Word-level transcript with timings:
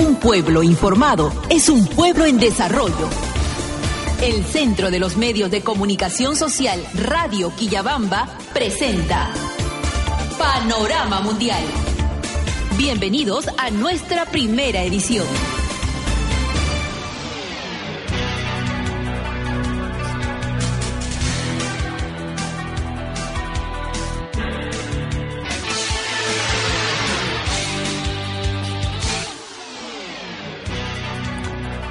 Un 0.00 0.16
pueblo 0.16 0.62
informado 0.62 1.30
es 1.50 1.68
un 1.68 1.86
pueblo 1.86 2.24
en 2.24 2.38
desarrollo. 2.38 3.06
El 4.22 4.46
Centro 4.46 4.90
de 4.90 4.98
los 4.98 5.18
Medios 5.18 5.50
de 5.50 5.60
Comunicación 5.60 6.36
Social 6.36 6.82
Radio 6.94 7.54
Quillabamba 7.54 8.26
presenta 8.54 9.30
Panorama 10.38 11.20
Mundial. 11.20 11.62
Bienvenidos 12.78 13.44
a 13.58 13.70
nuestra 13.70 14.24
primera 14.24 14.82
edición. 14.84 15.26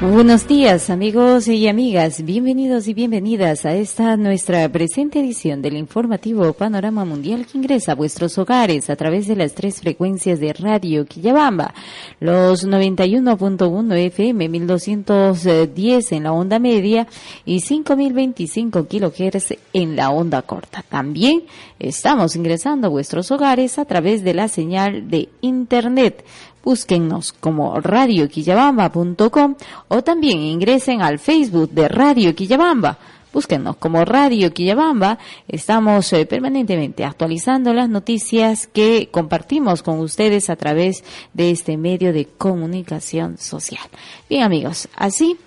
Buenos 0.02 0.48
días 0.48 0.90
amigos 0.90 1.50
y 1.50 1.68
amigas, 1.68 2.24
bienvenidos 2.24 2.88
y 2.88 2.94
bienvenidas 2.94 3.66
a 3.66 3.74
esta 3.74 4.16
nuestra 4.16 4.70
presente 4.70 5.20
edición 5.20 5.62
del 5.62 5.76
informativo 5.76 6.54
Panorama 6.54 7.04
Mundial 7.04 7.46
que 7.46 7.58
ingresa 7.58 7.92
a 7.92 7.96
vuestros 7.96 8.38
hogares 8.38 8.90
a 8.90 8.96
través 8.96 9.28
de 9.28 9.36
las 9.36 9.56
tres 9.56 9.82
frecuencias 9.82 10.40
de 10.40 10.54
Radio 10.54 11.06
Quillabamba, 11.06 11.74
los 12.22 12.66
91.1 12.66 13.94
FM, 14.06 14.48
1210 14.48 16.12
en 16.14 16.24
la 16.24 16.32
onda 16.32 16.60
media 16.60 17.06
y 17.44 17.60
5025 17.60 18.88
kHz 18.88 19.58
en 19.74 19.98
la 19.98 20.12
onda 20.12 20.42
corta. 20.44 20.82
También 20.82 21.44
estamos 21.78 22.38
ingresando 22.38 22.88
a 22.88 22.90
vuestros 22.90 23.32
hogares 23.32 23.78
a 23.78 23.84
través 23.84 24.24
de 24.24 24.34
la 24.34 24.48
señal 24.48 25.10
de 25.10 25.28
Internet 25.42 26.24
Búsquennos 26.64 27.34
como 27.34 27.80
radioquillabamba.com 27.80 29.56
o 29.88 30.02
también 30.04 30.40
ingresen 30.40 31.02
al 31.02 31.20
Facebook 31.20 31.72
de 31.72 31.88
Radio 31.88 32.36
Quillabamba. 32.36 32.98
Búsquennos 33.32 33.78
como 33.78 34.04
Radio 34.06 34.52
Quillabamba. 34.52 35.20
Estamos 35.48 36.12
eh, 36.14 36.26
permanentemente 36.26 37.06
actualizando 37.06 37.74
las 37.74 37.88
noticias 37.88 38.68
que 38.68 39.10
compartimos 39.12 39.84
con 39.84 40.00
ustedes 40.00 40.50
a 40.50 40.56
través 40.56 41.04
de 41.34 41.52
este 41.52 41.78
medio 41.78 42.12
de 42.12 42.26
comunicación 42.26 43.38
social. 43.38 43.84
Bien 44.28 44.44
amigos, 44.44 44.90
así 44.96 45.38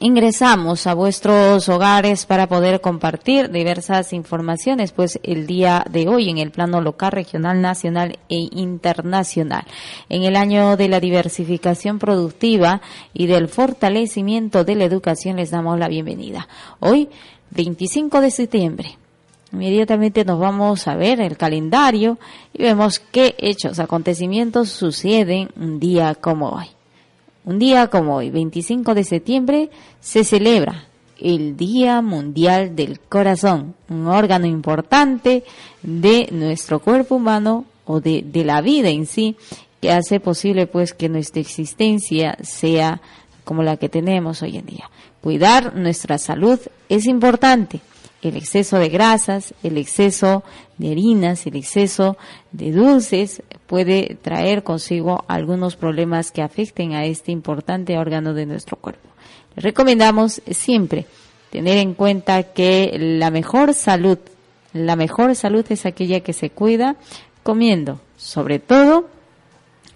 ingresamos 0.00 0.86
a 0.86 0.94
vuestros 0.94 1.68
hogares 1.68 2.26
para 2.26 2.48
poder 2.48 2.80
compartir 2.80 3.50
diversas 3.50 4.12
informaciones, 4.12 4.92
pues 4.92 5.18
el 5.22 5.46
día 5.46 5.84
de 5.88 6.08
hoy 6.08 6.30
en 6.30 6.38
el 6.38 6.50
plano 6.50 6.80
local, 6.80 7.12
regional, 7.12 7.60
nacional 7.60 8.18
e 8.28 8.48
internacional. 8.52 9.64
En 10.08 10.24
el 10.24 10.36
año 10.36 10.76
de 10.76 10.88
la 10.88 11.00
diversificación 11.00 11.98
productiva 11.98 12.80
y 13.12 13.26
del 13.26 13.48
fortalecimiento 13.48 14.64
de 14.64 14.74
la 14.74 14.84
educación 14.84 15.36
les 15.36 15.50
damos 15.50 15.78
la 15.78 15.88
bienvenida. 15.88 16.48
Hoy, 16.80 17.08
25 17.50 18.20
de 18.20 18.30
septiembre. 18.30 18.98
Inmediatamente 19.52 20.24
nos 20.24 20.40
vamos 20.40 20.88
a 20.88 20.96
ver 20.96 21.20
el 21.20 21.36
calendario 21.36 22.18
y 22.52 22.62
vemos 22.62 22.98
qué 22.98 23.36
hechos, 23.38 23.78
acontecimientos 23.78 24.70
suceden 24.70 25.50
un 25.56 25.78
día 25.78 26.16
como 26.16 26.48
hoy. 26.48 26.73
Un 27.44 27.58
día 27.58 27.88
como 27.88 28.16
hoy, 28.16 28.30
25 28.30 28.94
de 28.94 29.04
septiembre, 29.04 29.70
se 30.00 30.24
celebra 30.24 30.86
el 31.20 31.56
Día 31.56 32.00
Mundial 32.00 32.74
del 32.74 33.00
Corazón, 33.00 33.74
un 33.90 34.06
órgano 34.06 34.46
importante 34.46 35.44
de 35.82 36.28
nuestro 36.32 36.80
cuerpo 36.80 37.16
humano 37.16 37.66
o 37.84 38.00
de, 38.00 38.24
de 38.26 38.44
la 38.44 38.62
vida 38.62 38.88
en 38.88 39.06
sí, 39.06 39.36
que 39.82 39.92
hace 39.92 40.20
posible 40.20 40.66
pues 40.66 40.94
que 40.94 41.10
nuestra 41.10 41.42
existencia 41.42 42.38
sea 42.42 43.02
como 43.44 43.62
la 43.62 43.76
que 43.76 43.90
tenemos 43.90 44.40
hoy 44.40 44.56
en 44.56 44.64
día. 44.64 44.90
Cuidar 45.20 45.76
nuestra 45.76 46.16
salud 46.16 46.58
es 46.88 47.04
importante 47.04 47.80
el 48.22 48.36
exceso 48.36 48.78
de 48.78 48.88
grasas, 48.88 49.54
el 49.62 49.76
exceso 49.76 50.44
de 50.78 50.92
harinas, 50.92 51.46
el 51.46 51.56
exceso 51.56 52.16
de 52.52 52.72
dulces 52.72 53.42
puede 53.66 54.16
traer 54.20 54.62
consigo 54.62 55.24
algunos 55.28 55.76
problemas 55.76 56.30
que 56.30 56.42
afecten 56.42 56.94
a 56.94 57.04
este 57.04 57.32
importante 57.32 57.98
órgano 57.98 58.34
de 58.34 58.46
nuestro 58.46 58.76
cuerpo. 58.76 59.08
Recomendamos 59.56 60.42
siempre 60.50 61.06
tener 61.50 61.78
en 61.78 61.94
cuenta 61.94 62.42
que 62.42 62.96
la 62.98 63.30
mejor 63.30 63.74
salud, 63.74 64.18
la 64.72 64.96
mejor 64.96 65.34
salud 65.36 65.64
es 65.68 65.86
aquella 65.86 66.20
que 66.20 66.32
se 66.32 66.50
cuida 66.50 66.96
comiendo, 67.42 68.00
sobre 68.16 68.58
todo, 68.58 69.08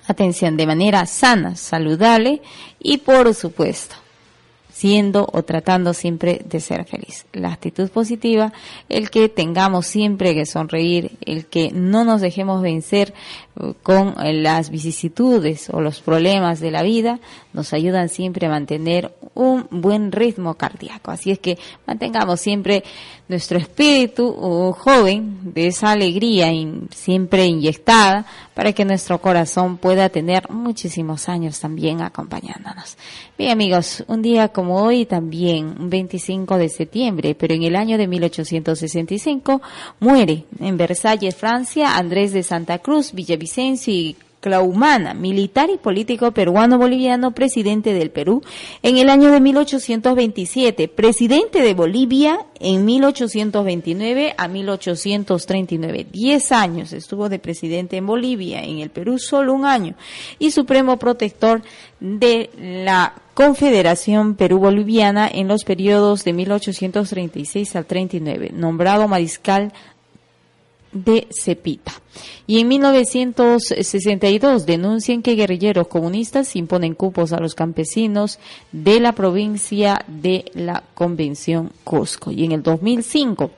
atención, 0.07 0.57
de 0.57 0.67
manera 0.67 1.05
sana, 1.07 1.57
saludable 1.57 2.43
y 2.79 2.99
por 2.99 3.35
supuesto, 3.35 3.97
siendo 4.79 5.27
o 5.33 5.43
tratando 5.43 5.93
siempre 5.93 6.41
de 6.45 6.61
ser 6.61 6.85
feliz. 6.85 7.27
La 7.33 7.53
actitud 7.53 7.91
positiva, 7.91 8.53
el 8.89 9.11
que 9.11 9.29
tengamos 9.29 9.89
siempre 9.89 10.37
que 10.37 10.47
sonreír, 10.47 11.19
el 11.27 11.47
que 11.47 11.73
no 11.73 12.05
nos 12.05 12.21
dejemos 12.21 12.63
vencer 12.63 13.13
uh, 13.57 13.73
con 13.83 14.15
las 14.17 14.71
vicisitudes 14.71 15.69
o 15.71 15.81
los 15.81 16.01
problemas 16.01 16.61
de 16.61 16.71
la 16.71 16.85
vida, 16.85 17.19
nos 17.53 17.73
ayudan 17.73 18.09
siempre 18.09 18.47
a 18.47 18.51
mantener 18.51 19.11
un 19.35 19.67
buen 19.73 20.13
ritmo 20.13 20.55
cardíaco. 20.55 21.11
Así 21.11 21.33
es 21.33 21.41
que 21.41 21.59
mantengamos 21.85 22.41
siempre 22.41 22.85
nuestro 23.29 23.59
espíritu 23.59 24.27
uh, 24.27 24.73
joven 24.73 25.53
de 25.55 25.67
esa 25.67 25.91
alegría 25.91 26.49
siempre 26.91 27.47
inyectada 27.47 28.25
para 28.55 28.73
que 28.73 28.85
nuestro 28.85 29.21
corazón 29.21 29.77
pueda 29.77 30.09
tener 30.09 30.51
muchísimos 30.51 31.29
años 31.29 31.61
también 31.61 32.01
acompañándonos. 32.01 32.97
Bien 33.37 33.53
amigos, 33.53 34.03
un 34.09 34.23
día 34.23 34.49
como 34.49 34.83
hoy 34.83 35.05
también, 35.05 35.77
un 35.79 35.91
25 35.91 36.57
de 36.57 36.69
septiembre, 36.69 37.35
pero 37.35 37.55
en 37.55 37.63
el 37.63 37.77
año 37.77 37.99
de 37.99 38.09
1865 38.09 39.61
muere 40.01 40.45
en 40.59 40.77
Versalles, 40.77 41.37
Francia, 41.37 41.97
Andrés 41.97 42.33
de 42.33 42.43
Santa 42.43 42.79
Cruz, 42.79 43.13
Villavicencio 43.13 43.93
y 43.93 44.17
Claumana, 44.49 45.13
militar 45.13 45.69
y 45.69 45.77
político 45.77 46.33
peruano-boliviano, 46.33 47.33
presidente 47.33 47.93
del 47.93 48.11
Perú 48.11 48.43
en 48.83 48.97
el 48.97 49.11
año 49.11 49.31
de 49.31 49.41
1827, 49.41 50.89
presidente 50.89 51.61
de 51.61 51.75
Bolivia 51.75 52.47
en 52.59 52.87
1829 52.87 54.35
a 54.39 54.49
1839. 54.49 56.07
Diez 56.11 56.51
años 56.51 56.95
estuvo 56.95 57.29
de 57.29 57.39
presidente 57.39 57.99
en 57.99 58.07
Bolivia, 58.07 58.63
en 58.63 58.79
el 58.79 58.89
Perú 58.89 59.19
solo 59.19 59.53
un 59.53 59.67
año, 59.67 59.97
y 60.39 60.51
supremo 60.51 60.97
protector 60.97 61.61
de 62.01 62.49
la 62.59 63.13
Confederación 63.35 64.35
Perú-Boliviana 64.35 65.29
en 65.31 65.47
los 65.47 65.65
periodos 65.65 66.25
de 66.25 66.33
1836 66.33 67.77
al 67.77 67.85
39, 67.85 68.53
nombrado 68.55 69.09
mariscal 69.09 69.75
de 70.93 71.29
Cepita. 71.31 71.93
Y 72.47 72.61
en 72.61 72.69
1962 72.69 74.67
denuncian 74.67 75.23
que 75.23 75.35
guerrilleros 75.35 75.89
comunistas 75.89 76.57
imponen 76.57 76.95
cupos 76.95 77.33
a 77.33 77.41
los 77.41 77.55
campesinos 77.55 78.39
de 78.73 79.01
la 79.01 79.13
provincia 79.13 80.05
de 80.07 80.51
la 80.55 80.83
Convención 80.95 81.73
Cusco. 81.85 82.31
Y 82.31 82.45
en 82.45 82.53
el 82.53 82.63
2005, 82.63 83.51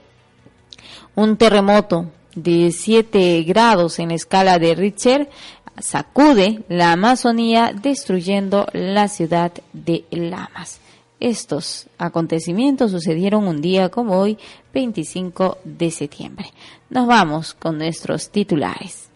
un 1.15 1.37
terremoto 1.37 2.07
de 2.35 2.73
7 2.73 3.43
grados 3.45 3.99
en 3.99 4.09
la 4.09 4.15
escala 4.15 4.59
de 4.59 4.75
Richter 4.75 5.31
sacude 5.79 6.63
la 6.69 6.93
Amazonía 6.93 7.73
destruyendo 7.73 8.67
la 8.73 9.09
ciudad 9.09 9.53
de 9.73 10.05
Lamas. 10.11 10.81
Estos 11.21 11.87
acontecimientos 11.99 12.93
sucedieron 12.93 13.47
un 13.47 13.61
día 13.61 13.91
como 13.91 14.19
hoy, 14.19 14.39
25 14.73 15.59
de 15.65 15.91
septiembre. 15.91 16.47
Nos 16.89 17.07
vamos 17.07 17.53
con 17.53 17.77
nuestros 17.77 18.31
titulares. 18.31 19.11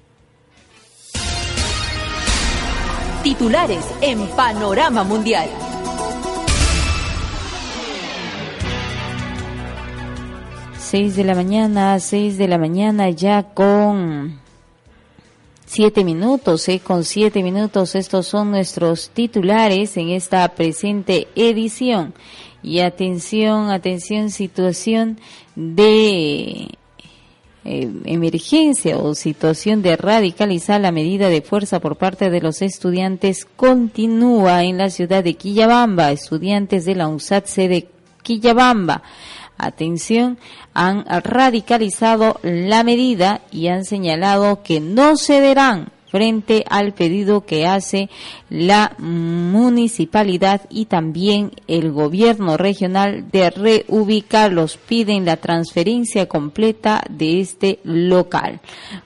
Titulares 3.23 3.87
en 4.03 4.27
Panorama 4.37 5.03
Mundial. 5.03 5.49
Seis 10.79 11.17
de 11.17 11.25
la 11.25 11.35
mañana, 11.35 11.99
seis 12.01 12.37
de 12.37 12.49
la 12.49 12.59
mañana 12.59 13.09
ya 13.09 13.55
con 13.55 14.44
siete 15.75 16.05
minutos, 16.05 16.69
¿eh? 16.69 16.79
con 16.79 17.03
siete 17.03 17.43
minutos. 17.43 17.97
Estos 17.97 18.29
son 18.29 18.53
nuestros 18.53 19.11
titulares 19.11 19.97
en 19.97 20.11
esta 20.11 20.47
presente 20.55 21.27
edición. 21.35 22.15
Y 22.63 22.79
atención, 22.79 23.71
atención, 23.71 24.31
situación 24.31 25.19
de 25.57 26.69
eh, 27.65 27.91
emergencia 28.05 28.99
o 28.99 29.17
situación 29.17 29.83
de 29.83 29.97
radicalizar 29.97 30.81
la 30.81 30.93
medida 30.93 31.29
de 31.29 31.43
fuerza 31.43 31.81
por 31.81 31.97
parte 31.97 32.31
de 32.31 32.41
los 32.41 32.63
estudiantes 32.63 33.45
continúa 33.45 34.63
en 34.63 34.79
la 34.79 34.91
ciudad 34.91 35.25
de 35.25 35.35
Quillabamba. 35.35 36.13
Estudiantes 36.13 36.85
de 36.85 36.95
la 36.95 37.09
UNSAT 37.09 37.49
de 37.49 37.89
Quillabamba 38.23 39.03
atención, 39.59 40.39
han 40.75 41.05
radicalizado 41.07 42.39
la 42.43 42.83
medida 42.83 43.41
y 43.51 43.69
han 43.69 43.85
señalado 43.85 44.63
que 44.63 44.81
no 44.81 45.17
cederán 45.17 45.94
frente 46.15 46.65
al 46.71 46.93
pedido 46.93 47.45
que 47.45 47.67
hace 47.67 48.09
la 48.49 48.95
municipalidad 48.99 50.61
y 50.71 50.85
también 50.85 51.51
el 51.67 51.91
gobierno 51.91 52.57
regional 52.57 53.33
de 53.33 53.51
reubicarlos. 53.51 54.77
Piden 54.77 55.25
la 55.25 55.39
transferencia 55.39 56.29
completa 56.29 57.03
de 57.11 57.41
este 57.41 57.81
local. 57.83 58.61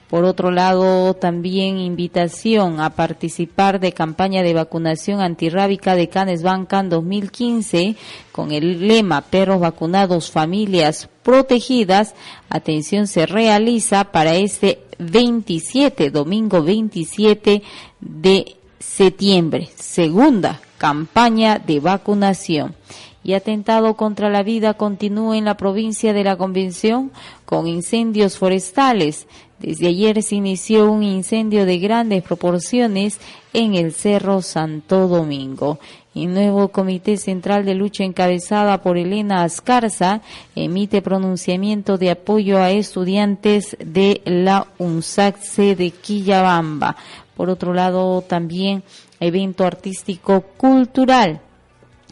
Por 0.07 0.23
otro 0.23 0.51
lado, 0.51 1.15
también 1.15 1.79
invitación 1.79 2.79
a 2.79 2.91
participar 2.91 3.79
de 3.79 3.91
campaña 3.91 4.43
de 4.43 4.53
vacunación 4.53 5.19
antirrábica 5.19 5.95
de 5.95 6.09
Canes 6.09 6.43
Bancan 6.43 6.89
2015 6.89 7.95
con 8.31 8.51
el 8.51 8.87
lema 8.87 9.21
Perros 9.21 9.59
vacunados, 9.59 10.29
familias 10.29 11.09
protegidas. 11.23 12.13
Atención, 12.49 13.07
se 13.07 13.25
realiza 13.25 14.05
para 14.05 14.35
este 14.35 14.88
27, 14.99 16.11
domingo 16.11 16.61
27 16.61 17.63
de 17.99 18.55
septiembre. 18.79 19.69
Segunda 19.75 20.61
campaña 20.77 21.59
de 21.59 21.79
vacunación 21.79 22.75
y 23.23 23.33
atentado 23.33 23.95
contra 23.95 24.29
la 24.29 24.43
vida 24.43 24.75
continúa 24.75 25.37
en 25.37 25.45
la 25.45 25.57
provincia 25.57 26.13
de 26.13 26.23
la 26.23 26.37
Convención 26.37 27.11
con 27.45 27.67
incendios 27.67 28.37
forestales. 28.37 29.27
Desde 29.59 29.87
ayer 29.87 30.23
se 30.23 30.35
inició 30.35 30.89
un 30.89 31.03
incendio 31.03 31.65
de 31.65 31.79
grandes 31.79 32.23
proporciones 32.23 33.19
en 33.53 33.75
el 33.75 33.93
Cerro 33.93 34.41
Santo 34.41 35.07
Domingo. 35.07 35.79
Nuevo 36.27 36.69
Comité 36.69 37.17
Central 37.17 37.65
de 37.65 37.75
Lucha 37.75 38.03
encabezada 38.03 38.81
por 38.81 38.97
Elena 38.97 39.43
Ascarza 39.43 40.21
emite 40.55 41.01
pronunciamiento 41.01 41.97
de 41.97 42.11
apoyo 42.11 42.57
a 42.59 42.71
estudiantes 42.71 43.77
de 43.79 44.21
la 44.25 44.67
UNSACSE 44.77 45.75
de 45.75 45.91
Quillabamba. 45.91 46.95
Por 47.35 47.49
otro 47.49 47.73
lado, 47.73 48.21
también 48.21 48.83
evento 49.19 49.65
artístico 49.65 50.41
cultural 50.57 51.41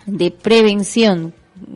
de 0.06 0.32
prevención, 0.32 1.34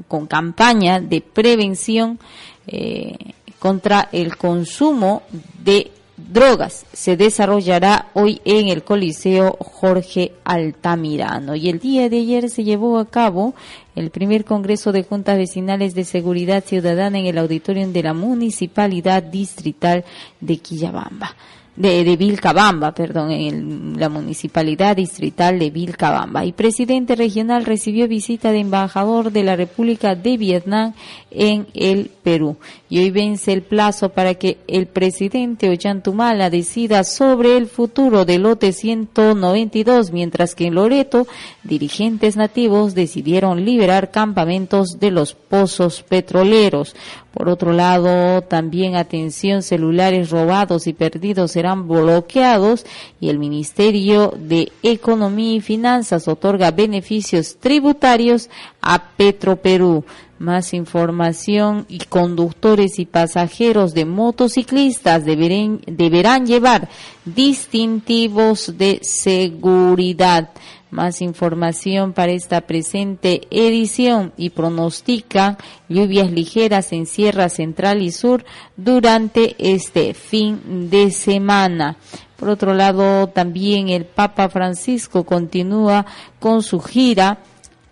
con 0.07 0.27
campaña 0.27 0.99
de 0.99 1.21
prevención 1.21 2.19
eh, 2.67 3.15
contra 3.59 4.09
el 4.11 4.37
consumo 4.37 5.23
de 5.63 5.91
drogas 6.31 6.85
se 6.93 7.17
desarrollará 7.17 8.07
hoy 8.13 8.41
en 8.45 8.69
el 8.69 8.83
Coliseo 8.83 9.57
Jorge 9.59 10.33
Altamirano. 10.43 11.55
Y 11.55 11.69
el 11.69 11.79
día 11.79 12.09
de 12.09 12.17
ayer 12.19 12.49
se 12.49 12.63
llevó 12.63 12.99
a 12.99 13.05
cabo 13.05 13.53
el 13.95 14.09
primer 14.09 14.45
Congreso 14.45 14.91
de 14.91 15.03
Juntas 15.03 15.37
Vecinales 15.37 15.93
de 15.93 16.05
Seguridad 16.05 16.63
Ciudadana 16.63 17.19
en 17.19 17.25
el 17.25 17.37
auditorium 17.37 17.91
de 17.93 18.03
la 18.03 18.13
Municipalidad 18.13 19.23
Distrital 19.23 20.05
de 20.39 20.57
Quillabamba 20.57 21.35
de, 21.75 22.03
de 22.03 22.15
Vilcabamba, 22.17 22.91
perdón, 22.91 23.31
en 23.31 23.99
la 23.99 24.09
municipalidad 24.09 24.95
distrital 24.95 25.57
de 25.57 25.69
Vilcabamba. 25.69 26.45
Y 26.45 26.51
presidente 26.51 27.15
regional 27.15 27.65
recibió 27.65 28.07
visita 28.07 28.51
de 28.51 28.59
embajador 28.59 29.31
de 29.31 29.43
la 29.43 29.55
República 29.55 30.15
de 30.15 30.37
Vietnam 30.37 30.93
en 31.31 31.67
el 31.73 32.09
Perú. 32.23 32.57
Y 32.89 32.99
hoy 32.99 33.11
vence 33.11 33.53
el 33.53 33.61
plazo 33.61 34.09
para 34.09 34.35
que 34.35 34.57
el 34.67 34.87
presidente 34.87 35.69
Ollantumala 35.69 36.49
decida 36.49 37.03
sobre 37.03 37.57
el 37.57 37.67
futuro 37.67 38.25
del 38.25 38.43
lote 38.43 38.73
192, 38.73 40.11
mientras 40.11 40.55
que 40.55 40.67
en 40.67 40.75
Loreto 40.75 41.25
dirigentes 41.63 42.35
nativos 42.35 42.95
decidieron 42.95 43.63
liberar 43.63 44.11
campamentos 44.11 44.99
de 44.99 45.11
los 45.11 45.33
pozos 45.33 46.03
petroleros. 46.03 46.95
Por 47.33 47.47
otro 47.47 47.71
lado, 47.71 48.41
también 48.41 48.95
atención, 48.95 49.63
celulares 49.63 50.31
robados 50.31 50.85
y 50.87 50.93
perdidos 50.93 51.51
serán 51.51 51.87
bloqueados 51.87 52.85
y 53.21 53.29
el 53.29 53.39
Ministerio 53.39 54.33
de 54.37 54.71
Economía 54.83 55.55
y 55.55 55.61
Finanzas 55.61 56.27
otorga 56.27 56.71
beneficios 56.71 57.55
tributarios 57.57 58.49
a 58.81 59.01
Petroperú. 59.15 60.03
Más 60.39 60.73
información 60.73 61.85
y 61.87 61.99
conductores 61.99 62.99
y 62.99 63.05
pasajeros 63.05 63.93
de 63.93 64.05
motociclistas 64.05 65.23
deberán, 65.23 65.81
deberán 65.85 66.47
llevar 66.47 66.89
distintivos 67.23 68.77
de 68.77 68.99
seguridad. 69.03 70.49
Más 70.91 71.21
información 71.21 72.11
para 72.11 72.33
esta 72.33 72.59
presente 72.61 73.47
edición 73.49 74.33
y 74.35 74.49
pronostica 74.49 75.57
lluvias 75.87 76.29
ligeras 76.31 76.91
en 76.91 77.05
Sierra 77.05 77.47
Central 77.47 78.01
y 78.01 78.11
Sur 78.11 78.43
durante 78.75 79.55
este 79.57 80.13
fin 80.13 80.89
de 80.89 81.11
semana. 81.11 81.95
Por 82.35 82.49
otro 82.49 82.73
lado, 82.73 83.27
también 83.27 83.87
el 83.87 84.03
Papa 84.03 84.49
Francisco 84.49 85.23
continúa 85.23 86.05
con 86.39 86.61
su 86.61 86.81
gira 86.81 87.39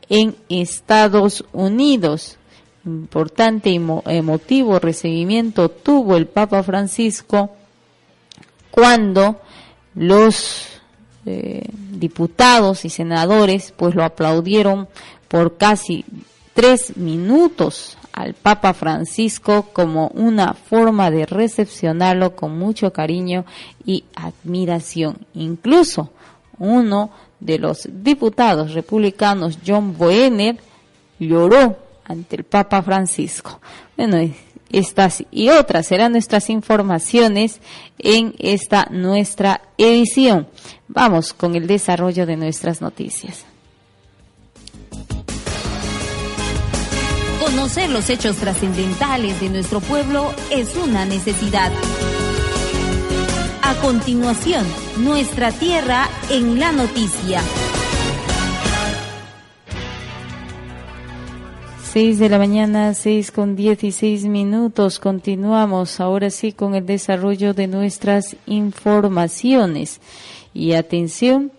en 0.09 0.35
Estados 0.49 1.45
Unidos. 1.53 2.37
Importante 2.85 3.69
y 3.69 3.79
emotivo 4.07 4.77
recibimiento 4.77 5.69
tuvo 5.69 6.17
el 6.17 6.27
Papa 6.27 6.63
Francisco 6.63 7.51
cuando 8.71 9.39
los 9.95 10.78
eh, 11.31 11.61
diputados 11.91 12.85
y 12.85 12.89
senadores 12.89 13.71
pues 13.77 13.93
lo 13.93 14.03
aplaudieron 14.03 14.87
por 15.27 15.57
casi 15.57 16.03
tres 16.55 16.97
minutos 16.97 17.99
al 18.13 18.33
Papa 18.33 18.73
Francisco 18.73 19.67
como 19.71 20.07
una 20.15 20.55
forma 20.55 21.11
de 21.11 21.27
recepcionarlo 21.27 22.35
con 22.35 22.57
mucho 22.57 22.91
cariño 22.91 23.45
y 23.85 24.05
admiración. 24.15 25.19
Incluso 25.35 26.09
uno 26.57 27.11
de 27.39 27.59
los 27.59 27.87
diputados 27.91 28.73
republicanos, 28.73 29.59
John 29.65 29.95
Boehner, 29.95 30.57
lloró 31.19 31.77
ante 32.05 32.37
el 32.37 32.43
Papa 32.43 32.81
Francisco. 32.81 33.61
Bueno, 33.95 34.17
estas 34.71 35.23
y 35.31 35.49
otras 35.49 35.87
serán 35.87 36.11
nuestras 36.11 36.49
informaciones 36.49 37.59
en 37.97 38.35
esta 38.39 38.87
nuestra 38.91 39.61
edición. 39.77 40.47
Vamos 40.87 41.33
con 41.33 41.55
el 41.55 41.67
desarrollo 41.67 42.25
de 42.25 42.37
nuestras 42.37 42.81
noticias. 42.81 43.45
Conocer 47.39 47.89
los 47.89 48.09
hechos 48.09 48.37
trascendentales 48.37 49.39
de 49.41 49.49
nuestro 49.49 49.79
pueblo 49.79 50.33
es 50.51 50.75
una 50.75 51.05
necesidad. 51.05 51.71
A 53.61 53.75
continuación, 53.75 54.65
nuestra 54.97 55.51
tierra 55.51 56.09
en 56.29 56.59
la 56.59 56.71
noticia. 56.71 57.41
6 61.91 62.19
de 62.19 62.29
la 62.29 62.37
mañana, 62.37 62.93
6 62.93 63.31
con 63.31 63.55
16 63.55 64.25
minutos. 64.25 64.99
Continuamos 64.99 65.99
ahora 65.99 66.29
sí 66.29 66.51
con 66.51 66.75
el 66.75 66.85
desarrollo 66.85 67.55
de 67.55 67.65
nuestras 67.65 68.37
informaciones. 68.45 69.99
Y 70.53 70.73
atención, 70.73 71.51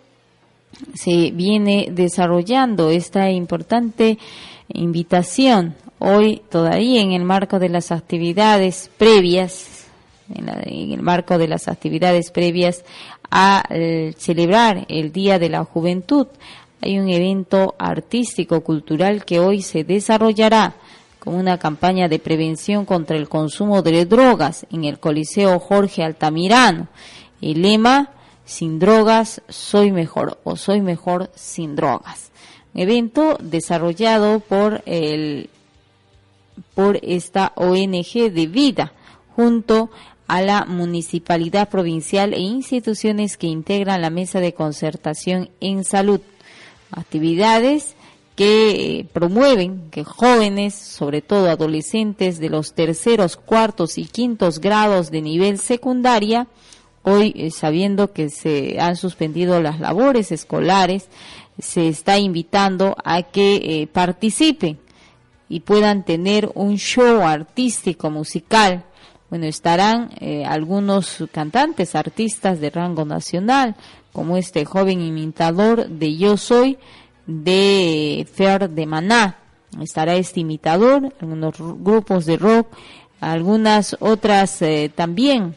se 0.94 1.32
viene 1.32 1.88
desarrollando 1.90 2.90
esta 2.90 3.28
importante 3.28 4.18
invitación 4.68 5.74
hoy 5.98 6.42
todavía 6.48 7.00
en 7.00 7.10
el 7.10 7.24
marco 7.24 7.58
de 7.58 7.68
las 7.68 7.90
actividades 7.90 8.88
previas, 8.98 9.88
en, 10.32 10.48
el 10.48 11.02
marco 11.02 11.38
de 11.38 11.48
las 11.48 11.66
actividades 11.66 12.30
previas 12.30 12.84
a 13.32 13.64
eh, 13.68 14.14
celebrar 14.16 14.86
el 14.88 15.10
Día 15.10 15.40
de 15.40 15.48
la 15.48 15.64
Juventud 15.64 16.28
hay 16.80 16.98
un 16.98 17.08
evento 17.08 17.74
artístico 17.78 18.62
cultural 18.62 19.24
que 19.24 19.38
hoy 19.38 19.62
se 19.62 19.84
desarrollará 19.84 20.74
con 21.18 21.34
una 21.34 21.58
campaña 21.58 22.08
de 22.08 22.18
prevención 22.18 22.86
contra 22.86 23.16
el 23.16 23.28
consumo 23.28 23.82
de 23.82 24.06
drogas 24.06 24.66
en 24.70 24.84
el 24.84 24.98
Coliseo 24.98 25.58
Jorge 25.58 26.02
Altamirano. 26.02 26.88
El 27.42 27.62
lema, 27.62 28.10
sin 28.44 28.78
drogas 28.78 29.42
soy 29.48 29.92
mejor 29.92 30.40
o 30.44 30.56
soy 30.56 30.80
mejor 30.80 31.30
sin 31.34 31.76
drogas. 31.76 32.30
Un 32.72 32.80
evento 32.80 33.36
desarrollado 33.40 34.40
por 34.40 34.82
el 34.86 35.50
por 36.74 36.98
esta 37.02 37.52
ONG 37.56 38.32
de 38.32 38.46
vida 38.46 38.92
junto 39.34 39.90
a 40.26 40.42
la 40.42 40.64
municipalidad 40.64 41.68
provincial 41.68 42.34
e 42.34 42.40
instituciones 42.40 43.36
que 43.36 43.46
integran 43.46 44.00
la 44.00 44.10
mesa 44.10 44.40
de 44.40 44.54
concertación 44.54 45.50
en 45.60 45.84
salud 45.84 46.20
actividades 46.92 47.94
que 48.36 49.06
promueven 49.12 49.90
que 49.90 50.02
jóvenes, 50.02 50.74
sobre 50.74 51.20
todo 51.20 51.50
adolescentes 51.50 52.38
de 52.38 52.48
los 52.48 52.72
terceros, 52.72 53.36
cuartos 53.36 53.98
y 53.98 54.06
quintos 54.06 54.60
grados 54.60 55.10
de 55.10 55.20
nivel 55.20 55.58
secundaria, 55.58 56.46
hoy 57.02 57.32
eh, 57.36 57.50
sabiendo 57.50 58.12
que 58.12 58.30
se 58.30 58.80
han 58.80 58.96
suspendido 58.96 59.60
las 59.60 59.80
labores 59.80 60.32
escolares, 60.32 61.08
se 61.58 61.88
está 61.88 62.18
invitando 62.18 62.96
a 63.04 63.22
que 63.22 63.56
eh, 63.56 63.86
participen 63.86 64.78
y 65.48 65.60
puedan 65.60 66.04
tener 66.04 66.50
un 66.54 66.78
show 66.78 67.22
artístico 67.22 68.08
musical. 68.08 68.84
Bueno, 69.28 69.46
estarán 69.46 70.10
eh, 70.18 70.44
algunos 70.44 71.24
cantantes, 71.30 71.94
artistas 71.94 72.60
de 72.60 72.70
rango 72.70 73.04
nacional, 73.04 73.76
como 74.12 74.36
este 74.36 74.64
joven 74.64 75.00
imitador 75.00 75.88
de 75.88 76.16
Yo 76.16 76.36
Soy 76.36 76.78
de 77.26 78.26
Fer 78.32 78.70
de 78.70 78.86
Maná. 78.86 79.38
Estará 79.80 80.14
este 80.16 80.40
imitador, 80.40 81.14
algunos 81.20 81.54
grupos 81.58 82.26
de 82.26 82.36
rock, 82.36 82.68
algunas 83.20 83.96
otras 84.00 84.62
eh, 84.62 84.90
también 84.94 85.54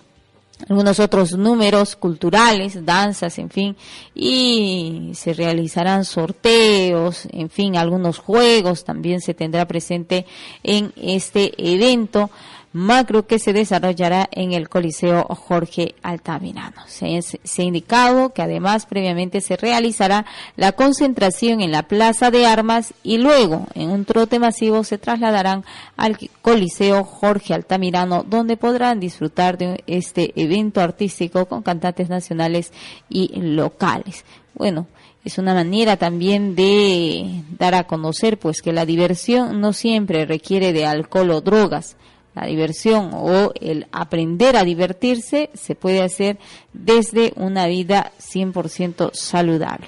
algunos 0.70 1.00
otros 1.00 1.34
números 1.34 1.96
culturales, 1.96 2.86
danzas, 2.86 3.38
en 3.38 3.50
fin, 3.50 3.76
y 4.16 5.12
se 5.14 5.34
realizarán 5.34 6.06
sorteos, 6.06 7.28
en 7.32 7.50
fin, 7.50 7.76
algunos 7.76 8.20
juegos 8.20 8.84
también 8.84 9.20
se 9.20 9.34
tendrá 9.34 9.68
presente 9.68 10.26
en 10.64 10.94
este 10.96 11.54
evento 11.58 12.30
macro 12.74 13.28
que 13.28 13.40
se 13.40 13.54
desarrollará 13.54 14.28
en 14.32 14.52
el 14.52 14.68
Coliseo 14.68 15.24
Jorge 15.24 15.96
Altamirano. 16.02 16.82
Se, 16.88 17.06
ha 17.06 17.62
indicado 17.62 18.34
que 18.34 18.42
además 18.42 18.88
previamente 18.88 19.42
se 19.42 19.56
realizará 19.56 20.26
la 20.58 20.72
concentración 20.72 21.62
en 21.62 21.72
la 21.72 21.84
Plaza 21.84 22.32
de 22.32 22.48
Armas 22.48 22.94
y 23.04 23.20
luego 23.20 23.68
en 23.76 23.92
un 23.92 24.06
trote 24.06 24.40
masivo 24.40 24.84
se 24.84 24.98
trasladarán 24.98 25.64
al 25.96 26.18
Coliseo 26.42 27.04
Jorge 27.04 27.54
Altamirano 27.54 28.24
donde 28.24 28.58
podrán 28.58 29.00
disfrutar 29.00 29.58
de 29.58 29.84
este 29.86 30.34
evento 30.36 30.82
artístico 30.82 31.46
con 31.46 31.62
cantantes 31.62 32.10
nacionales 32.10 32.74
y 33.08 33.40
locales. 33.40 34.26
Bueno, 34.56 34.88
es 35.24 35.38
una 35.38 35.54
manera 35.54 35.96
también 35.98 36.56
de 36.56 37.44
dar 37.58 37.76
a 37.76 37.86
conocer 37.86 38.40
pues 38.40 38.62
que 38.62 38.74
la 38.74 38.86
diversión 38.86 39.62
no 39.62 39.74
siempre 39.74 40.26
requiere 40.26 40.74
de 40.74 40.86
alcohol 40.86 41.32
o 41.32 41.42
drogas 41.42 41.96
la 42.36 42.46
diversión 42.46 43.12
o 43.14 43.52
el 43.60 43.88
aprender 43.92 44.56
a 44.58 44.64
divertirse 44.64 45.50
se 45.54 45.76
puede 45.76 46.02
hacer 46.02 46.38
desde 46.74 47.34
una 47.36 47.68
vida 47.68 48.12
100% 48.20 49.12
saludable. 49.14 49.88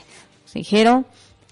dijeron 0.54 1.06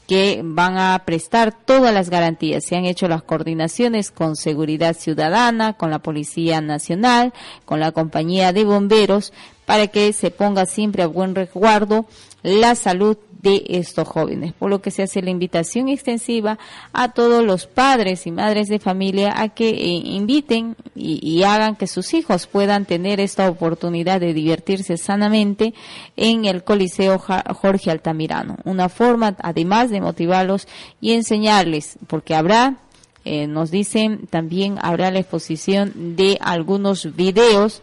que 0.07 0.41
van 0.43 0.77
a 0.77 1.01
prestar 1.05 1.53
todas 1.65 1.93
las 1.93 2.09
garantías. 2.09 2.65
Se 2.65 2.75
han 2.75 2.85
hecho 2.85 3.07
las 3.07 3.23
coordinaciones 3.23 4.11
con 4.11 4.35
Seguridad 4.35 4.95
Ciudadana, 4.95 5.73
con 5.73 5.91
la 5.91 5.99
Policía 5.99 6.61
Nacional, 6.61 7.33
con 7.65 7.79
la 7.79 7.91
Compañía 7.91 8.51
de 8.53 8.65
Bomberos, 8.65 9.33
para 9.65 9.87
que 9.87 10.11
se 10.13 10.29
ponga 10.29 10.65
siempre 10.65 11.03
a 11.03 11.07
buen 11.07 11.35
resguardo 11.35 12.05
la 12.43 12.75
salud 12.75 13.17
de 13.43 13.63
estos 13.67 14.07
jóvenes, 14.07 14.53
por 14.53 14.69
lo 14.69 14.81
que 14.81 14.89
se 14.89 15.03
hace 15.03 15.21
la 15.21 15.29
invitación 15.29 15.89
extensiva 15.89 16.57
a 16.93 17.09
todos 17.09 17.43
los 17.43 17.67
padres 17.67 18.25
y 18.25 18.31
madres 18.31 18.69
de 18.69 18.79
familia 18.79 19.33
a 19.35 19.49
que 19.49 19.69
eh, 19.69 20.01
inviten 20.05 20.77
y, 20.95 21.43
hagan 21.43 21.75
que 21.75 21.87
sus 21.87 22.13
hijos 22.13 22.47
puedan 22.47 22.85
tener 22.85 23.19
esta 23.19 23.49
oportunidad 23.49 24.21
de 24.21 24.33
divertirse 24.33 24.95
sanamente 24.95 25.73
en 26.15 26.45
el 26.45 26.63
Coliseo 26.63 27.19
Jorge 27.19 27.91
Altamirano. 27.91 28.57
Una 28.63 28.87
forma, 28.87 29.35
además 29.39 29.89
de 29.89 29.99
motivarlos 29.99 30.69
y 31.01 31.11
enseñarles, 31.11 31.97
porque 32.07 32.35
habrá 32.35 32.77
eh, 33.25 33.47
nos 33.47 33.71
dicen 33.71 34.27
también 34.27 34.77
habrá 34.81 35.09
la 35.09 35.19
exposición 35.19 36.15
de 36.15 36.37
algunos 36.41 37.15
videos 37.15 37.81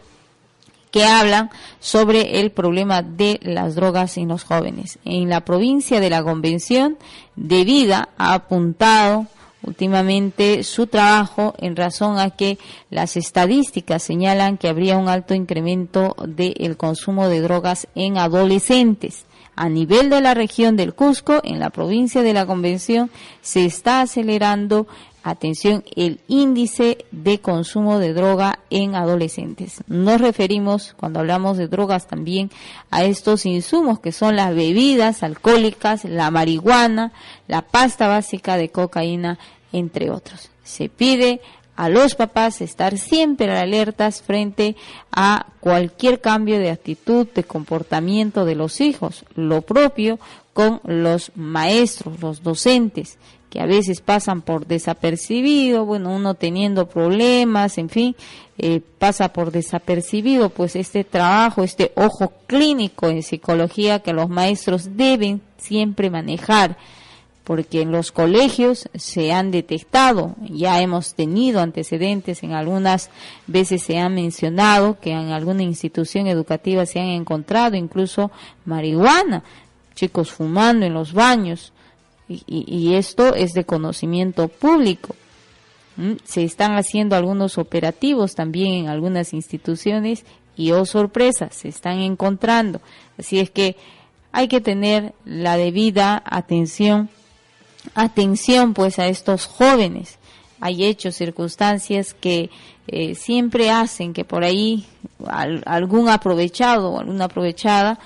que 0.91 1.05
hablan 1.05 1.49
sobre 1.79 2.41
el 2.41 2.51
problema 2.51 3.01
de 3.01 3.39
las 3.41 3.75
drogas 3.75 4.17
en 4.17 4.27
los 4.27 4.43
jóvenes. 4.43 4.99
En 5.05 5.29
la 5.29 5.41
provincia 5.41 5.99
de 5.99 6.09
la 6.09 6.23
Convención 6.23 6.97
de 7.35 7.63
Vida 7.63 8.09
ha 8.17 8.33
apuntado 8.33 9.27
últimamente 9.63 10.63
su 10.63 10.87
trabajo 10.87 11.53
en 11.59 11.75
razón 11.75 12.19
a 12.19 12.31
que 12.31 12.57
las 12.89 13.15
estadísticas 13.15 14.03
señalan 14.03 14.57
que 14.57 14.67
habría 14.67 14.97
un 14.97 15.07
alto 15.07 15.33
incremento 15.33 16.15
del 16.27 16.77
consumo 16.77 17.27
de 17.27 17.41
drogas 17.41 17.87
en 17.95 18.17
adolescentes. 18.17 19.25
A 19.55 19.69
nivel 19.69 20.09
de 20.09 20.21
la 20.21 20.33
región 20.33 20.77
del 20.77 20.93
Cusco, 20.93 21.41
en 21.43 21.59
la 21.59 21.69
provincia 21.69 22.23
de 22.23 22.33
la 22.33 22.45
Convención, 22.45 23.11
se 23.41 23.65
está 23.65 24.01
acelerando 24.01 24.87
atención, 25.23 25.83
el 25.95 26.19
índice 26.27 27.05
de 27.11 27.39
consumo 27.39 27.99
de 27.99 28.13
droga 28.13 28.59
en 28.69 28.95
adolescentes. 28.95 29.83
Nos 29.87 30.19
referimos, 30.21 30.93
cuando 30.97 31.19
hablamos 31.19 31.57
de 31.57 31.67
drogas, 31.67 32.07
también 32.07 32.49
a 32.89 33.03
estos 33.03 33.45
insumos 33.45 33.99
que 33.99 34.11
son 34.11 34.35
las 34.35 34.55
bebidas 34.55 35.23
alcohólicas, 35.23 36.05
la 36.05 36.31
marihuana, 36.31 37.11
la 37.47 37.61
pasta 37.61 38.07
básica 38.07 38.57
de 38.57 38.69
cocaína, 38.69 39.39
entre 39.71 40.09
otros. 40.09 40.49
Se 40.63 40.89
pide 40.89 41.41
a 41.75 41.89
los 41.89 42.15
papás 42.15 42.61
estar 42.61 42.97
siempre 42.97 43.57
alertas 43.57 44.21
frente 44.21 44.75
a 45.11 45.47
cualquier 45.59 46.21
cambio 46.21 46.59
de 46.59 46.69
actitud, 46.69 47.27
de 47.33 47.43
comportamiento 47.43 48.45
de 48.45 48.55
los 48.55 48.81
hijos. 48.81 49.25
Lo 49.35 49.61
propio 49.61 50.19
con 50.53 50.81
los 50.83 51.31
maestros, 51.35 52.19
los 52.21 52.43
docentes, 52.43 53.17
que 53.51 53.59
a 53.59 53.65
veces 53.65 53.99
pasan 53.99 54.41
por 54.41 54.65
desapercibido, 54.65 55.85
bueno, 55.85 56.15
uno 56.15 56.35
teniendo 56.35 56.87
problemas, 56.87 57.77
en 57.77 57.89
fin, 57.89 58.15
eh, 58.57 58.79
pasa 58.97 59.33
por 59.33 59.51
desapercibido, 59.51 60.49
pues 60.49 60.77
este 60.77 61.03
trabajo, 61.03 61.61
este 61.61 61.91
ojo 61.95 62.31
clínico 62.47 63.09
en 63.09 63.23
psicología 63.23 63.99
que 63.99 64.13
los 64.13 64.29
maestros 64.29 64.95
deben 64.95 65.41
siempre 65.57 66.09
manejar, 66.09 66.77
porque 67.43 67.81
en 67.81 67.91
los 67.91 68.13
colegios 68.13 68.87
se 68.95 69.33
han 69.33 69.51
detectado, 69.51 70.33
ya 70.39 70.79
hemos 70.79 71.13
tenido 71.13 71.59
antecedentes, 71.59 72.43
en 72.43 72.53
algunas 72.53 73.09
veces 73.47 73.83
se 73.83 73.99
ha 73.99 74.07
mencionado 74.07 74.97
que 75.01 75.11
en 75.11 75.31
alguna 75.31 75.63
institución 75.63 76.27
educativa 76.27 76.85
se 76.85 77.01
han 77.01 77.07
encontrado 77.07 77.75
incluso 77.75 78.31
marihuana, 78.63 79.43
chicos 79.93 80.31
fumando 80.31 80.85
en 80.85 80.93
los 80.93 81.11
baños, 81.11 81.73
y, 82.47 82.93
esto 82.95 83.35
es 83.35 83.53
de 83.53 83.65
conocimiento 83.65 84.47
público. 84.47 85.15
Se 86.23 86.43
están 86.43 86.75
haciendo 86.77 87.15
algunos 87.15 87.57
operativos 87.57 88.33
también 88.33 88.73
en 88.73 88.89
algunas 88.89 89.33
instituciones 89.33 90.25
y, 90.55 90.71
oh 90.71 90.85
sorpresa, 90.85 91.49
se 91.51 91.67
están 91.67 91.99
encontrando. 91.99 92.81
Así 93.17 93.39
es 93.39 93.49
que 93.49 93.75
hay 94.31 94.47
que 94.47 94.61
tener 94.61 95.13
la 95.25 95.57
debida 95.57 96.21
atención, 96.25 97.09
atención 97.93 98.73
pues 98.73 98.99
a 98.99 99.07
estos 99.07 99.45
jóvenes. 99.45 100.17
Hay 100.59 100.85
hechos, 100.85 101.15
circunstancias 101.15 102.13
que 102.13 102.49
eh, 102.87 103.15
siempre 103.15 103.71
hacen 103.71 104.13
que 104.13 104.23
por 104.23 104.43
ahí 104.43 104.85
algún 105.65 106.09
aprovechado 106.09 106.91
o 106.91 106.99
alguna 106.99 107.25
aprovechada 107.25 107.99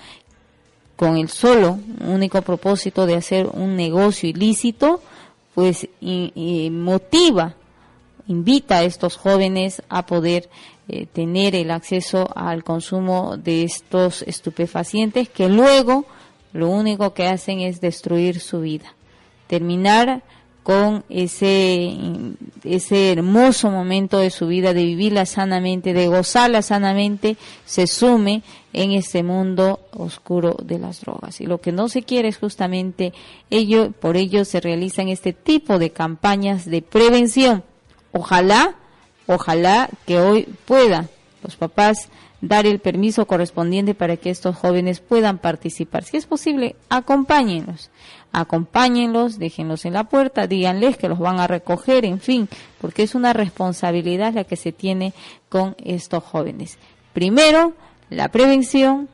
con 0.96 1.18
el 1.18 1.30
solo 1.30 1.80
único 2.02 2.42
propósito 2.42 3.06
de 3.06 3.16
hacer 3.16 3.48
un 3.48 3.76
negocio 3.76 4.30
ilícito, 4.30 5.02
pues 5.54 5.88
motiva, 6.72 7.56
invita 8.28 8.78
a 8.78 8.84
estos 8.84 9.18
jóvenes 9.18 9.82
a 9.90 10.06
poder 10.06 10.50
eh, 10.88 11.06
tener 11.06 11.56
el 11.56 11.72
acceso 11.72 12.30
al 12.36 12.64
consumo 12.64 13.38
de 13.38 13.64
estos 13.64 14.22
estupefacientes 14.22 15.30
que 15.30 15.50
luego 15.50 16.06
lo 16.54 16.70
único 16.70 17.14
que 17.14 17.28
hacen 17.28 17.60
es 17.60 17.82
destruir 17.82 18.40
su 18.40 18.62
vida, 18.62 18.94
terminar 19.48 20.24
con 20.66 21.04
ese, 21.10 21.96
ese 22.64 23.12
hermoso 23.12 23.70
momento 23.70 24.18
de 24.18 24.32
su 24.32 24.48
vida, 24.48 24.74
de 24.74 24.84
vivirla 24.84 25.28
sanamente, 25.28 25.94
de 25.94 26.08
gozarla 26.08 26.64
sanamente, 26.64 27.38
se 27.66 27.86
sume 27.86 28.42
en 28.74 28.92
este 28.92 29.22
mundo 29.22 29.80
oscuro 29.92 30.58
de 30.64 30.80
las 30.80 31.02
drogas. 31.02 31.40
Y 31.40 31.46
lo 31.46 31.62
que 31.62 31.72
no 31.72 31.88
se 31.88 32.02
quiere 32.02 32.30
es 32.30 32.40
justamente 32.40 33.14
ello, 33.52 33.92
por 33.92 34.18
ello 34.18 34.44
se 34.44 34.60
realizan 34.60 35.08
este 35.08 35.34
tipo 35.34 35.78
de 35.78 35.92
campañas 35.92 36.66
de 36.66 36.82
prevención. 36.82 37.64
Ojalá, 38.12 38.74
ojalá 39.28 39.88
que 40.08 40.20
hoy 40.20 40.48
puedan 40.66 41.10
los 41.44 41.58
papás 41.58 42.10
dar 42.42 42.66
el 42.66 42.80
permiso 42.80 43.28
correspondiente 43.28 43.94
para 43.94 44.18
que 44.18 44.32
estos 44.32 44.56
jóvenes 44.56 45.00
puedan 45.00 45.38
participar. 45.38 46.06
Si 46.06 46.18
es 46.18 46.26
posible, 46.26 46.76
acompáñenlos 46.90 47.92
acompáñenlos, 48.40 49.40
déjenlos 49.40 49.86
en 49.86 49.94
la 49.94 50.04
puerta, 50.04 50.46
díganles 50.46 50.98
que 50.98 51.08
los 51.08 51.20
van 51.20 51.40
a 51.40 51.48
recoger, 51.48 52.04
en 52.06 52.20
fin, 52.20 52.50
porque 52.82 53.04
es 53.04 53.16
una 53.16 53.32
responsabilidad 53.32 54.34
la 54.34 54.44
que 54.44 54.58
se 54.58 54.72
tiene 54.72 55.14
con 55.48 55.76
estos 55.84 56.24
jóvenes. 56.24 56.78
Primero, 57.14 57.74
la 58.10 58.28
prevención, 58.30 59.08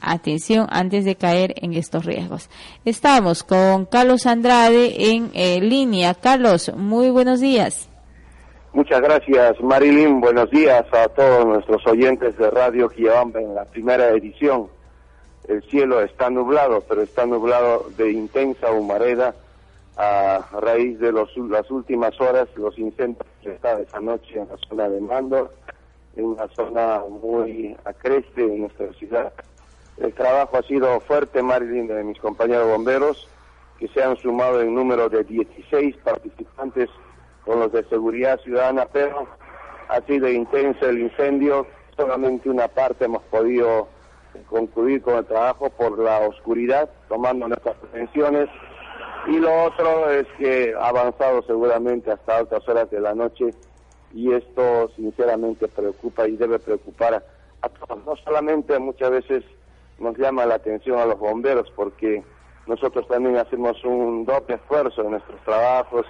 atención 0.00 0.66
antes 0.70 1.04
de 1.04 1.16
caer 1.16 1.54
en 1.56 1.74
estos 1.74 2.06
riesgos. 2.06 2.48
Estamos 2.86 3.42
con 3.42 3.84
Carlos 3.84 4.26
Andrade 4.26 5.12
en 5.12 5.30
eh, 5.34 5.60
línea. 5.60 6.14
Carlos, 6.14 6.72
muy 6.74 7.10
buenos 7.10 7.40
días. 7.40 7.88
Muchas 8.72 9.00
gracias, 9.02 9.60
Marilyn. 9.60 10.20
Buenos 10.20 10.50
días 10.50 10.84
a 10.92 11.08
todos 11.08 11.44
nuestros 11.44 11.86
oyentes 11.86 12.36
de 12.38 12.50
Radio 12.50 12.88
Guiabamba 12.88 13.40
en 13.40 13.54
la 13.54 13.64
primera 13.66 14.08
edición 14.10 14.68
el 15.48 15.62
cielo 15.64 16.02
está 16.02 16.28
nublado, 16.28 16.82
pero 16.88 17.02
está 17.02 17.26
nublado 17.26 17.86
de 17.96 18.12
intensa 18.12 18.70
humareda 18.70 19.34
a 19.96 20.46
raíz 20.60 21.00
de 21.00 21.10
las 21.10 21.70
últimas 21.70 22.20
horas, 22.20 22.48
los 22.54 22.78
incendios 22.78 23.26
que 23.42 23.54
esta 23.54 23.80
esa 23.80 23.98
noche 23.98 24.38
en 24.38 24.48
la 24.48 24.56
zona 24.68 24.88
de 24.88 25.00
Mando, 25.00 25.50
en 26.16 26.26
una 26.26 26.46
zona 26.48 27.02
muy 27.08 27.76
acreste 27.84 28.42
en 28.44 28.60
nuestra 28.60 28.92
ciudad. 28.92 29.32
El 29.96 30.12
trabajo 30.12 30.58
ha 30.58 30.62
sido 30.62 31.00
fuerte, 31.00 31.42
Marilyn, 31.42 31.88
de 31.88 32.04
mis 32.04 32.20
compañeros 32.20 32.68
bomberos, 32.68 33.26
que 33.78 33.88
se 33.88 34.02
han 34.02 34.16
sumado 34.18 34.60
en 34.60 34.74
número 34.74 35.08
de 35.08 35.24
16 35.24 35.96
participantes 36.04 36.90
con 37.44 37.58
los 37.58 37.72
de 37.72 37.82
seguridad 37.84 38.38
ciudadana, 38.40 38.86
pero 38.92 39.26
ha 39.88 40.00
sido 40.02 40.28
intenso 40.28 40.86
el 40.86 40.98
incendio, 40.98 41.66
solamente 41.96 42.50
una 42.50 42.68
parte 42.68 43.06
hemos 43.06 43.22
podido 43.24 43.88
concluir 44.48 45.02
con 45.02 45.16
el 45.16 45.24
trabajo 45.24 45.70
por 45.70 45.98
la 45.98 46.20
oscuridad, 46.20 46.88
tomando 47.08 47.48
nuestras 47.48 47.76
prevenciones, 47.76 48.48
y 49.26 49.38
lo 49.38 49.64
otro 49.64 50.10
es 50.10 50.26
que 50.38 50.74
ha 50.78 50.88
avanzado 50.88 51.42
seguramente 51.42 52.10
hasta 52.10 52.38
altas 52.38 52.66
horas 52.68 52.90
de 52.90 53.00
la 53.00 53.14
noche, 53.14 53.54
y 54.12 54.32
esto 54.32 54.90
sinceramente 54.96 55.68
preocupa 55.68 56.26
y 56.26 56.36
debe 56.36 56.58
preocupar 56.58 57.22
a 57.60 57.68
todos, 57.68 58.04
no 58.04 58.16
solamente 58.16 58.78
muchas 58.78 59.10
veces 59.10 59.44
nos 59.98 60.16
llama 60.16 60.46
la 60.46 60.54
atención 60.54 60.98
a 60.98 61.06
los 61.06 61.18
bomberos, 61.18 61.70
porque 61.74 62.22
nosotros 62.66 63.06
también 63.08 63.36
hacemos 63.36 63.82
un 63.84 64.24
doble 64.24 64.54
esfuerzo 64.54 65.02
en 65.02 65.12
nuestros 65.12 65.40
trabajos, 65.42 66.06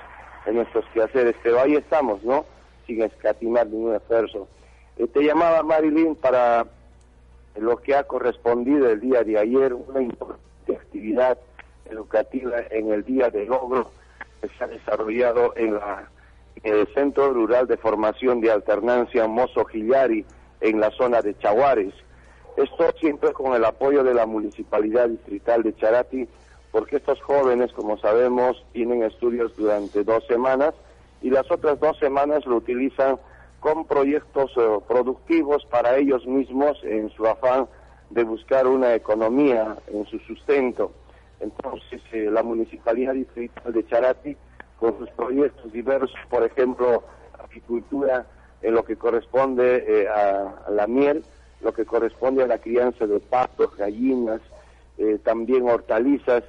en 0.46 0.56
nuestros 0.56 0.84
quehaceres, 0.92 1.36
pero 1.42 1.60
ahí 1.60 1.74
estamos, 1.74 2.22
¿no? 2.22 2.44
Sin 2.86 3.02
escatimar 3.02 3.66
ningún 3.66 3.94
esfuerzo. 3.94 4.48
Eh, 4.96 5.06
te 5.06 5.22
llamaba 5.22 5.62
Marilyn 5.62 6.16
para 6.16 6.66
lo 7.60 7.76
que 7.78 7.94
ha 7.94 8.04
correspondido 8.04 8.90
el 8.90 9.00
día 9.00 9.22
de 9.24 9.38
ayer, 9.38 9.74
una 9.74 10.02
importante 10.02 10.76
actividad 10.76 11.38
educativa 11.86 12.56
en 12.70 12.92
el 12.92 13.04
Día 13.04 13.30
de 13.30 13.46
Logro 13.46 13.90
que 14.40 14.48
se 14.48 14.64
ha 14.64 14.66
desarrollado 14.66 15.54
en, 15.56 15.74
la, 15.74 16.08
el 16.62 16.86
Centro 16.94 17.32
Rural 17.32 17.66
de 17.66 17.76
Formación 17.76 18.40
de 18.40 18.52
Alternancia 18.52 19.26
Mozo 19.26 19.64
Gillari, 19.64 20.24
en 20.60 20.80
la 20.80 20.90
zona 20.90 21.22
de 21.22 21.36
Chaguares. 21.38 21.94
Esto 22.56 22.92
siempre 23.00 23.32
con 23.32 23.54
el 23.54 23.64
apoyo 23.64 24.02
de 24.02 24.14
la 24.14 24.26
Municipalidad 24.26 25.08
Distrital 25.08 25.62
de 25.62 25.76
Charati 25.76 26.28
porque 26.70 26.96
estos 26.96 27.20
jóvenes, 27.22 27.72
como 27.72 27.98
sabemos, 27.98 28.62
tienen 28.72 29.02
estudios 29.02 29.56
durante 29.56 30.04
dos 30.04 30.26
semanas 30.26 30.74
y 31.22 31.30
las 31.30 31.50
otras 31.50 31.80
dos 31.80 31.98
semanas 31.98 32.44
lo 32.46 32.56
utilizan 32.56 33.18
con 33.60 33.84
proyectos 33.86 34.52
eh, 34.56 34.78
productivos 34.86 35.64
para 35.66 35.96
ellos 35.96 36.26
mismos 36.26 36.78
en 36.84 37.10
su 37.10 37.26
afán 37.26 37.66
de 38.10 38.24
buscar 38.24 38.66
una 38.66 38.94
economía 38.94 39.76
en 39.88 40.06
su 40.06 40.18
sustento. 40.20 40.92
Entonces, 41.40 42.00
eh, 42.12 42.28
la 42.30 42.42
Municipalidad 42.42 43.14
Distrital 43.14 43.72
de 43.72 43.86
Charati, 43.86 44.36
con 44.78 44.98
sus 44.98 45.10
proyectos 45.10 45.72
diversos, 45.72 46.18
por 46.30 46.44
ejemplo, 46.44 47.02
agricultura 47.38 48.26
en 48.62 48.74
lo 48.74 48.84
que 48.84 48.96
corresponde 48.96 49.84
eh, 49.86 50.08
a, 50.08 50.70
la 50.70 50.86
miel, 50.86 51.24
lo 51.60 51.72
que 51.72 51.84
corresponde 51.84 52.42
a 52.42 52.46
la 52.46 52.58
crianza 52.58 53.06
de 53.06 53.20
patos, 53.20 53.76
gallinas, 53.76 54.40
también 55.22 55.68
hortalizas, 55.68 56.42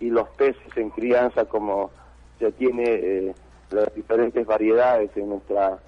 y 0.00 0.10
los 0.10 0.28
peces 0.30 0.76
en 0.76 0.90
crianza 0.90 1.46
como 1.46 1.90
se 2.38 2.52
tiene 2.52 2.84
eh, 2.84 3.34
las 3.70 3.94
diferentes 3.94 4.46
variedades 4.46 5.10
en 5.16 5.30
nuestra 5.30 5.78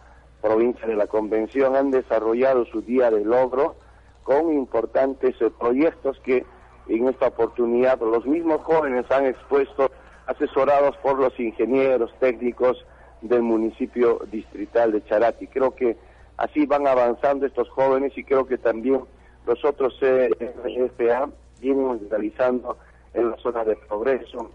provincia 0.41 0.87
de 0.87 0.97
la 0.97 1.07
Convención 1.07 1.77
han 1.77 1.91
desarrollado 1.91 2.65
su 2.67 2.83
día 2.83 3.11
de 3.11 3.25
logro 3.25 3.77
con 4.23 4.53
importantes 4.53 5.35
eh, 5.41 5.51
proyectos 5.59 6.19
que 6.21 6.45
en 6.89 7.09
esta 7.09 7.29
oportunidad 7.29 8.01
los 8.01 8.27
mismos 8.27 8.63
jóvenes 8.63 9.11
han 9.11 9.27
expuesto 9.27 9.91
asesorados 10.27 10.97
por 10.99 11.19
los 11.19 11.39
ingenieros 11.39 12.13
técnicos 12.21 12.85
del 13.21 13.43
municipio 13.43 14.21
distrital 14.31 14.93
de 14.93 15.05
Charati. 15.05 15.47
Creo 15.49 15.75
que 15.75 15.97
así 16.37 16.67
van 16.67 16.87
avanzando 16.87 17.47
estos 17.47 17.69
jóvenes 17.71 18.17
y 18.17 18.25
creo 18.25 18.47
que 18.47 18.59
también 18.59 19.01
los 19.47 19.65
otros 19.65 19.99
CFA 19.99 21.29
vienen 21.61 22.09
realizando 22.11 22.77
en 23.15 23.31
la 23.31 23.37
zona 23.39 23.65
de 23.65 23.77
Progreso, 23.77 24.51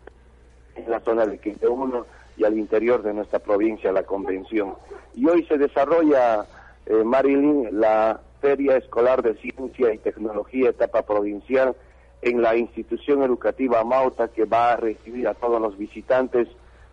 en 0.76 0.90
la 0.90 1.00
zona 1.02 1.26
de 1.26 1.40
Quinte 1.40 1.68
1 1.68 2.06
y 2.38 2.44
al 2.44 2.58
interior 2.58 3.04
de 3.04 3.14
nuestra 3.14 3.40
provincia, 3.40 3.92
la 3.92 4.04
Convención. 4.04 4.76
Y 5.16 5.28
hoy 5.28 5.46
se 5.46 5.58
desarrolla, 5.58 6.46
eh, 6.86 7.04
Marilyn, 7.04 7.80
la 7.80 8.20
Feria 8.42 8.78
Escolar 8.78 9.22
de 9.22 9.36
Ciencia 9.36 9.94
y 9.94 9.98
Tecnología, 10.00 10.70
etapa 10.70 11.04
provincial, 11.04 11.76
en 12.22 12.42
la 12.42 12.56
institución 12.56 13.24
educativa 13.24 13.84
Mauta, 13.84 14.30
que 14.30 14.46
va 14.46 14.74
a 14.74 14.78
recibir 14.78 15.28
a 15.28 15.34
todos 15.34 15.62
los 15.62 15.78
visitantes 15.78 16.48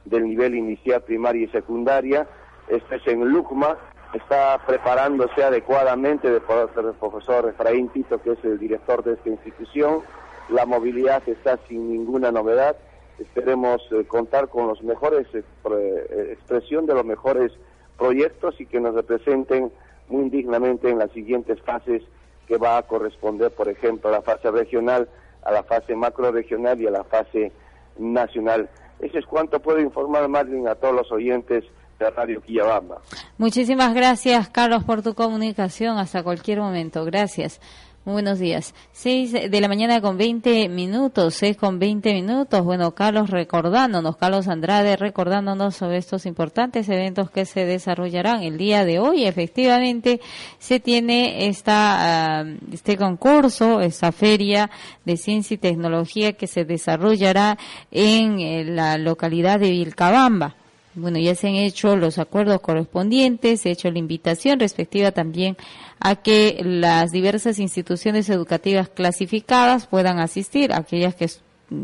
del 0.05 0.25
nivel 0.25 0.55
inicial, 0.55 1.03
primaria 1.03 1.45
y 1.45 1.49
secundaria. 1.49 2.27
Este 2.69 2.97
es 2.97 3.07
en 3.07 3.29
Lucma, 3.29 3.77
está 4.13 4.61
preparándose 4.67 5.43
adecuadamente 5.43 6.29
de 6.29 6.37
el 6.37 6.95
profesor 6.99 7.49
Efraín 7.49 7.89
Tito, 7.89 8.21
que 8.21 8.33
es 8.33 8.45
el 8.45 8.59
director 8.59 9.05
de 9.05 9.15
esta 9.15 9.29
institución 9.29 10.03
la 10.51 10.67
movilidad 10.67 11.23
está 11.29 11.59
sin 11.69 11.91
ninguna 11.91 12.33
novedad. 12.33 12.77
Esperemos 13.21 13.83
eh, 13.93 14.05
contar 14.07 14.49
con 14.49 14.67
los 14.67 14.83
mejores 14.83 15.27
eh, 15.35 15.43
eh, 15.71 16.29
expresión 16.33 16.87
de 16.87 16.95
los 16.95 17.05
mejores 17.05 17.53
proyectos 17.99 18.59
y 18.59 18.67
que 18.67 18.81
nos 18.81 18.95
representen 18.95 19.71
muy 20.09 20.23
indignamente 20.25 20.89
en 20.89 20.99
las 20.99 21.13
siguientes 21.13 21.61
fases 21.61 22.03
que 22.49 22.57
va 22.57 22.79
a 22.79 22.83
corresponder, 22.83 23.51
por 23.53 23.69
ejemplo, 23.69 24.09
a 24.09 24.13
la 24.13 24.23
fase 24.23 24.51
regional, 24.51 25.09
a 25.43 25.53
la 25.53 25.63
fase 25.63 25.95
macro 25.95 26.33
regional 26.33 26.81
y 26.81 26.87
a 26.87 26.91
la 26.91 27.05
fase 27.05 27.53
nacional. 27.99 28.69
Eso 28.99 29.19
es 29.19 29.27
cuanto 29.27 29.61
puedo 29.61 29.81
informar, 29.81 30.27
Marlin, 30.29 30.67
a 30.67 30.75
todos 30.75 30.95
los 30.95 31.13
oyentes 31.13 31.65
de 31.99 32.11
Radio 32.11 32.41
Quillabamba. 32.41 33.03
Muchísimas 33.39 33.95
gracias, 33.95 34.49
Carlos, 34.49 34.85
por 34.85 35.03
tu 35.03 35.15
comunicación. 35.15 35.99
Hasta 35.99 36.23
cualquier 36.23 36.59
momento. 36.59 37.05
Gracias. 37.05 37.61
Muy 38.07 38.15
buenos 38.15 38.39
días. 38.39 38.75
Seis 38.93 39.31
de 39.33 39.61
la 39.61 39.69
mañana 39.69 40.01
con 40.01 40.17
veinte 40.17 40.71
minutos, 40.71 41.35
seis 41.35 41.55
con 41.59 41.79
veinte 41.79 42.15
minutos. 42.15 42.65
Bueno, 42.65 42.95
Carlos 42.95 43.29
recordándonos, 43.29 44.17
Carlos 44.17 44.49
Andrade 44.49 44.97
recordándonos 44.97 45.77
sobre 45.77 45.99
estos 45.99 46.25
importantes 46.25 46.89
eventos 46.89 47.31
que 47.31 47.45
se 47.45 47.67
desarrollarán 47.67 48.43
el 48.43 48.57
día 48.57 48.87
de 48.87 49.01
hoy. 49.01 49.27
Efectivamente, 49.27 50.23
se 50.59 50.81
tiene 50.81 51.49
esta, 51.49 52.41
ah, 52.41 52.45
este 52.73 52.97
concurso, 52.97 53.83
esta 53.83 54.13
feria 54.13 54.71
de 55.05 55.19
ciencia 55.19 55.57
y 55.57 55.59
tecnología 55.59 56.33
que 56.33 56.47
se 56.47 56.65
desarrollará 56.65 57.59
en 57.91 58.41
eh, 58.41 58.65
la 58.65 58.97
localidad 58.97 59.61
de 59.61 59.73
Vilcabamba. 59.73 60.57
Bueno, 61.01 61.19
ya 61.19 61.35
se 61.35 61.49
han 61.49 61.55
hecho 61.55 61.97
los 61.97 62.19
acuerdos 62.19 62.61
correspondientes, 62.61 63.61
se 63.61 63.71
ha 63.71 63.73
hecho 63.73 63.91
la 63.91 63.99
invitación 63.99 64.61
respectiva 64.61 65.13
también 65.13 65.57
a 65.99 66.17
que 66.17 66.61
las 66.63 67.11
diversas 67.11 67.59
instituciones 67.59 68.29
educativas 68.29 68.89
clasificadas 68.89 69.87
puedan 69.87 70.19
asistir, 70.19 70.73
aquellas 70.73 71.15
que 71.15 71.29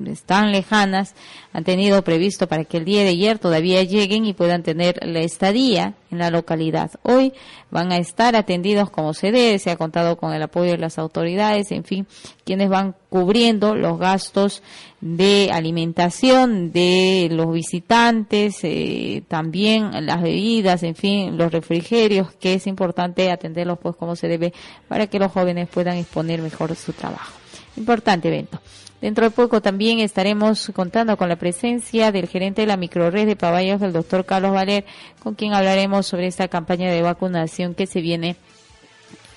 están 0.07 0.53
lejanas, 0.53 1.15
han 1.53 1.65
tenido 1.65 2.03
previsto 2.03 2.49
para 2.49 2.65
que 2.65 2.79
el 2.79 2.85
día 2.85 3.03
de 3.03 3.11
ayer 3.11 3.39
todavía 3.39 3.83
lleguen 3.83 4.27
y 4.27 4.33
puedan 4.33 4.63
tener 4.63 4.99
la 5.03 5.21
estadía 5.21 5.95
en 6.11 6.19
la 6.19 6.31
localidad. 6.31 6.91
Hoy 7.03 7.33
van 7.71 7.93
a 7.93 7.99
estar 7.99 8.37
atendidos 8.37 8.91
como 8.91 9.15
se 9.15 9.33
debe, 9.33 9.59
se 9.59 9.71
ha 9.71 9.77
contado 9.77 10.17
con 10.17 10.33
el 10.33 10.43
apoyo 10.43 10.73
de 10.73 10.79
las 10.79 10.99
autoridades, 10.99 11.71
en 11.73 11.85
fin, 11.85 12.07
quienes 12.45 12.69
van 12.69 12.95
cubriendo 13.09 13.75
los 13.75 13.99
gastos 13.99 14.63
de 15.01 15.51
alimentación 15.53 16.73
de 16.73 17.29
los 17.31 17.53
visitantes, 17.53 18.59
eh, 18.63 19.23
también 19.29 20.07
las 20.07 20.23
bebidas, 20.23 20.83
en 20.83 20.95
fin, 20.95 21.37
los 21.37 21.53
refrigerios, 21.53 22.33
que 22.33 22.55
es 22.55 22.67
importante 22.67 23.31
atenderlos 23.31 23.79
pues 23.79 23.95
como 23.97 24.17
se 24.17 24.29
debe 24.29 24.53
para 24.89 25.07
que 25.07 25.19
los 25.19 25.33
jóvenes 25.33 25.69
puedan 25.69 25.97
exponer 25.97 26.43
mejor 26.43 26.75
su 26.75 26.93
trabajo. 26.93 27.33
Importante 27.77 28.29
evento. 28.29 28.61
Dentro 29.07 29.25
de 29.25 29.31
poco 29.31 29.63
también 29.63 30.01
estaremos 30.01 30.73
contando 30.75 31.17
con 31.17 31.29
la 31.29 31.37
presencia 31.37 32.11
del 32.11 32.27
gerente 32.27 32.63
de 32.63 32.67
la 32.67 32.77
microred 32.77 33.25
de 33.25 33.37
Paballos, 33.37 33.81
el 33.81 33.93
doctor 33.93 34.25
Carlos 34.25 34.51
Valer, 34.51 34.85
con 35.23 35.37
quien 35.37 35.55
hablaremos 35.55 36.09
sobre 36.09 36.27
esta 36.27 36.49
campaña 36.49 36.91
de 36.91 37.03
vacunación 37.03 37.77
que 37.77 37.87
se 37.87 38.01
viene 38.01 38.35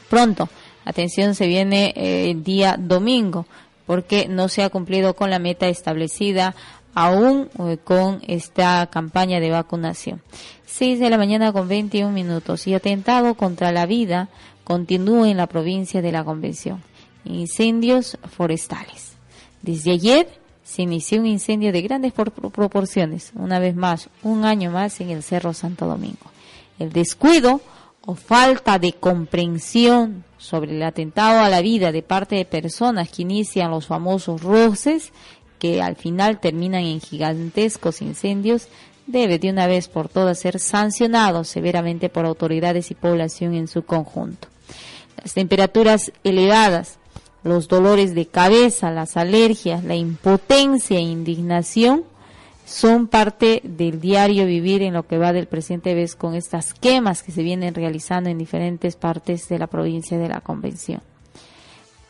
pronto. 0.10 0.50
Atención, 0.86 1.36
se 1.36 1.46
viene 1.46 1.94
eh, 1.96 2.32
el 2.32 2.44
día 2.44 2.78
domingo, 2.80 3.46
porque 3.86 4.28
no 4.28 4.48
se 4.48 4.64
ha 4.64 4.72
cumplido 4.72 5.16
con 5.16 5.30
la 5.30 5.38
meta 5.38 5.68
establecida 5.68 6.56
aún 6.96 7.50
eh, 7.60 7.78
con 7.78 8.24
esta 8.28 8.88
campaña 8.88 9.40
de 9.40 9.52
vacunación. 9.52 10.24
6 10.66 11.00
de 11.00 11.12
la 11.12 11.20
mañana 11.20 11.54
con 11.54 11.68
21 11.68 12.12
minutos 12.12 12.66
y 12.66 12.74
atentado 12.74 13.36
contra 13.36 13.72
la 13.72 13.86
vida 13.86 14.30
continúa 14.64 15.30
en 15.30 15.38
la 15.38 15.46
provincia 15.46 16.02
de 16.02 16.12
la 16.12 16.24
Convención. 16.24 16.82
Incendios 17.24 18.18
forestales. 18.36 19.09
Desde 19.62 19.91
ayer 19.91 20.28
se 20.63 20.84
inició 20.84 21.19
un 21.19 21.26
incendio 21.26 21.72
de 21.72 21.82
grandes 21.82 22.13
proporciones, 22.13 23.32
una 23.36 23.60
vez 23.60 23.76
más, 23.76 24.10
un 24.24 24.45
año 24.45 24.72
más 24.72 25.02
en 25.02 25.10
el 25.10 25.24
Cerro 25.24 25.54
Santo 25.54 25.88
Domingo. 25.88 26.32
El 26.78 26.91
descuido 26.91 27.62
o 28.06 28.15
falta 28.15 28.80
de 28.80 28.93
comprensión 28.93 30.24
sobre 30.38 30.76
el 30.76 30.84
atentado 30.84 31.41
a 31.41 31.50
la 31.50 31.62
vida 31.62 31.91
de 31.91 32.02
parte 32.02 32.36
de 32.36 32.45
personas 32.45 33.10
que 33.10 33.24
inician 33.24 33.72
los 33.72 33.88
famosos 33.88 34.41
roces, 34.41 35.12
que 35.58 35.82
al 35.82 35.95
final 35.95 36.39
terminan 36.39 36.84
en 36.84 37.02
gigantescos 37.02 38.02
incendios, 38.02 38.67
debe 39.08 39.39
de 39.39 39.50
una 39.50 39.65
vez 39.65 39.88
por 39.88 40.08
todas 40.08 40.39
ser 40.39 40.60
sancionado 40.60 41.43
severamente 41.43 42.10
por 42.10 42.26
autoridades 42.26 42.91
y 42.91 42.95
población 42.95 43.56
en 43.56 43.67
su 43.67 43.84
conjunto. 43.84 44.48
Las 45.22 45.34
temperaturas 45.34 46.12
elevadas, 46.24 46.99
los 47.43 47.67
dolores 47.67 48.15
de 48.15 48.25
cabeza, 48.28 48.91
las 48.91 49.17
alergias, 49.17 49.84
la 49.84 49.95
impotencia 49.95 50.97
e 50.97 51.02
indignación 51.02 52.04
son 52.65 53.08
parte 53.08 53.62
del 53.63 53.99
diario 53.99 54.45
vivir 54.45 54.84
en 54.84 54.93
lo 54.93 55.08
que 55.08 55.17
va 55.17 55.34
del 55.34 55.47
presente 55.47 55.95
vez 55.95 56.15
con 56.15 56.36
estas 56.36 56.73
quemas 56.73 57.23
que 57.23 57.32
se 57.32 57.41
vienen 57.41 57.73
realizando 57.73 58.30
en 58.30 58.38
diferentes 58.38 58.95
partes 58.95 59.49
de 59.49 59.58
la 59.58 59.67
provincia 59.67 60.17
de 60.19 60.30
la 60.30 60.41
Convención. 60.41 61.02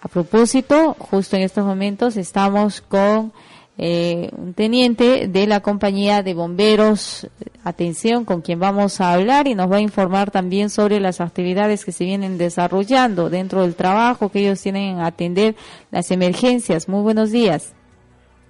A 0.01 0.07
propósito, 0.07 0.95
justo 0.99 1.35
en 1.35 1.43
estos 1.43 1.65
momentos 1.65 2.17
estamos 2.17 2.81
con 2.81 3.31
eh, 3.81 4.29
un 4.37 4.53
teniente 4.53 5.29
de 5.29 5.47
la 5.47 5.61
compañía 5.61 6.21
de 6.21 6.33
bomberos, 6.33 7.29
atención, 7.63 8.25
con 8.25 8.41
quien 8.41 8.59
vamos 8.59 8.99
a 8.99 9.13
hablar 9.13 9.47
y 9.47 9.55
nos 9.55 9.71
va 9.71 9.77
a 9.77 9.79
informar 9.79 10.31
también 10.31 10.69
sobre 10.69 10.99
las 10.99 11.21
actividades 11.21 11.85
que 11.85 11.93
se 11.93 12.03
vienen 12.03 12.37
desarrollando 12.37 13.29
dentro 13.29 13.61
del 13.61 13.75
trabajo 13.75 14.27
que 14.27 14.41
ellos 14.41 14.61
tienen 14.61 14.99
a 14.99 15.05
atender 15.05 15.55
las 15.91 16.11
emergencias. 16.11 16.89
Muy 16.89 17.03
buenos 17.03 17.31
días. 17.31 17.73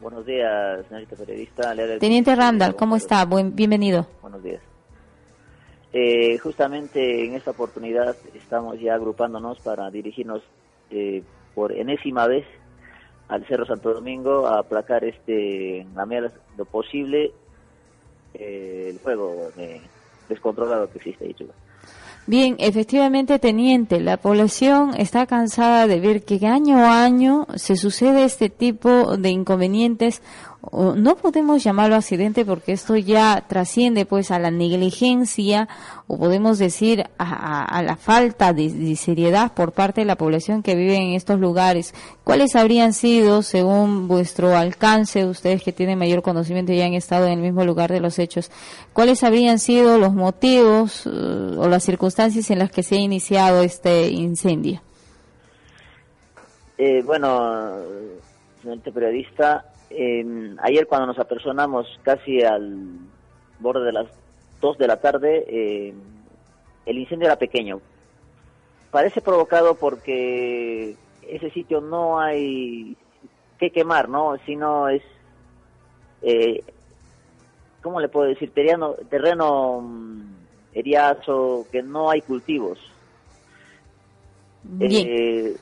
Buenos 0.02 0.26
días, 0.26 0.84
señorita 0.88 1.16
periodista. 1.16 1.76
Teniente 2.00 2.36
Randall, 2.36 2.76
¿cómo 2.76 2.96
está? 2.96 3.24
Buen, 3.26 3.56
bienvenido. 3.56 4.08
Buenos 4.24 4.42
días. 4.42 4.64
Eh, 5.94 6.40
justamente 6.40 7.26
en 7.26 7.36
esta 7.36 7.52
oportunidad 7.52 8.16
estamos 8.34 8.80
ya 8.80 8.96
agrupándonos 8.96 9.60
para 9.60 9.92
dirigirnos 9.92 10.42
eh, 10.90 11.22
por 11.54 11.72
enésima 11.72 12.26
vez 12.26 12.46
al 13.30 13.46
Cerro 13.46 13.66
Santo 13.66 13.94
Domingo 13.94 14.48
a 14.48 14.60
aplacar 14.60 15.04
este, 15.06 15.86
la 15.96 16.06
medida 16.06 16.32
lo 16.58 16.66
posible 16.66 17.32
eh, 18.34 18.88
el 18.90 19.00
fuego 19.00 19.50
descontrolado 20.28 20.90
que 20.92 20.98
existe 20.98 21.26
ahí. 21.26 21.36
Bien, 22.28 22.56
efectivamente, 22.60 23.40
teniente, 23.40 24.00
la 24.00 24.18
población 24.18 24.94
está 24.96 25.26
cansada 25.26 25.88
de 25.88 26.00
ver 26.00 26.24
que 26.24 26.46
año 26.46 26.78
a 26.78 27.04
año 27.04 27.48
se 27.56 27.76
sucede 27.76 28.24
este 28.24 28.50
tipo 28.50 29.18
de 29.18 29.30
inconvenientes 29.30 30.22
no 30.72 31.16
podemos 31.16 31.64
llamarlo 31.64 31.96
accidente 31.96 32.46
porque 32.46 32.74
esto 32.74 32.96
ya 32.96 33.44
trasciende 33.48 34.06
pues 34.06 34.30
a 34.32 34.40
la 34.40 34.52
negligencia 34.52 35.68
o 36.08 36.18
podemos 36.18 36.60
decir 36.60 37.06
a, 37.18 37.82
la 37.84 37.96
falta 37.96 38.54
de, 38.54 38.96
seriedad 38.96 39.54
por 39.54 39.72
parte 39.72 40.02
de 40.02 40.06
la 40.06 40.16
población 40.16 40.62
que 40.62 40.76
vive 40.76 40.98
en 40.98 41.14
estos 41.14 41.40
lugares. 41.40 41.94
¿Cuáles 42.24 42.56
habrían 42.56 42.94
sido, 42.94 43.42
según 43.42 44.08
vuestro 44.08 44.56
alcance, 44.56 45.26
ustedes 45.26 45.64
que 45.64 45.74
tienen 45.74 45.98
mayor 45.98 46.22
conocimiento 46.22 46.72
y 46.72 46.82
han 46.82 46.94
estado 46.94 47.26
en 47.26 47.34
el 47.34 47.40
mismo 47.40 47.64
lugar 47.66 47.92
de 47.92 48.00
los 48.00 48.20
hechos, 48.20 48.52
cuáles 48.94 49.24
habrían 49.24 49.60
sido 49.60 49.98
los 49.98 50.14
motivos 50.14 51.06
eh, 51.06 51.10
o 51.10 51.68
las 51.68 51.84
circunstancias 51.84 52.50
en 52.52 52.60
las 52.60 52.72
que 52.72 52.84
se 52.84 52.96
ha 52.96 53.00
iniciado 53.00 53.64
este 53.64 54.10
incendio? 54.10 54.82
Eh, 56.78 57.02
bueno, 57.06 57.74
periodista, 58.94 59.66
ayer 60.62 60.88
cuando 60.88 61.08
nos 61.08 61.20
apersonamos 61.20 62.00
casi 62.04 62.42
al 62.44 63.00
borde 63.60 63.86
de 63.86 63.92
las 63.92 64.08
2 64.62 64.78
de 64.78 64.88
la 64.88 64.98
tarde, 64.98 65.46
eh, 65.48 65.94
el 66.86 66.98
incendio 66.98 67.28
era 67.28 67.38
pequeño. 67.38 67.82
Parece 68.92 69.22
provocado 69.22 69.76
porque 69.76 70.96
ese 71.28 71.52
sitio 71.52 71.82
no 71.82 72.20
hay 72.20 72.98
que 73.60 73.72
quemar, 73.72 74.10
¿no? 74.10 74.38
Sino 74.46 74.90
es, 74.90 75.04
eh, 76.22 76.64
¿cómo 77.82 78.00
le 78.00 78.10
puedo 78.10 78.28
decir? 78.28 78.52
Terreno, 78.52 78.96
terreno 79.10 79.82
mm, 79.82 80.22
eriazo, 80.74 81.68
que 81.72 81.84
no 81.84 82.10
hay 82.10 82.22
cultivos. 82.22 82.80
Bien. 84.64 85.08
Eh, 85.08 85.56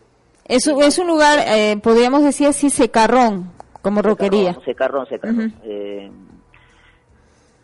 es, 0.47 0.67
es 0.67 0.97
un 0.97 1.07
lugar, 1.07 1.39
eh, 1.45 1.77
podríamos 1.81 2.23
decir 2.23 2.47
así, 2.47 2.69
secarrón, 2.69 3.51
como 3.81 4.01
roquería. 4.01 4.57
Secarrón, 4.63 5.05
secarrón. 5.07 5.53
Eh, 5.63 6.09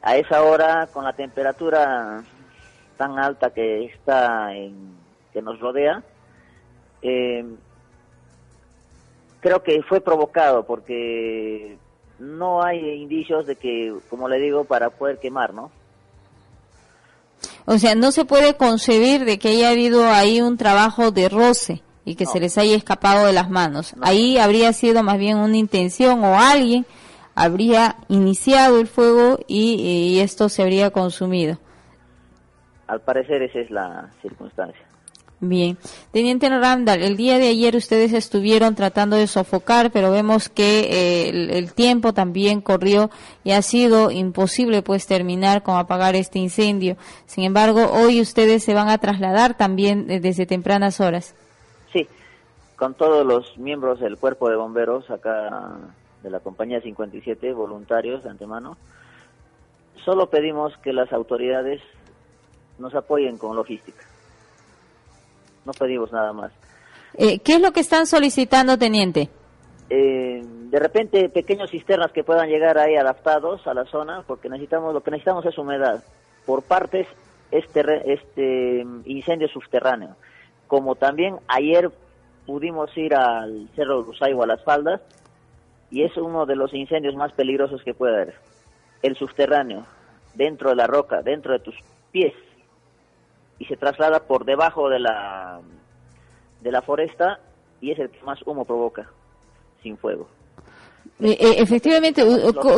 a 0.02 0.18
esa 0.18 0.44
hora, 0.44 0.88
con 0.92 1.06
la 1.06 1.14
temperatura 1.14 2.24
tan 2.98 3.18
alta 3.18 3.52
que 3.52 3.86
está 3.86 4.54
en, 4.54 4.96
que 5.32 5.42
nos 5.42 5.60
rodea, 5.60 6.04
eh, 7.02 7.46
creo 9.40 9.64
que 9.64 9.82
fue 9.84 10.02
provocado 10.02 10.66
porque 10.66 11.78
no 12.20 12.64
hay 12.64 12.80
indicios 13.02 13.48
de 13.48 13.56
que, 13.56 13.96
como 14.10 14.28
le 14.28 14.40
digo, 14.40 14.66
para 14.66 14.90
poder 14.90 15.20
quemar, 15.20 15.54
¿no? 15.54 15.72
O 17.66 17.78
sea, 17.78 17.96
no 17.96 18.12
se 18.12 18.26
puede 18.26 18.56
concebir 18.56 19.24
de 19.24 19.40
que 19.40 19.50
haya 19.50 19.70
habido 19.70 20.10
ahí 20.10 20.42
un 20.42 20.58
trabajo 20.58 21.12
de 21.12 21.30
roce 21.30 21.82
y 22.06 22.16
que 22.16 22.26
se 22.26 22.40
les 22.40 22.58
haya 22.58 22.76
escapado 22.76 23.26
de 23.26 23.34
las 23.34 23.50
manos. 23.50 23.96
Ahí 24.02 24.38
habría 24.38 24.74
sido 24.74 25.04
más 25.04 25.18
bien 25.18 25.38
una 25.38 25.58
intención 25.58 26.24
o 26.24 26.38
alguien 26.38 26.86
habría 27.36 27.96
iniciado 28.10 28.80
el 28.80 28.88
fuego 28.88 29.40
y, 29.48 30.20
esto 30.20 30.50
se 30.50 30.62
habría 30.62 30.92
consumido. 30.92 31.58
Al 32.88 33.02
parecer 33.02 33.42
esa 33.42 33.60
es 33.60 33.72
la 33.72 34.12
circunstancia. 34.22 34.82
Bien. 35.40 35.78
Teniente 36.12 36.48
Randall, 36.48 37.02
el 37.02 37.18
día 37.18 37.38
de 37.38 37.50
ayer 37.50 37.76
ustedes 37.76 38.14
estuvieron 38.14 38.76
tratando 38.76 39.18
de 39.18 39.28
sofocar, 39.28 39.92
pero 39.92 40.10
vemos 40.10 40.48
que 40.48 40.80
eh, 40.80 41.30
el, 41.30 41.50
el, 41.50 41.74
tiempo 41.74 42.14
también 42.14 42.62
corrió 42.62 43.10
y 43.44 43.52
ha 43.52 43.62
sido 43.62 44.10
imposible 44.10 44.84
pues 44.84 45.06
terminar 45.06 45.62
con 45.62 45.76
apagar 45.76 46.16
este 46.16 46.40
incendio. 46.40 46.96
Sin 47.26 47.44
embargo, 47.44 47.92
hoy 47.92 48.22
ustedes 48.22 48.64
se 48.64 48.74
van 48.74 48.88
a 48.88 49.00
trasladar 49.00 49.58
también 49.58 50.10
eh, 50.10 50.22
desde 50.22 50.46
tempranas 50.46 51.02
horas 51.02 51.36
con 52.76 52.94
todos 52.96 53.26
los 53.26 53.58
miembros 53.58 54.00
del 54.00 54.18
cuerpo 54.18 54.50
de 54.50 54.56
bomberos 54.56 55.10
acá 55.10 55.78
de 56.22 56.30
la 56.30 56.40
compañía 56.40 56.82
57, 56.82 57.54
voluntarios 57.54 58.24
de 58.24 58.30
antemano, 58.30 58.78
solo 60.04 60.30
pedimos 60.30 60.76
que 60.78 60.94
las 60.94 61.12
autoridades 61.14 61.82
nos 62.80 62.96
apoyen 62.96 63.38
con 63.38 63.56
logística. 63.56 64.04
No 65.66 65.74
pedimos 65.74 66.12
nada 66.12 66.34
más. 66.34 66.52
Eh, 67.16 67.40
¿Qué 67.40 67.56
es 67.56 67.62
lo 67.62 67.72
que 67.72 67.82
están 67.82 68.08
solicitando, 68.08 68.78
teniente? 68.78 69.30
Eh, 69.90 70.42
de 70.44 70.80
repente 70.80 71.30
pequeños 71.30 71.70
cisternas 71.70 72.12
que 72.12 72.24
puedan 72.24 72.50
llegar 72.50 72.78
ahí 72.78 72.96
adaptados 72.96 73.68
a 73.68 73.74
la 73.74 73.86
zona, 73.86 74.24
porque 74.26 74.50
necesitamos 74.50 74.94
lo 74.94 75.02
que 75.02 75.12
necesitamos 75.12 75.46
es 75.46 75.58
humedad. 75.58 76.04
Por 76.46 76.64
partes 76.64 77.08
este 77.52 77.82
este 78.12 78.86
incendio 79.06 79.48
subterráneo, 79.48 80.16
como 80.68 80.96
también 80.96 81.38
ayer 81.48 81.92
pudimos 82.46 82.96
ir 82.98 83.16
al 83.16 83.70
Cerro 83.76 84.04
Rusaibo 84.04 84.44
a 84.44 84.48
las 84.48 84.64
faldas 84.64 85.02
y 85.92 86.04
es 86.04 86.16
uno 86.18 86.46
de 86.46 86.56
los 86.56 86.74
incendios 86.74 87.16
más 87.16 87.32
peligrosos 87.34 87.84
que 87.84 87.94
puede 87.94 88.16
haber. 88.16 88.36
El 89.02 89.16
subterráneo, 89.16 89.86
dentro 90.34 90.70
de 90.70 90.76
la 90.76 90.88
roca, 90.88 91.22
dentro 91.22 91.54
de 91.54 91.60
tus 91.60 91.76
pies 92.12 92.34
y 93.60 93.66
se 93.66 93.78
traslada 93.78 94.22
por 94.22 94.46
debajo 94.46 94.90
de 94.90 95.00
la 95.00 95.62
de 96.62 96.72
la 96.72 96.82
foresta 96.82 97.40
y 97.82 97.92
es 97.92 98.00
el 98.00 98.10
que 98.10 98.24
más 98.24 98.42
humo 98.46 98.66
provoca 98.66 99.10
sin 99.82 99.98
fuego. 99.98 100.28
Eh, 101.22 101.38
eh, 101.40 101.56
efectivamente, 101.60 102.24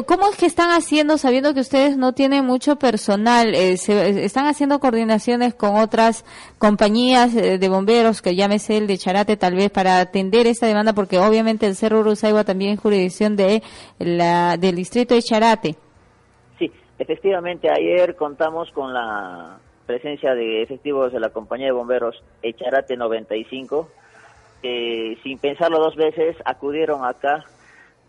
¿cómo 0.06 0.28
es 0.30 0.38
que 0.38 0.46
están 0.46 0.70
haciendo, 0.72 1.18
sabiendo 1.18 1.54
que 1.54 1.62
ustedes 1.62 1.98
no 1.98 2.14
tienen 2.14 2.46
mucho 2.46 2.76
personal, 2.76 3.56
eh, 3.56 3.78
se, 3.78 4.26
están 4.26 4.46
haciendo 4.46 4.80
coordinaciones 4.80 5.56
con 5.56 5.78
otras 5.78 6.26
compañías 6.58 7.34
de 7.34 7.70
bomberos, 7.70 8.22
que 8.22 8.36
llámese 8.36 8.78
el 8.78 8.88
de 8.88 8.98
Charate 8.98 9.38
tal 9.38 9.56
vez, 9.56 9.72
para 9.72 10.00
atender 10.00 10.48
esta 10.48 10.68
demanda, 10.68 10.94
porque 10.94 11.18
obviamente 11.18 11.66
el 11.66 11.76
Cerro 11.76 12.02
Urusaiba 12.02 12.44
también 12.44 12.74
es 12.74 12.80
jurisdicción 12.80 13.36
de 13.36 13.64
la, 14.00 14.58
del 14.58 14.76
distrito 14.76 15.16
de 15.16 15.22
Charate? 15.22 15.76
Sí, 16.60 16.72
efectivamente, 17.00 17.70
ayer 17.72 18.16
contamos 18.16 18.70
con 18.72 18.94
la 18.94 19.60
presencia 19.86 20.36
de 20.36 20.62
efectivos 20.62 21.14
de 21.14 21.20
la 21.20 21.30
compañía 21.30 21.68
de 21.68 21.72
bomberos 21.72 22.22
Echarate 22.42 22.98
95, 22.98 23.90
que 24.62 25.18
sin 25.24 25.38
pensarlo 25.38 25.80
dos 25.80 25.96
veces 25.96 26.36
acudieron 26.44 27.06
acá 27.06 27.46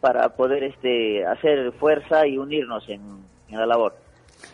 para 0.07 0.29
poder 0.29 0.63
este, 0.63 1.27
hacer 1.27 1.73
fuerza 1.73 2.29
y 2.29 2.39
unirnos 2.39 2.89
en, 2.89 3.27
la 3.51 3.67
labor. 3.67 3.93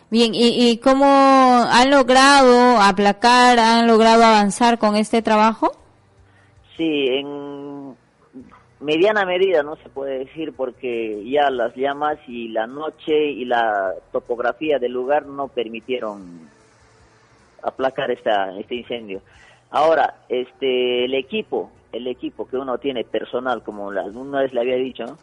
Bien, 0.09 0.33
¿y, 0.33 0.71
¿y 0.71 0.79
cómo 0.79 1.05
han 1.05 1.91
logrado 1.91 2.81
aplacar, 2.81 3.59
han 3.59 3.85
logrado 3.85 4.23
avanzar 4.23 4.79
con 4.79 4.95
este 4.95 5.21
trabajo? 5.21 5.71
Sí, 6.75 7.05
en 7.07 7.95
mediana 8.79 9.25
medida 9.25 9.61
no 9.61 9.75
se 9.75 9.89
puede 9.89 10.25
decir 10.25 10.53
porque 10.53 11.23
ya 11.23 11.51
las 11.51 11.75
llamas 11.75 12.17
y 12.27 12.47
la 12.47 12.65
noche 12.65 13.13
y 13.13 13.45
la 13.45 13.93
topografía 14.11 14.79
del 14.79 14.93
lugar 14.93 15.27
no 15.27 15.49
permitieron 15.49 16.49
aplacar 17.61 18.09
esta, 18.09 18.57
este 18.57 18.73
incendio. 18.73 19.21
Ahora, 19.69 20.15
este, 20.29 21.05
el 21.05 21.13
equipo, 21.13 21.69
el 21.91 22.07
equipo 22.07 22.47
que 22.47 22.57
uno 22.57 22.79
tiene 22.79 23.03
personal, 23.03 23.61
como 23.61 23.91
alguna 23.91 24.41
vez 24.41 24.51
le 24.51 24.61
había 24.61 24.77
dicho, 24.77 25.17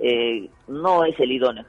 eh, 0.00 0.48
no 0.68 1.04
es 1.04 1.18
el 1.20 1.30
idóneo. 1.32 1.64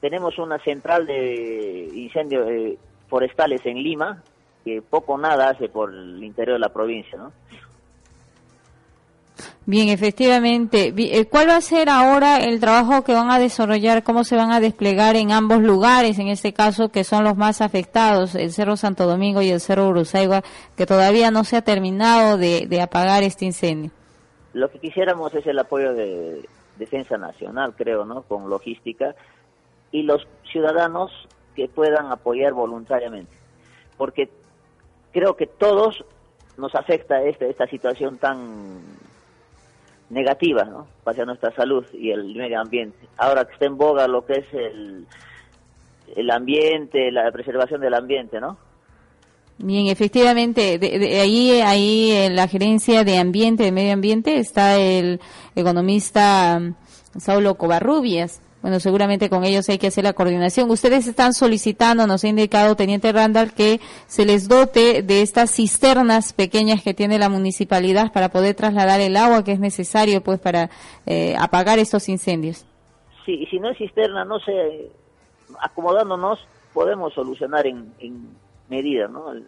tenemos 0.00 0.38
una 0.38 0.58
central 0.58 1.06
de 1.06 1.88
incendios 1.94 2.48
eh, 2.50 2.76
forestales 3.08 3.64
en 3.64 3.82
Lima, 3.82 4.22
que 4.64 4.82
poco 4.82 5.16
nada 5.16 5.50
hace 5.50 5.68
por 5.68 5.92
el 5.94 6.22
interior 6.22 6.56
de 6.56 6.60
la 6.60 6.72
provincia, 6.72 7.16
¿no? 7.16 7.32
Bien, 9.64 9.88
efectivamente. 9.88 10.92
Eh, 10.96 11.26
¿Cuál 11.26 11.48
va 11.48 11.56
a 11.56 11.60
ser 11.60 11.88
ahora 11.88 12.38
el 12.38 12.58
trabajo 12.58 13.04
que 13.04 13.12
van 13.12 13.30
a 13.30 13.38
desarrollar? 13.38 14.02
¿Cómo 14.02 14.24
se 14.24 14.34
van 14.34 14.50
a 14.50 14.58
desplegar 14.58 15.14
en 15.14 15.30
ambos 15.30 15.62
lugares, 15.62 16.18
en 16.18 16.28
este 16.28 16.52
caso, 16.52 16.88
que 16.88 17.04
son 17.04 17.22
los 17.22 17.36
más 17.36 17.60
afectados, 17.60 18.34
el 18.34 18.50
Cerro 18.52 18.76
Santo 18.76 19.06
Domingo 19.06 19.40
y 19.40 19.50
el 19.50 19.60
Cerro 19.60 19.88
Uruzaigua, 19.88 20.42
que 20.76 20.84
todavía 20.84 21.30
no 21.30 21.44
se 21.44 21.56
ha 21.56 21.62
terminado 21.62 22.38
de, 22.38 22.66
de 22.66 22.80
apagar 22.80 23.22
este 23.22 23.44
incendio? 23.44 23.92
Lo 24.52 24.68
que 24.68 24.80
quisiéramos 24.80 25.32
es 25.34 25.46
el 25.46 25.58
apoyo 25.60 25.94
de 25.94 26.44
Defensa 26.76 27.16
Nacional, 27.18 27.74
creo, 27.76 28.04
¿no? 28.04 28.22
Con 28.22 28.48
logística 28.48 29.14
y 29.90 30.02
los 30.02 30.26
ciudadanos 30.50 31.10
que 31.54 31.68
puedan 31.68 32.10
apoyar 32.10 32.52
voluntariamente. 32.54 33.32
Porque 33.96 34.30
creo 35.12 35.36
que 35.36 35.46
todos 35.46 36.04
nos 36.56 36.74
afecta 36.74 37.22
esta, 37.22 37.46
esta 37.46 37.66
situación 37.66 38.18
tan 38.18 38.80
negativa 40.10 40.64
¿no? 40.64 40.86
hacia 41.06 41.24
nuestra 41.24 41.54
salud 41.54 41.84
y 41.92 42.10
el 42.10 42.34
medio 42.34 42.60
ambiente. 42.60 42.98
Ahora 43.16 43.44
que 43.44 43.52
está 43.52 43.66
en 43.66 43.76
boga 43.76 44.08
lo 44.08 44.24
que 44.24 44.34
es 44.34 44.54
el, 44.54 45.06
el 46.14 46.30
ambiente, 46.30 47.10
la 47.10 47.30
preservación 47.30 47.80
del 47.80 47.94
ambiente, 47.94 48.40
¿no? 48.40 48.58
Bien, 49.58 49.86
efectivamente, 49.86 50.78
de, 50.78 51.20
ahí, 51.20 51.60
ahí 51.60 52.10
en 52.10 52.36
la 52.36 52.48
gerencia 52.48 53.04
de 53.04 53.18
ambiente, 53.18 53.62
de 53.62 53.72
medio 53.72 53.92
ambiente, 53.92 54.38
está 54.38 54.76
el 54.76 55.20
economista 55.54 56.60
Saulo 57.16 57.54
Covarrubias, 57.56 58.40
bueno, 58.62 58.78
seguramente 58.78 59.28
con 59.28 59.42
ellos 59.42 59.68
hay 59.68 59.78
que 59.78 59.88
hacer 59.88 60.04
la 60.04 60.12
coordinación. 60.12 60.70
Ustedes 60.70 61.08
están 61.08 61.34
solicitando, 61.34 62.06
nos 62.06 62.22
ha 62.22 62.28
indicado 62.28 62.76
Teniente 62.76 63.10
Randall, 63.10 63.52
que 63.52 63.80
se 64.06 64.24
les 64.24 64.48
dote 64.48 65.02
de 65.02 65.22
estas 65.22 65.50
cisternas 65.50 66.32
pequeñas 66.32 66.80
que 66.80 66.94
tiene 66.94 67.18
la 67.18 67.28
municipalidad 67.28 68.12
para 68.12 68.28
poder 68.28 68.54
trasladar 68.54 69.00
el 69.00 69.16
agua 69.16 69.42
que 69.42 69.50
es 69.50 69.58
necesario 69.58 70.22
pues 70.22 70.38
para 70.38 70.70
eh, 71.06 71.34
apagar 71.40 71.80
estos 71.80 72.08
incendios. 72.08 72.64
Sí, 73.26 73.32
y 73.34 73.46
si 73.46 73.58
no 73.58 73.68
es 73.68 73.78
cisterna, 73.78 74.24
no 74.24 74.38
sé, 74.38 74.92
acomodándonos 75.60 76.38
podemos 76.72 77.12
solucionar 77.14 77.66
en 77.66 77.92
medida, 78.72 79.06
¿no? 79.08 79.32
el, 79.32 79.44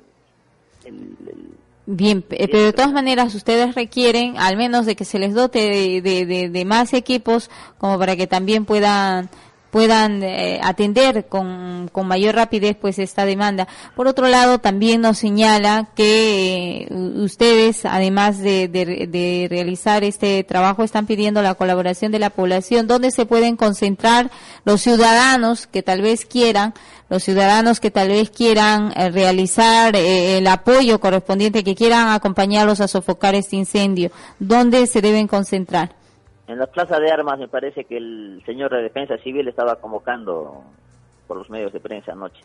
Bien, 1.86 2.24
eh, 2.30 2.48
pero 2.48 2.64
de 2.64 2.72
todas 2.72 2.92
maneras 2.92 3.34
ustedes 3.34 3.74
requieren 3.74 4.38
al 4.38 4.56
menos 4.56 4.86
de 4.86 4.96
que 4.96 5.04
se 5.04 5.18
les 5.18 5.34
dote 5.34 6.00
de, 6.00 6.48
de, 6.48 6.64
más 6.64 6.94
equipos 6.94 7.50
como 7.76 7.98
para 7.98 8.16
que 8.16 8.26
también 8.26 8.64
puedan 8.64 9.28
puedan 9.74 10.22
eh, 10.22 10.60
atender 10.62 11.26
con, 11.26 11.90
con, 11.90 12.06
mayor 12.06 12.36
rapidez 12.36 12.76
pues 12.80 13.00
esta 13.00 13.26
demanda. 13.26 13.66
Por 13.96 14.06
otro 14.06 14.28
lado, 14.28 14.60
también 14.60 15.00
nos 15.00 15.18
señala 15.18 15.88
que 15.96 16.86
eh, 16.88 16.94
ustedes, 17.16 17.84
además 17.84 18.38
de, 18.38 18.68
de, 18.68 19.08
de, 19.08 19.48
realizar 19.50 20.04
este 20.04 20.44
trabajo, 20.44 20.84
están 20.84 21.06
pidiendo 21.06 21.42
la 21.42 21.56
colaboración 21.56 22.12
de 22.12 22.20
la 22.20 22.30
población, 22.30 22.86
donde 22.86 23.10
se 23.10 23.26
pueden 23.26 23.56
concentrar 23.56 24.30
los 24.64 24.80
ciudadanos 24.80 25.66
que 25.66 25.82
tal 25.82 26.02
vez 26.02 26.24
quieran 26.24 26.72
los 27.10 27.24
ciudadanos 27.24 27.80
que 27.80 27.90
tal 27.90 28.08
vez 28.08 28.30
quieran 28.30 28.92
eh, 28.96 29.10
realizar 29.10 29.96
eh, 29.96 30.38
el 30.38 30.46
apoyo 30.46 31.00
correspondiente, 31.00 31.64
que 31.64 31.74
quieran 31.74 32.10
acompañarlos 32.10 32.80
a 32.80 32.86
sofocar 32.86 33.34
este 33.34 33.56
incendio, 33.56 34.12
¿dónde 34.38 34.86
se 34.86 35.00
deben 35.00 35.26
concentrar? 35.26 36.03
En 36.46 36.58
la 36.58 36.66
plaza 36.66 37.00
de 37.00 37.10
armas 37.10 37.38
me 37.38 37.48
parece 37.48 37.84
que 37.84 37.96
el 37.96 38.42
señor 38.44 38.70
de 38.70 38.82
Defensa 38.82 39.16
Civil 39.18 39.48
estaba 39.48 39.76
convocando 39.76 40.62
por 41.26 41.38
los 41.38 41.48
medios 41.48 41.72
de 41.72 41.80
prensa 41.80 42.12
anoche. 42.12 42.40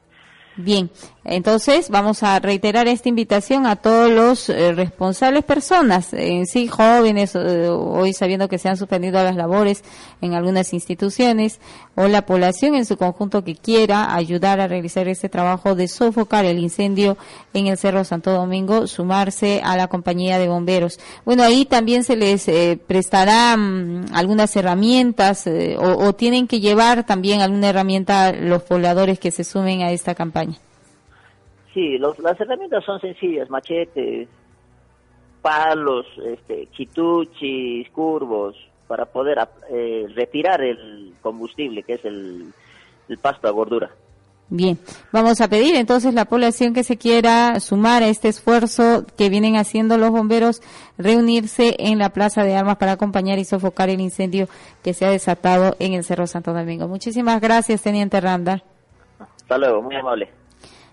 Bien, 0.62 0.90
entonces 1.24 1.90
vamos 1.90 2.22
a 2.22 2.38
reiterar 2.40 2.88
esta 2.90 3.08
invitación 3.08 3.66
a 3.66 3.78
todos 3.78 4.12
los 4.12 4.50
eh, 4.50 4.74
responsables 4.74 5.46
personas, 5.46 6.12
en 6.14 6.46
sí 6.48 6.68
jóvenes, 6.68 7.34
eh, 7.36 7.70
hoy 7.70 8.12
sabiendo 8.12 8.50
que 8.50 8.58
se 8.58 8.68
han 8.68 8.76
suspendido 8.76 9.24
las 9.24 9.38
labores 9.38 9.86
en 10.20 10.34
algunas 10.34 10.74
instituciones, 10.74 11.62
o 12.00 12.08
la 12.08 12.22
población 12.22 12.76
en 12.76 12.86
su 12.86 12.96
conjunto 12.96 13.44
que 13.44 13.56
quiera 13.56 14.16
ayudar 14.16 14.62
a 14.62 14.70
realizar 14.70 15.10
este 15.10 15.28
trabajo 15.28 15.76
de 15.76 15.90
sofocar 15.90 16.46
el 16.46 16.58
incendio 16.58 17.18
en 17.54 17.68
el 17.68 17.78
Cerro 17.78 18.06
Santo 18.06 18.32
Domingo, 18.32 18.88
sumarse 18.88 19.60
a 19.66 19.76
la 19.76 19.90
compañía 19.90 20.40
de 20.40 20.48
bomberos. 20.48 20.98
Bueno, 21.26 21.44
ahí 21.44 21.66
también 21.66 22.06
se 22.06 22.16
les 22.16 22.48
eh, 22.48 22.80
prestará 22.88 23.58
algunas 24.14 24.56
herramientas 24.56 25.46
o, 25.46 26.08
o 26.08 26.14
tienen 26.14 26.48
que 26.48 26.62
llevar 26.62 27.06
también 27.06 27.42
alguna 27.42 27.70
herramienta 27.70 28.32
los 28.32 28.64
pobladores 28.64 29.20
que 29.20 29.32
se 29.32 29.44
sumen 29.44 29.82
a 29.82 29.92
esta 29.92 30.16
campaña. 30.16 30.56
Sí, 31.74 31.98
las 31.98 32.40
herramientas 32.40 32.86
son 32.86 33.02
sencillas, 33.02 33.50
machetes, 33.50 34.30
palos, 35.42 36.06
este, 36.26 36.68
chituchis, 36.72 37.90
curvos, 37.92 38.56
para 38.88 39.06
poder 39.06 39.38
eh, 39.70 40.08
retirar 40.16 40.62
el 40.62 41.09
combustible, 41.30 41.84
que 41.84 41.94
es 41.94 42.06
el, 42.06 42.54
pasto 43.22 43.48
a 43.48 43.52
gordura. 43.52 43.92
Bien, 44.52 44.80
vamos 45.12 45.42
a 45.42 45.48
pedir 45.48 45.76
entonces 45.76 46.16
la 46.16 46.26
población 46.26 46.74
que 46.74 46.84
se 46.84 46.98
quiera 46.98 47.60
sumar 47.60 48.02
a 48.02 48.08
este 48.08 48.30
esfuerzo 48.30 49.06
que 49.16 49.30
vienen 49.30 49.56
haciendo 49.56 50.00
los 50.00 50.10
bomberos, 50.10 50.64
reunirse 50.98 51.76
en 51.78 52.00
la 52.00 52.10
Plaza 52.10 52.44
de 52.44 52.56
Armas 52.56 52.78
para 52.78 52.94
acompañar 52.94 53.38
y 53.38 53.46
sofocar 53.46 53.90
el 53.90 54.02
incendio 54.02 54.48
que 54.84 54.96
se 54.96 55.06
ha 55.06 55.12
desatado 55.12 55.76
en 55.78 55.94
el 55.94 56.04
Cerro 56.04 56.26
Santo 56.26 56.52
Domingo. 56.52 56.88
Muchísimas 56.88 57.40
gracias, 57.42 57.84
Teniente 57.84 58.20
Randa. 58.20 58.64
Hasta 59.20 59.58
luego, 59.60 59.84
muy 59.84 59.96
amable. 59.96 60.32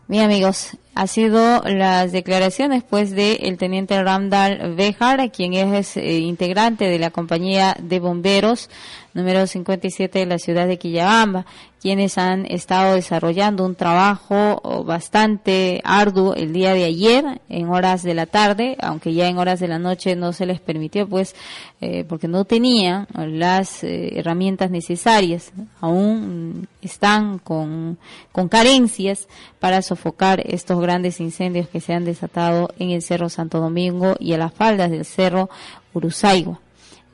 Bien 0.07 0.25
amigos, 0.25 0.77
ha 0.97 1.07
sido 1.07 1.63
las 1.63 2.11
declaraciones 2.11 2.83
pues 2.83 3.11
de 3.11 3.35
el 3.43 3.59
teniente 3.59 4.03
Ramdal 4.03 4.75
Bejar, 4.75 5.31
quien 5.31 5.53
es 5.53 5.99
eh, 5.99 6.21
integrante 6.21 6.87
de 6.87 6.99
la 6.99 7.11
compañía 7.11 7.77
de 7.79 8.01
bomberos 8.01 8.71
número 9.17 9.47
57 9.47 10.19
de 10.19 10.27
la 10.27 10.39
ciudad 10.39 10.69
de 10.69 10.79
Quillabamba, 10.79 11.47
quienes 11.81 12.19
han 12.19 12.45
estado 12.47 12.97
desarrollando 12.97 13.65
un 13.65 13.75
trabajo 13.75 14.61
oh, 14.63 14.85
bastante 14.85 15.81
arduo 15.85 16.35
el 16.35 16.53
día 16.53 16.75
de 16.75 16.85
ayer 16.85 17.41
en 17.49 17.71
horas 17.71 18.03
de 18.03 18.13
la 18.13 18.27
tarde, 18.27 18.77
aunque 18.79 19.15
ya 19.15 19.29
en 19.29 19.39
horas 19.39 19.59
de 19.59 19.69
la 19.69 19.79
noche 19.79 20.17
no 20.17 20.35
se 20.35 20.45
les 20.45 20.61
permitió, 20.61 21.09
pues, 21.09 21.35
eh, 21.81 22.05
porque 22.05 22.29
no 22.29 22.45
tenían 22.45 23.07
las 23.15 23.83
eh, 23.85 24.19
herramientas 24.19 24.71
necesarias, 24.71 25.51
aún 25.81 26.69
están 26.83 27.39
con, 27.39 27.99
con 28.33 28.49
carencias 28.49 29.29
para 29.59 29.81
sofocar 29.81 30.43
estos 30.45 30.79
grandes 30.87 31.21
incendios 31.21 31.69
que 31.69 31.81
se 31.81 31.93
han 31.93 32.05
desatado 32.05 32.71
en 32.79 32.91
el 32.91 33.03
Cerro 33.03 33.29
Santo 33.29 33.59
Domingo 33.59 34.15
y 34.21 34.33
a 34.33 34.39
las 34.39 34.55
faldas 34.55 34.91
del 34.91 35.05
Cerro 35.05 35.51
Uruzaigua. 35.93 36.61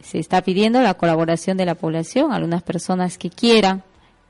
Se 0.02 0.18
está 0.18 0.42
pidiendo 0.42 0.82
la 0.82 0.94
colaboración 0.94 1.56
de 1.56 1.64
la 1.64 1.74
población, 1.74 2.32
algunas 2.32 2.62
personas 2.62 3.16
que 3.16 3.30
quieran 3.30 3.82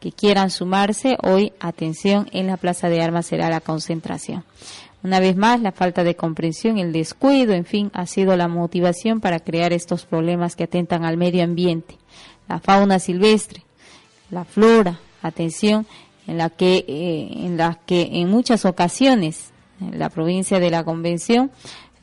que 0.02 0.10
quieran 0.10 0.50
sumarse, 0.50 1.16
hoy, 1.22 1.52
atención, 1.60 2.28
en 2.32 2.48
la 2.48 2.56
Plaza 2.56 2.88
de 2.88 3.00
Armas 3.00 3.26
será 3.26 3.48
la 3.48 3.60
concentración. 3.60 4.42
Una 5.04 5.20
vez 5.20 5.36
más, 5.36 5.60
la 5.60 5.70
falta 5.70 6.02
de 6.02 6.16
comprensión, 6.16 6.78
el 6.78 6.92
descuido, 6.92 7.52
en 7.52 7.64
fin, 7.64 7.90
ha 7.94 8.06
sido 8.06 8.36
la 8.36 8.48
motivación 8.48 9.20
para 9.20 9.38
crear 9.38 9.72
estos 9.72 10.04
problemas 10.04 10.56
que 10.56 10.64
atentan 10.64 11.04
al 11.04 11.16
medio 11.16 11.44
ambiente, 11.44 11.98
la 12.48 12.58
fauna 12.58 12.98
silvestre, 12.98 13.62
la 14.28 14.44
flora, 14.44 14.98
atención, 15.22 15.86
en 16.26 16.38
la 16.38 16.50
que, 16.50 16.84
eh, 16.88 17.44
en 17.44 17.56
la 17.56 17.78
que 17.86 18.08
en 18.12 18.28
muchas 18.28 18.64
ocasiones 18.64 19.50
en 19.80 19.98
la 19.98 20.08
provincia 20.08 20.60
de 20.60 20.70
la 20.70 20.84
Convención 20.84 21.50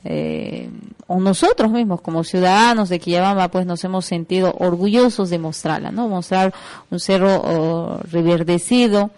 eh, 0.06 0.70
o 1.08 1.20
nosotros 1.20 1.72
mismos 1.72 2.02
como 2.02 2.24
ciudadanos 2.24 2.88
de 2.90 3.00
Quillabamba 3.00 3.50
pues 3.50 3.66
nos 3.66 3.84
hemos 3.84 4.06
sentido 4.06 4.56
orgullosos 4.58 5.30
de 5.30 5.40
mostrarla, 5.40 5.92
¿no? 5.92 6.08
Mostrar 6.08 6.54
un 6.90 7.00
cerro 7.00 7.42
oh, 7.44 8.00
reverdecido 8.10 9.12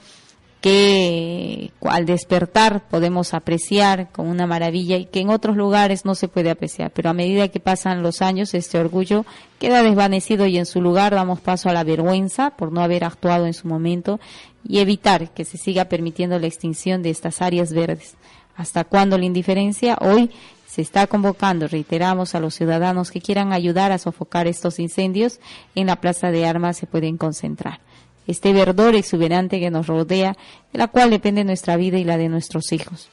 que 0.61 1.71
al 1.81 2.05
despertar 2.05 2.87
podemos 2.87 3.33
apreciar 3.33 4.11
con 4.11 4.27
una 4.27 4.45
maravilla 4.45 4.95
y 4.97 5.05
que 5.05 5.19
en 5.19 5.29
otros 5.29 5.57
lugares 5.57 6.05
no 6.05 6.13
se 6.13 6.27
puede 6.27 6.51
apreciar, 6.51 6.91
pero 6.91 7.09
a 7.09 7.13
medida 7.13 7.47
que 7.47 7.59
pasan 7.59 8.03
los 8.03 8.21
años 8.21 8.53
este 8.53 8.77
orgullo 8.77 9.25
queda 9.59 9.81
desvanecido 9.81 10.45
y 10.45 10.57
en 10.57 10.67
su 10.67 10.79
lugar 10.79 11.13
damos 11.13 11.41
paso 11.41 11.69
a 11.69 11.73
la 11.73 11.83
vergüenza 11.83 12.51
por 12.51 12.71
no 12.71 12.81
haber 12.81 13.03
actuado 13.03 13.47
en 13.47 13.53
su 13.53 13.67
momento 13.67 14.19
y 14.67 14.79
evitar 14.79 15.31
que 15.31 15.45
se 15.45 15.57
siga 15.57 15.85
permitiendo 15.85 16.39
la 16.39 16.47
extinción 16.47 17.01
de 17.03 17.09
estas 17.09 17.41
áreas 17.41 17.73
verdes. 17.73 18.15
¿Hasta 18.55 18.83
cuándo 18.83 19.17
la 19.17 19.25
indiferencia? 19.25 19.97
Hoy 20.01 20.29
se 20.67 20.81
está 20.81 21.07
convocando, 21.07 21.67
reiteramos, 21.67 22.33
a 22.33 22.39
los 22.39 22.55
ciudadanos 22.55 23.11
que 23.11 23.21
quieran 23.21 23.51
ayudar 23.51 23.91
a 23.91 23.97
sofocar 23.97 24.47
estos 24.47 24.79
incendios, 24.79 25.39
en 25.75 25.87
la 25.87 25.97
Plaza 25.97 26.31
de 26.31 26.45
Armas 26.45 26.77
se 26.77 26.87
pueden 26.87 27.17
concentrar. 27.17 27.79
Este 28.27 28.53
verdor 28.53 28.95
exuberante 28.95 29.59
que 29.59 29.71
nos 29.71 29.87
rodea, 29.87 30.37
de 30.71 30.79
la 30.79 30.87
cual 30.87 31.09
depende 31.09 31.43
nuestra 31.43 31.75
vida 31.75 31.97
y 31.97 32.03
la 32.03 32.17
de 32.17 32.29
nuestros 32.29 32.71
hijos. 32.71 33.09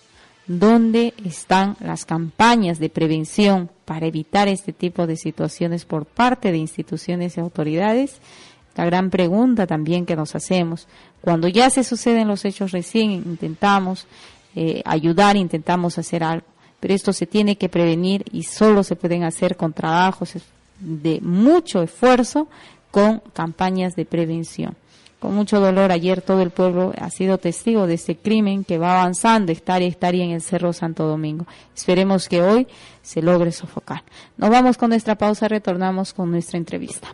¿Dónde 0.46 1.14
están 1.24 1.76
las 1.80 2.04
campañas 2.04 2.78
de 2.78 2.88
prevención 2.88 3.70
para 3.84 4.06
evitar 4.06 4.48
este 4.48 4.72
tipo 4.72 5.06
de 5.06 5.16
situaciones 5.16 5.84
por 5.84 6.06
parte 6.06 6.52
de 6.52 6.58
instituciones 6.58 7.36
y 7.36 7.40
autoridades? 7.40 8.20
La 8.78 8.84
gran 8.84 9.10
pregunta 9.10 9.66
también 9.66 10.06
que 10.06 10.14
nos 10.14 10.36
hacemos, 10.36 10.86
cuando 11.20 11.48
ya 11.48 11.68
se 11.68 11.82
suceden 11.82 12.28
los 12.28 12.44
hechos 12.44 12.70
recién, 12.70 13.10
intentamos 13.10 14.06
eh, 14.54 14.82
ayudar, 14.84 15.36
intentamos 15.36 15.98
hacer 15.98 16.22
algo, 16.22 16.46
pero 16.78 16.94
esto 16.94 17.12
se 17.12 17.26
tiene 17.26 17.58
que 17.58 17.68
prevenir 17.68 18.24
y 18.30 18.44
solo 18.44 18.84
se 18.84 18.94
pueden 18.94 19.24
hacer 19.24 19.56
con 19.56 19.72
trabajos 19.72 20.34
de 20.78 21.20
mucho 21.22 21.82
esfuerzo, 21.82 22.46
con 22.92 23.18
campañas 23.32 23.96
de 23.96 24.04
prevención. 24.04 24.76
Con 25.18 25.34
mucho 25.34 25.58
dolor, 25.58 25.90
ayer 25.90 26.22
todo 26.22 26.40
el 26.42 26.50
pueblo 26.50 26.92
ha 26.98 27.10
sido 27.10 27.38
testigo 27.38 27.88
de 27.88 27.94
este 27.94 28.14
crimen 28.14 28.62
que 28.62 28.78
va 28.78 29.00
avanzando 29.00 29.50
estaría 29.50 29.88
estaría 29.88 30.22
en 30.22 30.30
el 30.30 30.40
Cerro 30.40 30.72
Santo 30.72 31.04
Domingo. 31.04 31.48
Esperemos 31.74 32.28
que 32.28 32.42
hoy 32.42 32.68
se 33.02 33.22
logre 33.22 33.50
sofocar. 33.50 34.04
Nos 34.36 34.50
vamos 34.50 34.78
con 34.78 34.90
nuestra 34.90 35.16
pausa, 35.16 35.48
retornamos 35.48 36.14
con 36.14 36.30
nuestra 36.30 36.58
entrevista. 36.58 37.08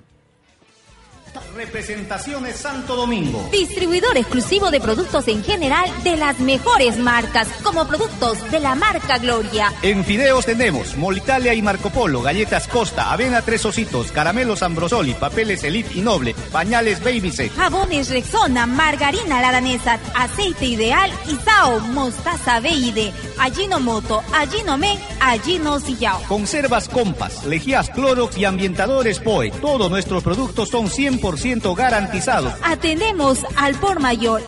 Representaciones 1.54 2.56
Santo 2.56 2.96
Domingo. 2.96 3.48
Distribuidor 3.50 4.16
exclusivo 4.16 4.70
de 4.70 4.80
productos 4.80 5.28
en 5.28 5.42
general 5.42 5.90
de 6.02 6.16
las 6.16 6.38
mejores 6.40 6.98
marcas, 6.98 7.48
como 7.62 7.86
productos 7.86 8.50
de 8.50 8.60
la 8.60 8.74
marca 8.74 9.18
Gloria. 9.18 9.72
En 9.82 10.04
Fideos 10.04 10.46
tenemos 10.46 10.96
Molitalia 10.96 11.54
y 11.54 11.62
Marco 11.62 11.90
Polo, 11.90 12.22
galletas 12.22 12.68
Costa, 12.68 13.12
avena 13.12 13.42
tres 13.42 13.64
ositos, 13.64 14.12
caramelos 14.12 14.62
Ambrosoli, 14.62 15.14
papeles 15.14 15.64
Elite 15.64 15.98
y 15.98 16.00
Noble, 16.00 16.34
pañales 16.52 17.02
Baby 17.02 17.24
Jabones 17.56 18.10
Rexona, 18.10 18.66
margarina 18.66 19.40
la 19.40 19.50
danesa, 19.50 19.98
aceite 20.14 20.66
ideal, 20.66 21.10
Isao, 21.26 21.80
mostaza 21.80 22.60
Beide, 22.60 23.12
Ajinomoto, 23.38 24.22
Ajinomen, 24.32 24.98
Ajino 25.20 25.80
Sillao. 25.80 26.22
Conservas 26.28 26.88
Compas, 26.88 27.44
Legias 27.44 27.90
Clorox 27.90 28.36
y 28.36 28.44
ambientadores 28.44 29.20
POE. 29.20 29.50
Todos 29.50 29.90
nuestros 29.90 30.22
productos 30.22 30.68
son 30.68 30.88
100% 30.88 31.23
garantizados. 31.74 32.52
Atendemos 32.62 33.38
al 33.56 33.74
por 33.76 33.98
mayor. 33.98 34.42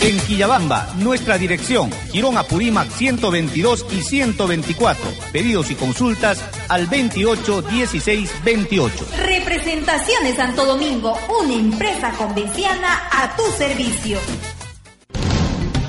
En 0.00 0.18
Quillabamba, 0.20 0.94
nuestra 0.98 1.36
dirección, 1.36 1.90
Girón 2.10 2.38
Apurímac 2.38 2.88
122 2.88 3.84
y 3.90 4.00
124. 4.00 5.04
Pedidos 5.32 5.70
y 5.70 5.74
consultas 5.74 6.42
al 6.68 6.86
28 6.86 7.62
16 7.62 8.44
28. 8.44 9.06
Representaciones 9.18 10.36
Santo 10.36 10.64
Domingo, 10.64 11.18
una 11.42 11.52
empresa 11.52 12.12
convenciana 12.12 13.08
a 13.10 13.36
tu 13.36 13.42
servicio. 13.58 14.18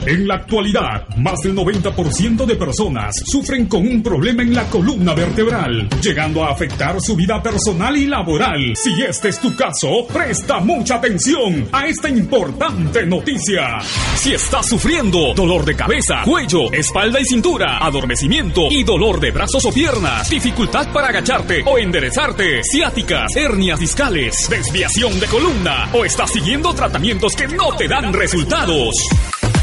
En 0.10 0.28
la 0.28 0.38
actualidad, 0.38 1.08
más 1.18 1.40
del 1.42 1.56
90% 1.56 2.44
de 2.48 2.56
personas 2.56 3.16
sufren 3.28 3.68
con 3.68 3.88
un 3.88 4.02
problema 4.02 4.42
en 4.42 4.56
la 4.56 4.64
columna 4.64 5.14
vertebral, 5.14 5.88
llegando 6.02 6.44
a 6.44 6.50
afectar 6.50 7.00
su 7.00 7.16
vida 7.16 7.40
personal 7.44 7.96
y 7.96 8.08
laboral. 8.08 8.76
Si 8.76 9.04
este 9.04 9.30
es 9.30 9.40
tu 9.40 9.56
caso, 9.56 10.08
presta 10.12 10.62
mucha 10.62 10.96
atención 10.96 11.70
a 11.72 11.86
esta 11.86 12.10
importante 12.10 13.06
noticia. 13.06 13.82
Si 14.16 14.34
estás 14.34 14.68
sufriendo 14.68 15.36
dolor 15.36 15.64
de 15.64 15.76
cabeza, 15.76 16.24
cuello, 16.26 16.74
espalda 16.74 17.20
y 17.22 17.26
cintura, 17.26 17.78
adormecimiento 17.78 18.64
y 18.72 18.84
dolor 18.84 19.20
de 19.20 19.30
brazos 19.30 19.64
o 19.66 19.72
piernas, 19.72 20.28
dificultad 20.28 20.92
para 20.92 21.10
agacharte 21.10 21.62
o 21.68 21.78
enderezarte, 21.78 22.64
ciáticas, 22.64 23.36
hernias 23.36 23.80
discales, 23.80 24.48
desviación 24.50 25.20
de 25.20 25.28
columna 25.28 25.88
o 25.94 26.04
estás 26.04 26.32
siguiendo 26.32 26.74
tratamientos 26.74 27.36
que 27.36 27.48
no 27.48 27.76
te 27.78 27.88
dan 27.88 28.12
resultados. 28.12 28.96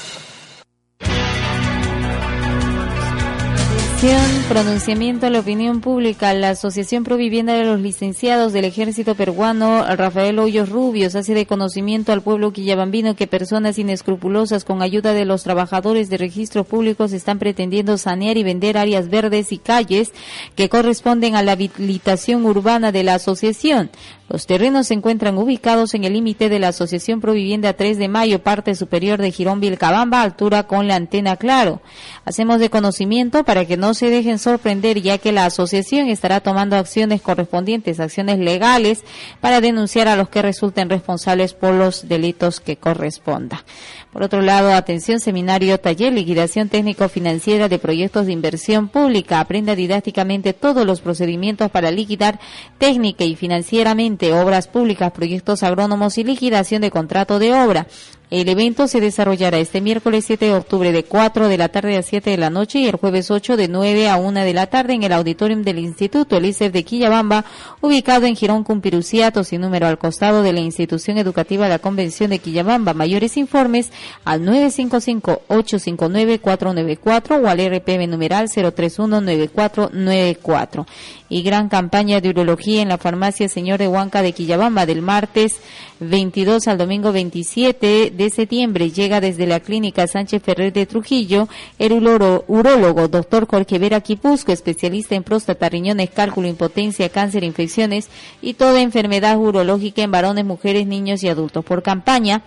Pronunciamiento 4.47 5.25
a 5.25 5.29
la 5.29 5.41
opinión 5.41 5.81
pública. 5.81 6.33
La 6.33 6.51
Asociación 6.51 7.03
Provivienda 7.03 7.53
de 7.53 7.65
los 7.65 7.81
Licenciados 7.81 8.53
del 8.53 8.63
Ejército 8.63 9.13
Peruano, 9.13 9.83
Rafael 9.93 10.39
Hoyos 10.39 10.69
Rubios, 10.69 11.15
hace 11.15 11.33
de 11.33 11.45
conocimiento 11.45 12.13
al 12.13 12.21
pueblo 12.21 12.53
quillabambino 12.53 13.17
que 13.17 13.27
personas 13.27 13.77
inescrupulosas 13.77 14.63
con 14.63 14.81
ayuda 14.81 15.11
de 15.11 15.25
los 15.25 15.43
trabajadores 15.43 16.09
de 16.09 16.17
registros 16.17 16.65
públicos 16.65 17.11
están 17.11 17.39
pretendiendo 17.39 17.97
sanear 17.97 18.37
y 18.37 18.43
vender 18.43 18.77
áreas 18.77 19.09
verdes 19.09 19.51
y 19.51 19.57
calles 19.57 20.13
que 20.55 20.69
corresponden 20.69 21.35
a 21.35 21.43
la 21.43 21.51
habilitación 21.53 22.45
urbana 22.45 22.93
de 22.93 23.03
la 23.03 23.15
asociación. 23.15 23.89
Los 24.29 24.45
terrenos 24.45 24.85
se 24.85 24.93
encuentran 24.93 25.39
ubicados 25.39 25.95
en 25.95 26.03
el 26.03 26.13
límite 26.13 26.49
de 26.49 26.59
la 26.59 26.67
Asociación 26.67 27.19
Provivienda 27.19 27.73
3 27.73 27.97
de 27.97 28.07
Mayo, 28.07 28.43
parte 28.43 28.75
superior 28.75 29.19
de 29.19 29.31
Girón 29.31 29.59
Vilcabamba, 29.59 30.21
altura 30.21 30.67
con 30.67 30.87
la 30.87 30.97
antena 30.97 31.35
Claro. 31.35 31.81
Hacemos 32.25 32.59
de 32.59 32.69
conocimiento 32.69 33.43
para 33.43 33.65
que 33.65 33.75
no 33.75 33.95
se 33.95 34.11
dejen 34.11 34.37
sorprender, 34.37 35.01
ya 35.01 35.17
que 35.17 35.31
la 35.31 35.45
asociación 35.45 36.09
estará 36.09 36.41
tomando 36.41 36.75
acciones 36.75 37.23
correspondientes, 37.23 37.99
acciones 37.99 38.37
legales, 38.37 39.03
para 39.41 39.61
denunciar 39.61 40.07
a 40.07 40.15
los 40.15 40.29
que 40.29 40.43
resulten 40.43 40.91
responsables 40.91 41.55
por 41.55 41.73
los 41.73 42.07
delitos 42.07 42.59
que 42.59 42.77
corresponda. 42.77 43.65
Por 44.13 44.23
otro 44.23 44.41
lado, 44.41 44.73
atención, 44.73 45.19
seminario, 45.19 45.79
taller, 45.79 46.13
liquidación 46.13 46.67
técnico-financiera 46.67 47.69
de 47.69 47.77
proyectos 47.77 48.25
de 48.25 48.33
inversión 48.33 48.89
pública. 48.89 49.39
Aprenda 49.39 49.75
didácticamente 49.75 50.53
todos 50.53 50.85
los 50.85 51.01
procedimientos 51.01 51.69
para 51.69 51.91
liquidar 51.91 52.39
técnica 52.79 53.23
y 53.23 53.35
financieramente 53.35 54.18
obras 54.33 54.67
públicas, 54.67 55.11
proyectos 55.11 55.63
agrónomos 55.63 56.17
y 56.17 56.23
liquidación 56.23 56.81
de 56.81 56.91
contrato 56.91 57.39
de 57.39 57.53
obra. 57.53 57.87
El 58.31 58.47
evento 58.47 58.87
se 58.87 59.01
desarrollará 59.01 59.57
este 59.57 59.81
miércoles 59.81 60.23
7 60.27 60.45
de 60.45 60.53
octubre 60.53 60.91
de 60.91 61.03
4 61.03 61.47
de 61.47 61.57
la 61.57 61.69
tarde 61.69 61.97
a 61.97 62.03
7 62.03 62.29
de 62.29 62.37
la 62.37 62.51
noche 62.51 62.77
y 62.77 62.85
el 62.85 62.97
jueves 62.97 63.31
8 63.31 63.57
de 63.57 63.67
9 63.67 64.07
a 64.07 64.17
1 64.17 64.41
de 64.41 64.53
la 64.53 64.67
tarde 64.67 64.93
en 64.93 65.01
el 65.01 65.13
auditorium 65.13 65.63
del 65.63 65.79
Instituto 65.79 66.37
Elícer 66.37 66.71
de 66.71 66.83
Quillabamba, 66.83 67.43
ubicado 67.81 68.27
en 68.27 68.35
Girón 68.35 68.63
Cumpiruciato, 68.63 69.43
sin 69.43 69.61
número 69.61 69.87
al 69.87 69.97
costado 69.97 70.43
de 70.43 70.53
la 70.53 70.59
institución 70.59 71.17
educativa 71.17 71.63
de 71.63 71.71
la 71.71 71.79
Convención 71.79 72.29
de 72.29 72.37
Quillabamba. 72.37 72.93
Mayores 72.93 73.35
informes 73.35 73.91
al 74.25 74.43
955-859-494 74.43 77.43
o 77.43 77.47
al 77.47 77.57
RPM 77.57 78.07
numeral 78.07 78.47
031-9494. 78.47 80.85
Y 81.29 81.41
gran 81.41 81.67
campaña 81.69 82.21
de 82.21 82.29
urología 82.29 82.83
en 82.83 82.89
la 82.89 82.99
farmacia 82.99 83.49
Señor 83.49 83.79
de 83.79 83.87
Huanca 83.87 84.21
de 84.21 84.33
Quillabamba 84.33 84.85
del 84.85 85.01
martes 85.01 85.59
22 85.99 86.67
al 86.67 86.77
domingo 86.77 87.11
27 87.11 88.13
de 88.19 88.29
septiembre. 88.29 88.91
Llega 88.91 89.21
desde 89.21 89.47
la 89.47 89.61
clínica 89.61 90.05
Sánchez 90.05 90.43
Ferrer 90.43 90.73
de 90.73 90.85
Trujillo 90.85 91.47
el 91.79 91.93
urólogo 91.93 93.07
doctor 93.07 93.47
Jorge 93.47 93.79
Vera 93.79 94.01
Quipusco, 94.01 94.51
especialista 94.51 95.15
en 95.15 95.23
próstata, 95.23 95.69
riñones, 95.69 96.09
cálculo, 96.09 96.47
impotencia, 96.47 97.09
cáncer, 97.09 97.43
infecciones 97.43 98.09
y 98.41 98.53
toda 98.55 98.81
enfermedad 98.81 99.37
urológica 99.37 100.01
en 100.01 100.11
varones, 100.11 100.45
mujeres, 100.45 100.85
niños 100.85 101.23
y 101.23 101.29
adultos. 101.29 101.63
Por 101.63 101.81
campaña, 101.81 102.43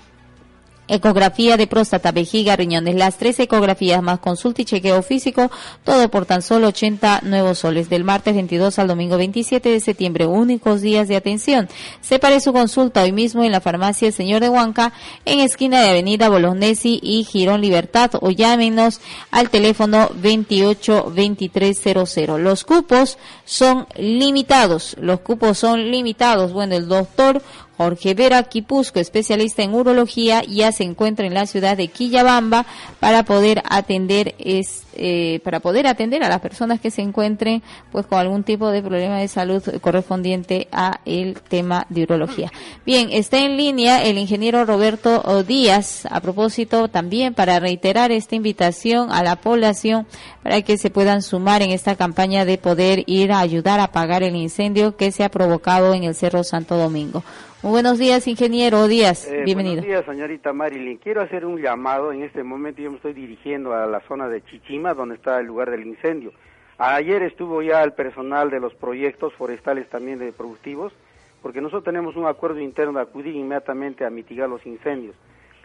Ecografía 0.95 1.57
de 1.57 1.67
próstata, 1.67 2.13
vejiga, 2.13 2.55
riñones, 2.55 2.97
las 2.97 3.17
tres 3.17 3.41
ecografías 3.41 4.03
más 4.03 4.19
consulta 4.19 4.61
y 4.61 4.67
chequeo 4.67 5.03
físico, 5.03 5.51
todo 5.85 6.11
por 6.11 6.27
tan 6.27 6.43
solo 6.43 6.69
80 6.69 7.21
nuevos 7.23 7.61
soles, 7.61 7.89
del 7.89 8.05
martes 8.05 8.35
22 8.35 8.79
al 8.79 8.89
domingo 8.89 9.17
27 9.17 9.71
de 9.71 9.81
septiembre, 9.81 10.27
únicos 10.27 10.83
días 10.83 11.09
de 11.09 11.17
atención. 11.17 11.67
Separe 12.03 12.41
su 12.41 12.53
consulta 12.53 13.05
hoy 13.05 13.13
mismo 13.13 13.43
en 13.43 13.53
la 13.53 13.63
farmacia 13.63 14.09
El 14.09 14.13
Señor 14.13 14.43
de 14.43 14.51
Huanca, 14.51 14.93
en 15.25 15.41
esquina 15.41 15.81
de 15.81 15.89
Avenida 15.89 16.29
Bolognesi 16.29 17.01
y 17.03 17.25
Girón 17.25 17.63
Libertad, 17.63 18.11
o 18.21 18.31
llámenos 18.31 19.01
al 19.31 19.49
teléfono 19.49 20.11
282300. 20.23 22.39
Los 22.39 22.65
cupos 22.65 23.17
son 23.47 23.87
limitados, 23.97 24.95
los 25.01 25.21
cupos 25.21 25.57
son 25.57 25.91
limitados. 25.91 26.53
Bueno, 26.53 26.77
el 26.77 26.87
doctor 26.87 27.41
Jorge 27.77 28.15
Vera 28.15 28.43
Quipusco, 28.45 29.01
especialista 29.01 29.63
en 29.63 29.75
urología, 29.75 30.43
ya 30.43 30.73
se 30.73 30.85
encuentra 30.85 31.27
en 31.27 31.35
la 31.35 31.47
ciudad 31.47 31.77
de 31.77 31.89
Quillabamba 31.89 32.67
para 33.01 33.25
poder 33.25 33.63
atender 33.69 34.35
este 34.39 34.83
eh, 34.95 35.41
para 35.43 35.61
poder 35.61 35.87
atender 35.87 36.23
a 36.23 36.29
las 36.29 36.41
personas 36.41 36.79
que 36.79 36.91
se 36.91 37.01
encuentren 37.01 37.63
pues 37.91 38.05
con 38.05 38.19
algún 38.19 38.45
tipo 38.45 38.71
de 38.71 38.83
problema 38.83 39.19
de 39.19 39.29
salud 39.29 39.63
correspondiente 39.81 40.69
a 40.71 41.01
el 41.07 41.41
tema 41.41 41.87
de 41.89 42.03
urología. 42.03 42.53
Bien, 42.85 43.09
está 43.11 43.39
en 43.39 43.57
línea 43.57 44.05
el 44.05 44.19
ingeniero 44.19 44.67
Roberto 44.67 45.43
Díaz 45.45 46.07
a 46.11 46.21
propósito 46.21 46.89
también 46.89 47.33
para 47.33 47.59
reiterar 47.59 48.13
esta 48.13 48.37
invitación 48.37 49.11
a 49.11 49.23
la 49.23 49.37
población 49.37 50.07
para 50.43 50.61
que 50.61 50.77
se 50.77 50.91
puedan 50.91 51.23
sumar 51.23 51.63
en 51.63 51.71
esta 51.71 51.97
campaña 51.97 52.45
de 52.45 52.59
poder 52.59 53.03
ir 53.07 53.33
a 53.33 53.41
ayudar 53.41 53.81
a 53.81 53.85
apagar 53.85 54.23
el 54.23 54.37
incendio 54.37 54.97
que 54.97 55.11
se 55.11 55.25
ha 55.25 55.31
provocado 55.31 55.95
en 55.95 56.05
el 56.05 56.15
Cerro 56.15 56.45
Santo 56.45 56.77
Domingo. 56.77 57.25
Muy 57.63 57.71
buenos 57.71 57.97
días, 57.97 58.27
ingeniero 58.27 58.89
Díaz. 58.89 59.29
Eh, 59.29 59.43
Bienvenido. 59.45 59.83
Buenos 59.83 59.87
días, 59.87 60.05
señorita 60.05 60.53
Marilyn. 60.53 60.99
Quiero 60.99 61.21
hacer 61.21 61.47
un 61.47 61.63
llamado. 61.63 62.13
En 62.13 62.25
este 62.25 62.43
momento 62.43 62.83
yo 62.83 62.91
me 62.91 62.97
estoy 62.97 63.13
dirigiendo 63.13 63.73
a 63.73 63.87
la 63.87 64.01
zona 64.01 64.29
de 64.29 64.43
Chichima, 64.43 64.95
donde 64.95 65.15
está 65.15 65.39
el 65.39 65.47
lugar 65.47 65.71
del 65.71 65.87
incendio. 65.87 66.33
Ayer 66.77 67.23
estuvo 67.23 67.63
ya 67.63 67.85
el 67.85 67.93
personal 67.93 68.51
de 68.51 68.59
los 68.59 68.75
proyectos 68.75 69.33
forestales 69.35 69.89
también 69.89 70.19
de 70.19 70.33
productivos, 70.33 70.93
porque 71.41 71.61
nosotros 71.61 71.85
tenemos 71.85 72.17
un 72.17 72.27
acuerdo 72.27 72.59
interno 72.59 72.95
de 72.95 73.03
acudir 73.03 73.37
inmediatamente 73.37 74.05
a 74.05 74.11
mitigar 74.11 74.49
los 74.49 74.67
incendios, 74.67 75.15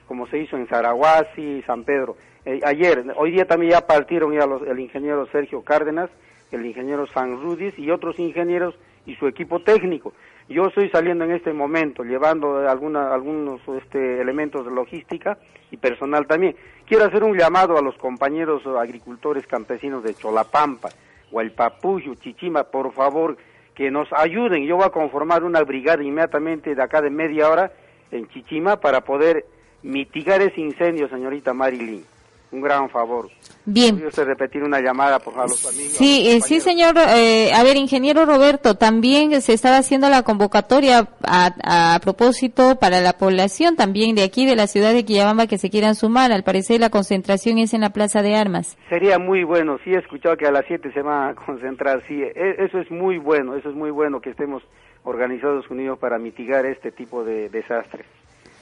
como 0.08 0.28
se 0.28 0.38
hizo 0.38 0.56
en 0.56 0.68
Zaraguasi 0.68 1.42
y 1.42 1.62
San 1.64 1.84
Pedro. 1.84 2.16
Eh, 2.46 2.60
ayer, 2.64 3.12
hoy 3.16 3.32
día 3.32 3.46
también 3.48 3.72
ya 3.72 3.88
partieron 3.88 4.34
ya 4.34 4.46
los, 4.46 4.62
el 4.62 4.80
ingeniero 4.80 5.26
Sergio 5.32 5.64
Cárdenas, 5.64 6.12
el 6.52 6.64
ingeniero 6.64 7.08
San 7.08 7.42
Rudis 7.42 7.74
y 7.80 7.90
otros 7.90 8.20
ingenieros 8.20 8.76
y 9.08 9.16
su 9.16 9.26
equipo 9.28 9.64
técnico. 9.64 10.14
Yo 10.50 10.68
estoy 10.68 10.90
saliendo 10.90 11.26
en 11.26 11.32
este 11.32 11.52
momento, 11.52 12.04
llevando 12.04 12.70
alguna, 12.70 13.14
algunos 13.14 13.60
este, 13.82 14.22
elementos 14.22 14.66
de 14.66 14.72
logística 14.72 15.38
y 15.72 15.78
personal 15.78 16.26
también. 16.26 16.56
Quiero 16.86 17.04
hacer 17.04 17.24
un 17.24 17.38
llamado 17.38 17.78
a 17.78 17.82
los 17.82 17.98
compañeros 17.98 18.66
agricultores 18.66 19.46
campesinos 19.46 20.04
de 20.04 20.14
Cholapampa, 20.14 20.90
Hualpapuyo, 21.32 22.16
Chichima, 22.16 22.64
por 22.64 22.94
favor, 22.94 23.36
que 23.76 23.92
nos 23.92 24.08
ayuden. 24.14 24.66
Yo 24.66 24.78
voy 24.78 24.86
a 24.86 24.90
conformar 24.90 25.44
una 25.44 25.62
brigada 25.64 26.02
inmediatamente 26.02 26.76
de 26.76 26.82
acá 26.82 27.02
de 27.02 27.10
media 27.10 27.50
hora 27.50 27.72
en 28.12 28.30
Chichima 28.30 28.80
para 28.80 29.02
poder 29.02 29.46
mitigar 29.84 30.42
ese 30.42 30.62
incendio, 30.62 31.10
señorita 31.10 31.54
Marilyn 31.54 32.06
un 32.52 32.62
gran 32.62 32.90
favor. 32.90 33.30
Bien. 33.66 33.92
¿Podría 33.92 34.08
usted 34.08 34.26
repetir 34.26 34.64
una 34.64 34.80
llamada, 34.80 35.20
por 35.20 35.34
favor, 35.34 35.52
Sí, 35.52 36.30
eh, 36.30 36.42
sí, 36.42 36.62
señor. 36.62 36.96
Eh, 36.98 37.52
a 37.54 37.64
ver, 37.64 37.76
ingeniero 37.76 38.26
Roberto, 38.26 38.76
también 38.76 39.42
se 39.42 39.54
estaba 39.54 39.78
haciendo 39.78 40.10
la 40.10 40.24
convocatoria 40.24 41.10
a, 41.24 42.00
propósito 42.02 42.78
para 42.80 43.02
la 43.02 43.14
población 43.14 43.76
también 43.76 44.16
de 44.16 44.24
aquí, 44.24 44.46
de 44.46 44.56
la 44.56 44.68
ciudad 44.68 44.94
de 44.94 45.04
Quillabamba, 45.04 45.48
que 45.48 45.58
se 45.58 45.70
quieran 45.70 45.96
sumar. 45.96 46.32
Al 46.32 46.44
parecer 46.44 46.80
la 46.80 46.90
concentración 46.90 47.58
es 47.58 47.74
en 47.74 47.82
la 47.82 47.90
Plaza 47.90 48.22
de 48.22 48.36
Armas. 48.36 48.78
Sería 48.90 49.20
muy 49.20 49.44
bueno. 49.44 49.78
Sí, 49.84 49.92
he 49.92 50.00
escuchado 50.00 50.38
que 50.38 50.48
a 50.48 50.52
las 50.52 50.66
7 50.68 50.92
se 50.94 51.02
va 51.02 51.30
a 51.30 51.36
concentrar. 51.36 52.02
Sí, 52.08 52.22
e, 52.22 52.56
eso 52.60 52.80
es 52.80 52.90
muy 52.90 53.18
bueno. 53.18 53.56
Eso 53.56 53.70
es 53.70 53.76
muy 53.76 53.92
bueno 53.92 54.22
que 54.22 54.30
estemos 54.30 54.64
organizados 55.04 55.70
unidos 55.70 56.00
para 56.00 56.18
mitigar 56.18 56.66
este 56.66 56.92
tipo 56.92 57.24
de 57.24 57.50
desastres. 57.50 58.06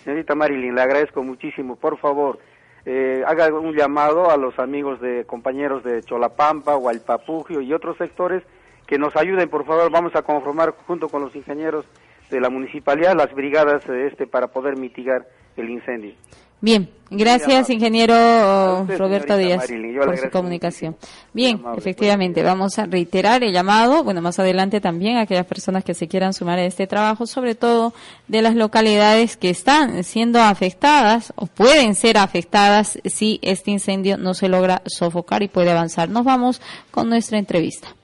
Señorita 0.03 0.35
Marilyn, 0.35 0.75
le 0.75 0.81
agradezco 0.81 1.23
muchísimo. 1.23 1.75
Por 1.75 1.97
favor, 1.97 2.39
eh, 2.85 3.23
haga 3.25 3.47
un 3.47 3.73
llamado 3.75 4.29
a 4.29 4.37
los 4.37 4.57
amigos 4.59 5.01
de 5.01 5.25
compañeros 5.25 5.83
de 5.83 6.01
Cholapampa, 6.03 6.77
Hualpapugio 6.77 7.61
y 7.61 7.73
otros 7.73 7.97
sectores 7.97 8.43
que 8.85 8.99
nos 8.99 9.15
ayuden, 9.15 9.49
por 9.49 9.65
favor, 9.65 9.89
vamos 9.91 10.15
a 10.15 10.21
conformar 10.21 10.75
junto 10.85 11.09
con 11.09 11.23
los 11.23 11.35
ingenieros 11.35 11.85
de 12.29 12.39
la 12.39 12.49
municipalidad 12.49 13.15
las 13.15 13.33
brigadas 13.33 13.87
este 13.89 14.27
para 14.27 14.47
poder 14.47 14.77
mitigar 14.77 15.25
el 15.57 15.69
incendio. 15.69 16.13
Bien, 16.61 16.89
gracias 17.09 17.69
ingeniero 17.69 18.85
Roberto 18.85 19.37
Díaz 19.37 19.67
por 20.03 20.17
su 20.17 20.29
comunicación. 20.31 20.95
Bien, 21.33 21.61
efectivamente, 21.77 22.41
vamos 22.43 22.79
a 22.79 22.85
reiterar 22.85 23.43
el 23.43 23.53
llamado, 23.53 24.03
bueno, 24.03 24.21
más 24.21 24.39
adelante 24.39 24.81
también 24.81 25.17
a 25.17 25.21
aquellas 25.21 25.45
personas 25.45 25.83
que 25.83 25.93
se 25.93 26.07
quieran 26.07 26.33
sumar 26.33 26.57
a 26.57 26.65
este 26.65 26.87
trabajo, 26.87 27.27
sobre 27.27 27.55
todo 27.55 27.93
de 28.27 28.41
las 28.41 28.55
localidades 28.55 29.37
que 29.37 29.49
están 29.49 30.03
siendo 30.03 30.41
afectadas 30.41 31.33
o 31.35 31.45
pueden 31.45 31.93
ser 31.95 32.17
afectadas 32.17 32.99
si 33.05 33.39
este 33.41 33.71
incendio 33.71 34.17
no 34.17 34.33
se 34.33 34.47
logra 34.47 34.81
sofocar 34.85 35.43
y 35.43 35.47
puede 35.47 35.71
avanzar. 35.71 36.09
Nos 36.09 36.23
vamos 36.23 36.61
con 36.91 37.09
nuestra 37.09 37.37
entrevista. 37.37 37.95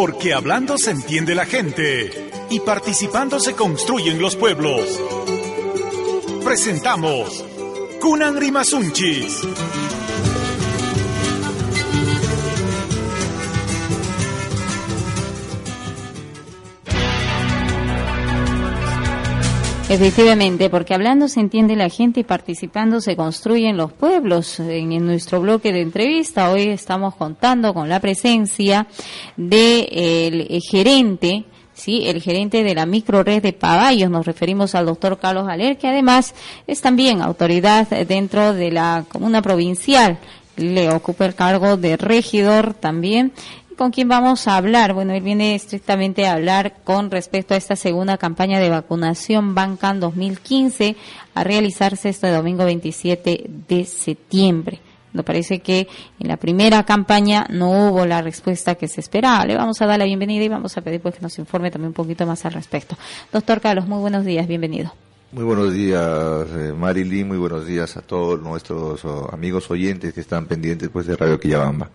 Porque 0.00 0.32
hablando 0.32 0.78
se 0.78 0.92
entiende 0.92 1.34
la 1.34 1.44
gente 1.44 2.30
y 2.50 2.60
participando 2.60 3.40
se 3.40 3.54
construyen 3.54 4.22
los 4.22 4.36
pueblos. 4.36 4.80
Presentamos 6.44 7.44
Kunan 8.00 8.36
Rimasunchis. 8.36 9.40
Efectivamente, 19.90 20.68
porque 20.68 20.92
hablando 20.92 21.28
se 21.28 21.40
entiende 21.40 21.74
la 21.74 21.88
gente 21.88 22.20
y 22.20 22.24
participando 22.24 23.00
se 23.00 23.16
construyen 23.16 23.78
los 23.78 23.90
pueblos. 23.90 24.60
En, 24.60 24.90
nuestro 25.06 25.40
bloque 25.40 25.72
de 25.72 25.80
entrevista 25.80 26.50
hoy 26.50 26.68
estamos 26.68 27.14
contando 27.14 27.72
con 27.72 27.88
la 27.88 27.98
presencia 27.98 28.86
del 29.38 29.50
de 30.46 30.60
gerente 30.62 31.46
¿sí? 31.72 32.02
el 32.06 32.20
gerente 32.20 32.62
de 32.62 32.74
la 32.74 32.84
microred 32.84 33.40
de 33.40 33.54
Paballos, 33.54 34.10
nos 34.10 34.26
referimos 34.26 34.74
al 34.74 34.84
doctor 34.84 35.18
Carlos 35.18 35.48
Aler, 35.48 35.78
que 35.78 35.88
además 35.88 36.34
es 36.66 36.82
también 36.82 37.22
autoridad 37.22 37.88
dentro 38.06 38.52
de 38.52 38.70
la 38.70 39.06
comuna 39.08 39.40
provincial, 39.40 40.18
le 40.56 40.90
ocupa 40.90 41.24
el 41.24 41.34
cargo 41.34 41.78
de 41.78 41.96
regidor 41.96 42.74
también 42.74 43.32
con 43.78 43.92
quién 43.92 44.08
vamos 44.08 44.48
a 44.48 44.56
hablar. 44.56 44.92
Bueno, 44.92 45.14
él 45.14 45.22
viene 45.22 45.54
estrictamente 45.54 46.26
a 46.26 46.34
hablar 46.34 46.82
con 46.82 47.10
respecto 47.10 47.54
a 47.54 47.56
esta 47.56 47.76
segunda 47.76 48.18
campaña 48.18 48.58
de 48.58 48.68
vacunación 48.68 49.54
Bancan 49.54 50.00
2015 50.00 50.96
a 51.34 51.44
realizarse 51.44 52.08
este 52.08 52.28
domingo 52.30 52.64
27 52.64 53.48
de 53.68 53.84
septiembre. 53.84 54.80
Me 55.12 55.22
parece 55.22 55.60
que 55.60 55.86
en 56.18 56.28
la 56.28 56.36
primera 56.36 56.82
campaña 56.82 57.46
no 57.48 57.70
hubo 57.70 58.04
la 58.04 58.20
respuesta 58.20 58.74
que 58.74 58.88
se 58.88 59.00
esperaba. 59.00 59.46
Le 59.46 59.56
vamos 59.56 59.80
a 59.80 59.86
dar 59.86 59.98
la 59.98 60.04
bienvenida 60.04 60.44
y 60.44 60.48
vamos 60.48 60.76
a 60.76 60.82
pedir 60.82 61.00
pues 61.00 61.14
que 61.14 61.22
nos 61.22 61.38
informe 61.38 61.70
también 61.70 61.88
un 61.88 61.94
poquito 61.94 62.26
más 62.26 62.44
al 62.44 62.52
respecto. 62.52 62.96
Doctor 63.32 63.60
Carlos, 63.60 63.86
muy 63.86 64.00
buenos 64.00 64.24
días, 64.24 64.46
bienvenido. 64.48 64.92
Muy 65.30 65.44
buenos 65.44 65.72
días, 65.72 66.46
eh, 66.56 66.72
Marilyn, 66.76 67.28
muy 67.28 67.38
buenos 67.38 67.64
días 67.66 67.96
a 67.96 68.02
todos 68.02 68.40
nuestros 68.40 69.04
oh, 69.04 69.28
amigos 69.32 69.70
oyentes 69.70 70.12
que 70.12 70.20
están 70.20 70.46
pendientes 70.46 70.88
pues 70.88 71.06
de 71.06 71.16
Radio 71.16 71.38
Quillabamba. 71.38 71.90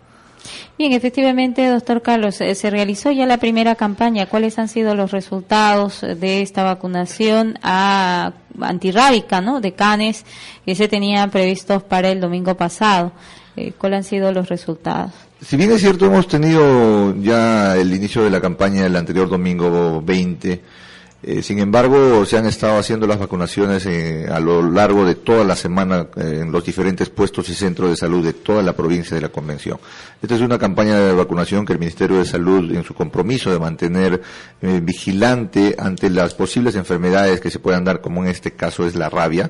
Bien, 0.78 0.94
efectivamente, 0.94 1.68
doctor 1.68 2.02
Carlos, 2.02 2.42
eh, 2.42 2.56
se 2.56 2.70
realizó 2.70 3.12
ya 3.12 3.26
la 3.26 3.38
primera 3.38 3.76
campaña. 3.76 4.26
¿Cuáles 4.26 4.60
han 4.60 4.68
sido 4.68 4.96
los 4.96 5.12
resultados 5.12 6.02
de 6.02 6.42
esta 6.42 6.64
vacunación 6.64 7.58
antirrábica, 7.62 9.42
¿no? 9.42 9.62
De 9.62 9.74
canes 9.74 10.26
que 10.66 10.76
se 10.76 10.88
tenían 10.88 11.30
previstos 11.30 11.84
para 11.84 12.10
el 12.10 12.20
domingo 12.20 12.56
pasado. 12.56 13.12
Eh, 13.56 13.74
¿Cuáles 13.78 13.98
han 13.98 14.04
sido 14.04 14.32
los 14.32 14.50
resultados? 14.50 15.12
Si 15.42 15.58
bien 15.58 15.72
es 15.72 15.82
cierto, 15.82 16.06
hemos 16.06 16.28
tenido 16.28 17.16
ya 17.18 17.76
el 17.76 17.94
inicio 17.94 18.24
de 18.24 18.30
la 18.30 18.42
campaña 18.42 18.86
el 18.86 18.96
anterior 18.96 19.30
domingo 19.30 20.02
20 20.02 20.62
eh, 21.26 21.42
sin 21.42 21.60
embargo, 21.60 22.26
se 22.26 22.38
han 22.38 22.46
estado 22.46 22.78
haciendo 22.78 23.08
las 23.08 23.18
vacunaciones 23.18 23.86
eh, 23.86 24.28
a 24.30 24.42
lo 24.42 24.62
largo 24.70 25.06
de 25.06 25.16
toda 25.16 25.46
la 25.46 25.56
semana 25.56 26.08
eh, 26.18 26.40
en 26.42 26.52
los 26.52 26.66
diferentes 26.66 27.10
puestos 27.10 27.48
y 27.48 27.56
centros 27.56 27.90
de 27.90 27.96
salud 27.96 28.26
de 28.26 28.34
toda 28.34 28.62
la 28.62 28.74
provincia 28.74 29.16
de 29.16 29.22
la 29.22 29.30
Convención. 29.30 29.80
Esta 30.22 30.36
es 30.36 30.42
una 30.42 30.60
campaña 30.60 30.98
de 30.98 31.14
vacunación 31.14 31.66
que 31.66 31.74
el 31.74 31.80
Ministerio 31.80 32.18
de 32.18 32.26
Salud, 32.26 32.76
en 32.76 32.84
su 32.84 32.94
compromiso 32.94 33.52
de 33.52 33.60
mantener 33.60 34.22
vigilante 34.62 35.76
ante 35.78 36.10
las 36.10 36.34
posibles 36.34 36.76
enfermedades 36.76 37.40
que 37.40 37.52
se 37.52 37.60
puedan 37.60 37.84
dar, 37.84 38.02
como 38.02 38.24
en 38.24 38.30
este 38.30 38.52
caso 38.52 38.86
es 38.86 38.96
la 38.96 39.10
rabia, 39.10 39.50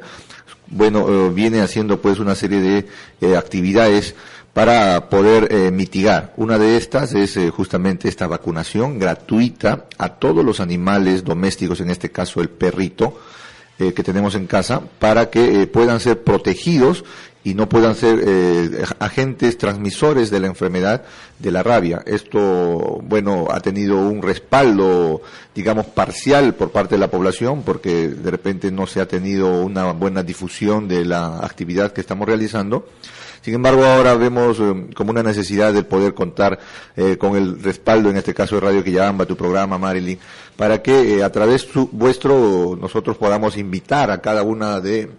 bueno, 0.68 1.30
viene 1.32 1.62
haciendo 1.62 2.02
pues 2.02 2.20
una 2.20 2.34
serie 2.34 2.86
de 3.20 3.38
actividades 3.38 4.16
para 4.54 5.10
poder 5.10 5.52
eh, 5.52 5.72
mitigar. 5.72 6.34
Una 6.38 6.60
de 6.60 6.78
estas 6.78 7.14
es 7.14 7.36
eh, 7.38 7.50
justamente 7.50 8.08
esta 8.08 8.28
vacunación 8.28 9.00
gratuita 9.00 9.86
a 9.98 10.10
todos 10.10 10.46
los 10.46 10.60
animales 10.60 11.24
domésticos, 11.24 11.82
en 11.82 11.90
este 11.90 12.12
caso 12.12 12.40
el 12.40 12.50
perrito 12.50 13.20
eh, 13.80 13.94
que 13.94 14.04
tenemos 14.04 14.36
en 14.36 14.46
casa, 14.46 14.82
para 15.00 15.32
que 15.32 15.66
puedan 15.66 16.00
ser 16.00 16.24
protegidos 16.24 17.04
y 17.44 17.56
no 17.56 17.68
puedan 17.68 17.96
ser 17.96 18.86
agentes 19.00 19.58
transmisores 19.58 20.32
de 20.32 20.40
la 20.40 20.48
enfermedad 20.48 21.04
de 21.40 21.52
la 21.52 21.62
rabia. 21.62 22.02
Esto, 22.06 23.02
bueno, 23.04 23.48
ha 23.52 23.60
tenido 23.60 23.98
un 23.98 24.22
respaldo, 24.22 25.22
digamos, 25.54 25.88
parcial 25.88 26.54
por 26.54 26.72
parte 26.72 26.96
de 26.96 27.00
la 27.00 27.12
población 27.12 27.64
porque 27.64 28.08
de 28.08 28.32
repente 28.32 28.72
no 28.72 28.88
se 28.88 29.02
ha 29.02 29.10
tenido 29.10 29.62
una 29.62 29.92
buena 29.92 30.24
difusión 30.24 30.88
de 30.88 31.04
la 31.04 31.40
actividad 31.40 31.92
que 31.92 32.00
estamos 32.00 32.30
realizando 32.30 32.88
Sin 33.44 33.56
embargo, 33.56 33.84
ahora 33.84 34.16
vemos 34.16 34.58
eh, 34.62 34.88
como 34.96 35.12
una 35.12 35.22
necesidad 35.22 35.74
de 35.74 35.84
poder 35.84 36.14
contar 36.14 36.58
eh, 36.96 37.18
con 37.18 37.36
el 37.36 37.62
respaldo, 37.62 38.10
en 38.10 38.16
este 38.16 38.34
caso 38.34 38.56
de 38.56 38.62
Radio 38.62 38.84
Quillamba, 38.86 39.26
tu 39.26 39.36
programa, 39.36 39.78
Marilyn, 39.78 40.18
para 40.56 40.82
que 40.82 41.22
a 41.22 41.30
través 41.30 41.68
vuestro 41.92 42.78
nosotros 42.80 43.18
podamos 43.18 43.58
invitar 43.58 44.12
a 44.12 44.22
cada 44.22 44.44
una 44.44 44.80
de 44.80 45.10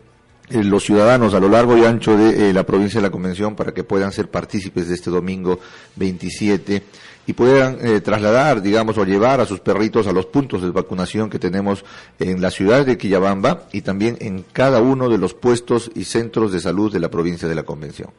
los 0.51 0.85
ciudadanos 0.85 1.35
a 1.35 1.41
lo 1.41 1.51
largo 1.51 1.77
y 1.77 1.85
ancho 1.85 2.17
de 2.17 2.53
la 2.55 2.65
provincia 2.65 2.99
de 2.99 3.07
la 3.07 3.11
Convención 3.11 3.55
para 3.55 3.73
que 3.73 3.85
puedan 3.85 4.11
ser 4.11 4.31
partícipes 4.31 4.89
de 4.89 4.95
este 4.95 5.11
domingo 5.11 5.61
27 5.97 6.83
y 7.27 7.33
puedan 7.33 7.79
eh, 7.81 8.01
trasladar, 8.01 8.61
digamos, 8.61 8.99
o 8.99 9.05
llevar 9.05 9.41
a 9.41 9.47
sus 9.47 9.61
perritos 9.61 10.07
a 10.07 10.13
los 10.13 10.27
puntos 10.27 10.63
de 10.63 10.71
vacunación 10.71 11.31
que 11.31 11.39
tenemos 11.39 11.85
en 12.19 12.41
la 12.41 12.51
ciudad 12.51 12.85
de 12.85 12.99
Quillabamba 12.99 13.63
y 13.73 13.81
también 13.81 14.17
en 14.21 14.45
cada 14.53 14.81
uno 14.81 15.09
de 15.09 15.19
los 15.19 15.35
puestos 15.35 15.91
y 15.95 16.05
centros 16.05 16.53
de 16.53 16.61
salud 16.61 16.93
de 16.93 17.01
la 17.01 17.09
provincia 17.09 17.49
de 17.49 17.55
la 17.55 17.63
Convención. 17.63 18.11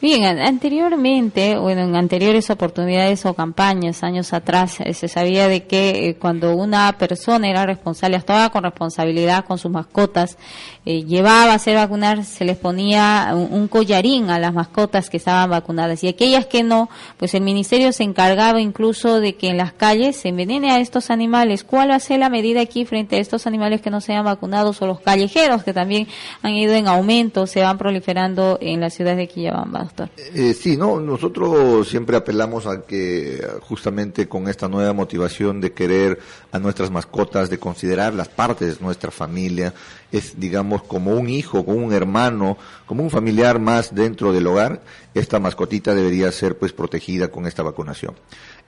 Bien, 0.00 0.24
anteriormente, 0.38 1.58
bueno, 1.58 1.82
en 1.82 1.96
anteriores 1.96 2.50
oportunidades 2.50 3.26
o 3.26 3.34
campañas, 3.34 4.02
años 4.02 4.32
atrás, 4.32 4.80
eh, 4.80 4.94
se 4.94 5.08
sabía 5.08 5.48
de 5.48 5.64
que 5.64 6.08
eh, 6.08 6.16
cuando 6.16 6.54
una 6.54 6.92
persona 6.98 7.48
era 7.48 7.66
responsable, 7.66 8.16
actuaba 8.16 8.50
con 8.50 8.64
responsabilidad 8.64 9.44
con 9.44 9.58
sus 9.58 9.70
mascotas, 9.70 10.38
llevaba 10.84 11.52
a 11.52 11.54
hacer 11.54 11.76
vacunar, 11.76 12.24
se 12.24 12.44
les 12.44 12.56
ponía 12.56 13.32
un 13.34 13.68
collarín 13.68 14.30
a 14.30 14.40
las 14.40 14.52
mascotas 14.52 15.08
que 15.10 15.16
estaban 15.16 15.48
vacunadas 15.48 16.02
y 16.02 16.08
aquellas 16.08 16.46
que 16.46 16.64
no, 16.64 16.90
pues 17.18 17.34
el 17.34 17.42
ministerio 17.42 17.92
se 17.92 18.02
encargaba 18.02 18.51
incluso 18.58 19.20
de 19.20 19.34
que 19.34 19.48
en 19.48 19.56
las 19.56 19.72
calles 19.72 20.16
se 20.16 20.28
envenene 20.28 20.70
a 20.70 20.80
estos 20.80 21.10
animales. 21.10 21.64
¿Cuál 21.64 21.90
va 21.90 21.96
a 21.96 22.00
ser 22.00 22.20
la 22.20 22.28
medida 22.28 22.60
aquí 22.60 22.84
frente 22.84 23.16
a 23.16 23.18
estos 23.18 23.46
animales 23.46 23.80
que 23.80 23.90
no 23.90 24.00
sean 24.00 24.24
vacunados 24.24 24.80
o 24.82 24.86
los 24.86 25.00
callejeros 25.00 25.64
que 25.64 25.72
también 25.72 26.08
han 26.42 26.52
ido 26.52 26.74
en 26.74 26.88
aumento, 26.88 27.46
se 27.46 27.60
van 27.60 27.78
proliferando 27.78 28.58
en 28.60 28.80
la 28.80 28.90
ciudad 28.90 29.16
de 29.16 29.28
Quillabamba, 29.28 29.80
doctor? 29.80 30.08
Eh, 30.34 30.54
sí, 30.54 30.76
no, 30.76 31.00
nosotros 31.00 31.88
siempre 31.88 32.16
apelamos 32.16 32.66
a 32.66 32.82
que 32.82 33.44
justamente 33.60 34.28
con 34.28 34.48
esta 34.48 34.68
nueva 34.68 34.92
motivación 34.92 35.60
de 35.60 35.72
querer 35.72 36.18
a 36.50 36.58
nuestras 36.58 36.90
mascotas, 36.90 37.50
de 37.50 37.58
considerar 37.58 38.14
las 38.14 38.28
partes 38.28 38.78
de 38.78 38.84
nuestra 38.84 39.10
familia, 39.10 39.72
es 40.12 40.38
digamos 40.38 40.82
como 40.82 41.12
un 41.12 41.28
hijo, 41.28 41.64
como 41.64 41.78
un 41.78 41.92
hermano, 41.92 42.58
como 42.86 43.02
un 43.02 43.10
familiar 43.10 43.58
más 43.58 43.94
dentro 43.94 44.32
del 44.32 44.46
hogar, 44.46 44.82
esta 45.14 45.40
mascotita 45.40 45.94
debería 45.94 46.30
ser 46.30 46.58
pues 46.58 46.72
protegida 46.72 47.28
con 47.28 47.46
esta 47.46 47.62
vacunación. 47.62 48.14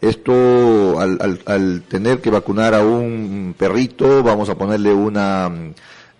Esto, 0.01 0.99
al, 0.99 1.41
al, 1.47 1.83
tener 1.83 2.21
que 2.21 2.31
vacunar 2.31 2.75
a 2.75 2.85
un 2.85 3.55
perrito, 3.57 4.23
vamos 4.23 4.49
a 4.49 4.57
ponerle 4.57 4.93
una, 4.93 5.51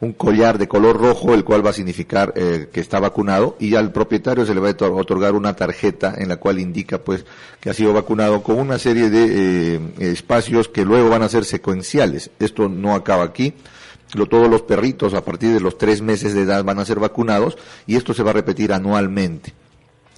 un 0.01 0.13
collar 0.13 0.59
de 0.59 0.69
color 0.69 0.99
rojo, 0.99 1.35
el 1.35 1.45
cual 1.45 1.65
va 1.65 1.71
a 1.71 1.75
significar 1.75 2.33
eh, 2.37 2.69
que 2.73 2.81
está 2.81 3.01
vacunado, 3.01 3.57
y 3.59 3.75
al 3.75 3.93
propietario 3.93 4.47
se 4.47 4.55
le 4.55 4.61
va 4.61 4.71
a 4.71 4.91
otorgar 4.91 5.35
una 5.35 5.55
tarjeta 5.55 6.15
en 6.17 6.29
la 6.29 6.37
cual 6.37 6.59
indica 6.59 6.99
pues 6.99 7.25
que 7.61 7.71
ha 7.71 7.75
sido 7.75 7.93
vacunado 7.93 8.43
con 8.43 8.59
una 8.59 8.79
serie 8.79 9.11
de 9.11 9.77
eh, 9.77 9.81
espacios 9.99 10.69
que 10.69 10.85
luego 10.85 11.09
van 11.09 11.23
a 11.23 11.29
ser 11.29 11.45
secuenciales. 11.45 12.31
Esto 12.39 12.69
no 12.69 12.95
acaba 12.95 13.25
aquí. 13.25 13.55
Todos 14.15 14.49
los 14.49 14.63
perritos 14.63 15.15
a 15.15 15.25
partir 15.25 15.53
de 15.53 15.61
los 15.61 15.77
tres 15.77 16.01
meses 16.01 16.35
de 16.35 16.43
edad 16.43 16.65
van 16.65 16.79
a 16.79 16.85
ser 16.85 17.01
vacunados 17.01 17.59
y 17.87 17.97
esto 17.97 18.15
se 18.15 18.23
va 18.23 18.31
a 18.31 18.35
repetir 18.35 18.73
anualmente. 18.73 19.53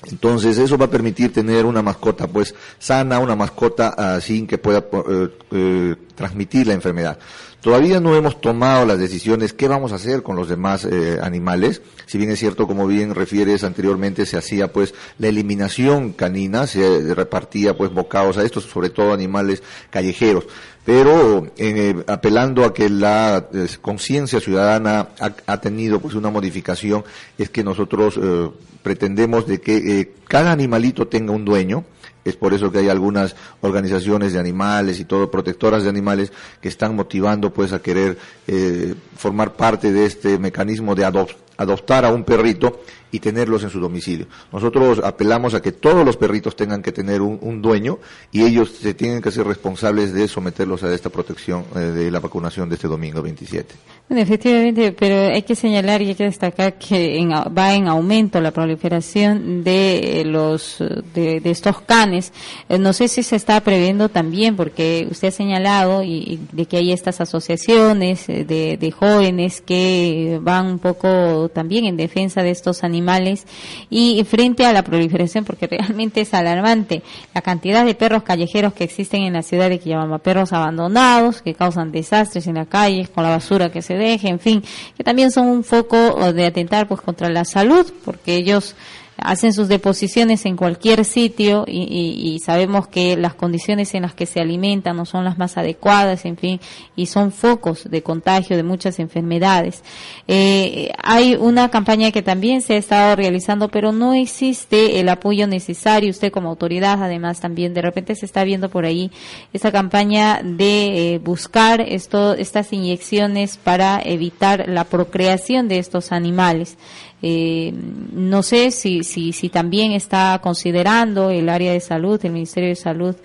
Entonces 0.04 0.58
eso 0.58 0.78
va 0.78 0.86
a 0.86 0.90
permitir 0.90 1.32
tener 1.32 1.64
una 1.64 1.82
mascota 1.82 2.26
pues 2.26 2.54
sana, 2.78 3.18
una 3.18 3.34
mascota 3.34 3.94
uh, 3.96 4.20
sin 4.20 4.46
que 4.46 4.58
pueda 4.58 4.84
uh, 4.92 5.56
uh, 5.56 5.96
transmitir 6.14 6.66
la 6.66 6.74
enfermedad. 6.74 7.18
Todavía 7.66 7.98
no 7.98 8.14
hemos 8.14 8.40
tomado 8.40 8.86
las 8.86 9.00
decisiones 9.00 9.52
qué 9.52 9.66
vamos 9.66 9.90
a 9.90 9.96
hacer 9.96 10.22
con 10.22 10.36
los 10.36 10.48
demás 10.48 10.84
eh, 10.84 11.18
animales. 11.20 11.82
Si 12.06 12.16
bien 12.16 12.30
es 12.30 12.38
cierto, 12.38 12.68
como 12.68 12.86
bien 12.86 13.12
refieres 13.12 13.64
anteriormente, 13.64 14.24
se 14.24 14.36
hacía 14.36 14.72
pues 14.72 14.94
la 15.18 15.26
eliminación 15.26 16.12
canina, 16.12 16.68
se 16.68 17.12
repartía 17.12 17.76
pues 17.76 17.92
bocados 17.92 18.38
a 18.38 18.44
estos, 18.44 18.66
sobre 18.66 18.90
todo 18.90 19.12
animales 19.12 19.64
callejeros. 19.90 20.46
Pero 20.84 21.48
eh, 21.56 22.04
apelando 22.06 22.64
a 22.64 22.72
que 22.72 22.88
la 22.88 23.48
eh, 23.52 23.66
conciencia 23.80 24.38
ciudadana 24.38 25.08
ha, 25.18 25.34
ha, 25.46 25.60
tenido 25.60 25.98
pues 25.98 26.14
una 26.14 26.30
modificación, 26.30 27.02
es 27.36 27.50
que 27.50 27.64
nosotros 27.64 28.16
eh, 28.22 28.48
pretendemos 28.84 29.48
de 29.48 29.60
que 29.60 30.12
cada 30.28 30.52
animalito 30.52 31.08
tenga 31.08 31.32
un 31.32 31.44
dueño, 31.44 31.84
es 32.26 32.36
por 32.36 32.52
eso 32.52 32.72
que 32.72 32.78
hay 32.78 32.88
algunas 32.88 33.36
organizaciones 33.60 34.32
de 34.32 34.40
animales 34.40 34.98
y 34.98 35.04
todo, 35.04 35.30
protectoras 35.30 35.84
de 35.84 35.88
animales, 35.88 36.32
que 36.60 36.68
están 36.68 36.96
motivando 36.96 37.52
pues 37.52 37.72
a 37.72 37.80
querer 37.80 38.18
eh, 38.46 38.94
formar 39.16 39.54
parte 39.54 39.92
de 39.92 40.06
este 40.06 40.38
mecanismo 40.38 40.94
de 40.94 41.04
adoptar 41.04 42.04
a 42.04 42.10
un 42.10 42.24
perrito 42.24 42.80
y 43.16 43.20
tenerlos 43.20 43.64
en 43.64 43.70
su 43.70 43.80
domicilio. 43.80 44.26
Nosotros 44.52 45.00
apelamos 45.02 45.54
a 45.54 45.62
que 45.62 45.72
todos 45.72 46.04
los 46.04 46.18
perritos 46.18 46.54
tengan 46.54 46.82
que 46.82 46.92
tener 46.92 47.22
un, 47.22 47.62
dueño 47.62 47.98
y 48.30 48.44
ellos 48.44 48.70
se 48.70 48.92
tienen 48.92 49.22
que 49.22 49.30
ser 49.30 49.46
responsables 49.46 50.12
de 50.12 50.28
someterlos 50.28 50.82
a 50.82 50.92
esta 50.92 51.08
protección 51.08 51.64
eh, 51.74 51.78
de 51.78 52.10
la 52.10 52.20
vacunación 52.20 52.68
de 52.68 52.74
este 52.74 52.86
domingo 52.86 53.22
27. 53.22 53.74
Bueno, 54.08 54.22
efectivamente, 54.22 54.92
pero 54.92 55.34
hay 55.34 55.42
que 55.42 55.54
señalar 55.54 56.02
y 56.02 56.08
hay 56.08 56.14
que 56.14 56.24
destacar 56.24 56.74
que 56.74 57.26
va 57.56 57.72
en 57.72 57.88
aumento 57.88 58.38
la 58.42 58.50
proliferación 58.50 59.64
de 59.64 60.22
los 60.26 60.76
de, 61.14 61.40
estos 61.44 61.80
canes. 61.80 62.34
Eh, 62.68 62.78
no 62.78 62.92
sé 62.92 63.08
si 63.08 63.22
se 63.22 63.36
está 63.36 63.62
previendo 63.62 64.10
también, 64.10 64.56
porque 64.56 65.08
usted 65.10 65.28
ha 65.28 65.30
señalado 65.30 66.02
y, 66.02 66.38
de 66.52 66.66
que 66.66 66.76
hay 66.76 66.92
estas 66.92 67.22
asociaciones 67.22 68.28
eh, 68.28 68.44
de, 68.44 68.76
de 68.76 68.90
jóvenes 68.90 69.62
que 69.62 70.38
van 70.42 70.66
un 70.66 70.78
poco 70.78 71.48
también 71.48 71.86
en 71.86 71.96
defensa 71.96 72.42
de 72.42 72.50
estos 72.50 72.84
animales 72.84 73.05
animales 73.06 73.46
y 73.88 74.24
frente 74.24 74.66
a 74.66 74.72
la 74.72 74.82
proliferación, 74.82 75.44
porque 75.44 75.66
realmente 75.70 76.22
es 76.22 76.34
alarmante 76.34 77.02
la 77.34 77.42
cantidad 77.42 77.84
de 77.84 77.94
perros 77.94 78.22
callejeros 78.22 78.72
que 78.72 78.84
existen 78.84 79.22
en 79.22 79.34
la 79.34 79.42
ciudad 79.42 79.68
de 79.68 79.78
Quillabamba, 79.78 80.18
perros 80.18 80.52
abandonados 80.52 81.42
que 81.42 81.54
causan 81.54 81.92
desastres 81.92 82.46
en 82.46 82.56
la 82.56 82.66
calle 82.66 83.06
con 83.14 83.22
la 83.24 83.30
basura 83.30 83.70
que 83.70 83.82
se 83.82 83.94
deje, 83.94 84.28
en 84.28 84.40
fin, 84.40 84.62
que 84.96 85.04
también 85.04 85.30
son 85.30 85.46
un 85.46 85.64
foco 85.64 86.32
de 86.32 86.46
atentar 86.46 86.88
pues 86.88 87.00
contra 87.00 87.28
la 87.28 87.44
salud, 87.44 87.92
porque 88.04 88.34
ellos 88.34 88.74
hacen 89.18 89.52
sus 89.52 89.68
deposiciones 89.68 90.44
en 90.46 90.56
cualquier 90.56 91.04
sitio 91.04 91.64
y, 91.66 92.40
sabemos 92.44 92.86
que 92.86 93.16
las 93.16 93.34
condiciones 93.34 93.94
en 93.94 94.02
las 94.02 94.14
que 94.14 94.26
se 94.26 94.40
alimentan 94.40 94.96
no 94.96 95.04
son 95.06 95.24
las 95.24 95.38
más 95.38 95.56
adecuadas, 95.56 96.24
en 96.24 96.36
fin, 96.36 96.60
y 96.94 97.06
son 97.06 97.32
focos 97.32 97.90
de 97.90 98.02
contagio 98.02 98.56
de 98.56 98.62
muchas 98.62 98.98
enfermedades. 98.98 99.82
Eh, 100.28 100.90
hay 101.02 101.34
una 101.34 101.70
campaña 101.70 102.12
que 102.12 102.22
también 102.22 102.62
se 102.62 102.74
ha 102.74 102.76
estado 102.76 103.16
realizando, 103.16 103.68
pero 103.68 103.92
no 103.92 104.14
existe 104.14 105.00
el 105.00 105.08
apoyo 105.08 105.46
necesario. 105.46 106.10
Usted 106.10 106.30
como 106.30 106.50
autoridad, 106.50 107.02
además, 107.02 107.40
también 107.40 107.74
de 107.74 107.82
repente 107.82 108.14
se 108.14 108.26
está 108.26 108.44
viendo 108.44 108.68
por 108.68 108.84
ahí 108.84 109.10
esa 109.52 109.72
campaña 109.72 110.40
de 110.42 111.14
eh, 111.14 111.18
buscar 111.18 111.80
esto, 111.80 112.34
estas 112.34 112.72
inyecciones 112.72 113.56
para 113.56 114.00
evitar 114.04 114.68
la 114.68 114.84
procreación 114.84 115.68
de 115.68 115.78
estos 115.78 116.12
animales. 116.12 116.76
Eh, 117.22 117.72
no 118.12 118.42
sé 118.42 118.70
si, 118.70 119.02
si, 119.06 119.32
si 119.32 119.48
también 119.48 119.92
está 119.92 120.38
considerando 120.42 121.30
el 121.30 121.48
área 121.48 121.72
de 121.72 121.80
salud, 121.80 122.20
el 122.22 122.32
Ministerio 122.32 122.68
de 122.68 122.76
Salud, 122.76 123.16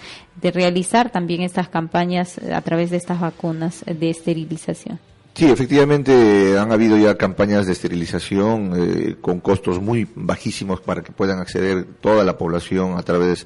de 0.42 0.52
realizar 0.52 1.12
también 1.12 1.42
estas 1.42 1.68
campañas 1.68 2.38
a 2.38 2.62
través 2.62 2.90
de 2.90 2.98
estas 2.98 3.20
vacunas 3.20 3.84
de 3.86 4.10
esterilización. 4.10 5.00
Sí, 5.34 5.46
efectivamente 5.46 6.58
han 6.58 6.72
habido 6.72 6.98
ya 6.98 7.18
campañas 7.18 7.66
de 7.66 7.74
esterilización 7.74 8.74
eh, 8.76 9.16
con 9.22 9.40
costos 9.40 9.82
muy 9.82 10.08
bajísimos 10.16 10.82
para 10.82 11.02
que 11.02 11.12
puedan 11.12 11.40
acceder 11.40 11.86
toda 12.02 12.24
la 12.24 12.38
población 12.38 12.98
a 12.98 13.04
través 13.04 13.46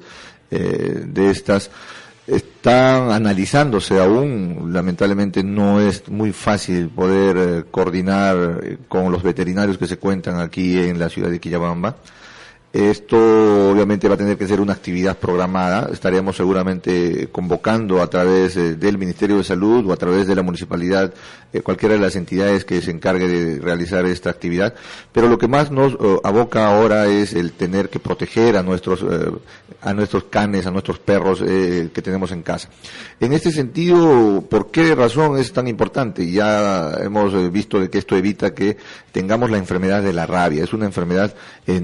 eh, 0.50 1.02
de 1.06 1.30
estas 1.30 1.70
están 2.26 3.12
analizándose 3.12 4.00
aún. 4.00 4.70
Lamentablemente 4.72 5.42
no 5.42 5.80
es 5.80 6.08
muy 6.08 6.32
fácil 6.32 6.88
poder 6.88 7.36
eh, 7.36 7.64
coordinar 7.70 8.60
eh, 8.62 8.78
con 8.88 9.12
los 9.12 9.22
veterinarios 9.22 9.78
que 9.78 9.86
se 9.86 9.98
cuentan 9.98 10.40
aquí 10.40 10.78
en 10.78 10.98
la 10.98 11.08
ciudad 11.08 11.30
de 11.30 11.40
Quillabamba. 11.40 11.96
Esto 12.76 13.70
obviamente 13.70 14.06
va 14.06 14.16
a 14.16 14.18
tener 14.18 14.36
que 14.36 14.46
ser 14.46 14.60
una 14.60 14.74
actividad 14.74 15.16
programada. 15.16 15.88
Estaríamos 15.90 16.36
seguramente 16.36 17.30
convocando 17.32 18.02
a 18.02 18.10
través 18.10 18.54
eh, 18.58 18.74
del 18.74 18.98
Ministerio 18.98 19.38
de 19.38 19.44
Salud 19.44 19.86
o 19.88 19.94
a 19.94 19.96
través 19.96 20.26
de 20.26 20.34
la 20.34 20.42
municipalidad 20.42 21.14
eh, 21.54 21.62
cualquiera 21.62 21.94
de 21.94 22.02
las 22.02 22.16
entidades 22.16 22.66
que 22.66 22.82
se 22.82 22.90
encargue 22.90 23.28
de 23.28 23.60
realizar 23.62 24.04
esta 24.04 24.28
actividad. 24.28 24.74
Pero 25.10 25.30
lo 25.30 25.38
que 25.38 25.48
más 25.48 25.70
nos 25.70 25.94
eh, 25.94 25.96
aboca 26.22 26.66
ahora 26.66 27.06
es 27.06 27.32
el 27.32 27.52
tener 27.52 27.88
que 27.88 27.98
proteger 27.98 28.58
a 28.58 28.62
nuestros 28.62 29.02
a 29.80 29.94
nuestros 29.94 30.24
canes, 30.24 30.66
a 30.66 30.70
nuestros 30.70 30.98
perros 30.98 31.40
que 31.40 32.02
tenemos 32.02 32.32
en 32.32 32.42
casa. 32.42 32.68
En 33.20 33.32
este 33.32 33.52
sentido, 33.52 34.44
¿por 34.50 34.70
qué 34.70 34.94
razón 34.94 35.38
es 35.38 35.52
tan 35.52 35.68
importante? 35.68 36.30
Ya 36.30 36.92
hemos 37.00 37.52
visto 37.52 37.88
que 37.88 37.98
esto 37.98 38.16
evita 38.16 38.52
que 38.52 38.76
tengamos 39.12 39.50
la 39.50 39.58
enfermedad 39.58 40.02
de 40.02 40.12
la 40.12 40.26
rabia. 40.26 40.64
Es 40.64 40.72
una 40.72 40.86
enfermedad 40.86 41.34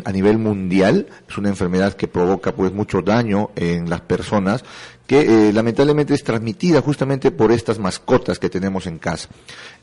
a 0.05 0.13
nivel 0.13 0.39
mundial 0.39 0.82
es 0.91 1.39
una 1.39 1.49
enfermedad 1.49 1.95
que 1.95 2.09
provoca 2.09 2.53
pues 2.53 2.73
mucho 2.73 3.03
daño 3.03 3.51
en 3.55 3.89
las 3.89 4.01
personas, 4.01 4.65
que 5.07 5.49
eh, 5.49 5.53
lamentablemente 5.53 6.15
es 6.15 6.25
transmitida 6.25 6.81
justamente 6.81 7.31
por 7.31 7.53
estas 7.53 7.79
mascotas 7.79 8.39
que 8.39 8.49
tenemos 8.49 8.87
en 8.87 8.99
casa. 8.99 9.29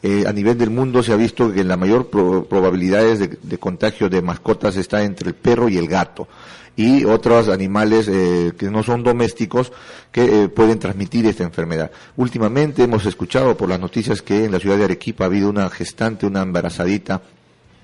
Eh, 0.02 0.26
a 0.28 0.34
nivel 0.34 0.58
del 0.58 0.70
mundo 0.70 1.04
se 1.04 1.14
ha 1.14 1.18
visto 1.18 1.54
que 1.54 1.64
la 1.64 1.78
mayor 1.78 2.10
probabilidades 2.10 3.20
de, 3.20 3.58
contagio 3.58 4.10
de 4.10 4.22
mascotas 4.22 4.76
está 4.78 5.04
entre 5.04 5.30
el 5.30 5.36
perro 5.36 5.70
y 5.70 5.78
el 5.78 5.88
gato 5.88 6.28
y 6.76 7.04
otros 7.04 7.50
animales 7.50 8.08
eh, 8.08 8.54
que 8.58 8.72
no 8.72 8.84
son 8.84 9.04
domésticos 9.04 9.74
que 10.14 10.48
pueden 10.48 10.80
transmitir 10.80 11.26
esta 11.26 11.44
enfermedad. 11.44 11.92
Últimamente 12.16 12.84
hemos 12.84 13.06
escuchado 13.06 13.58
por 13.58 13.68
las 13.68 13.82
noticias 13.82 14.22
que 14.22 14.46
en 14.46 14.52
la 14.54 14.60
ciudad 14.60 14.78
de 14.78 14.86
Arequipa 14.86 15.26
ha 15.26 15.28
habido 15.28 15.50
una 15.50 15.70
gestante, 15.70 16.26
una 16.26 16.42
embarazadita 16.42 17.22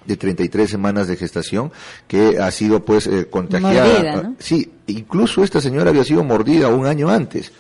de 0.06 0.18
33 0.18 0.70
semanas 0.70 1.08
de 1.08 1.16
gestación 1.16 1.72
que 2.08 2.40
ha 2.40 2.52
sido 2.52 2.84
pues 2.84 3.08
eh, 3.08 3.28
contagiada. 3.30 4.34
Sí, 4.40 4.72
incluso 4.88 5.44
esta 5.44 5.62
señora 5.62 5.90
había 5.90 6.04
sido 6.04 6.24
mordida 6.24 6.70
un 6.70 6.86
año 6.86 7.10
antes. 7.10 7.52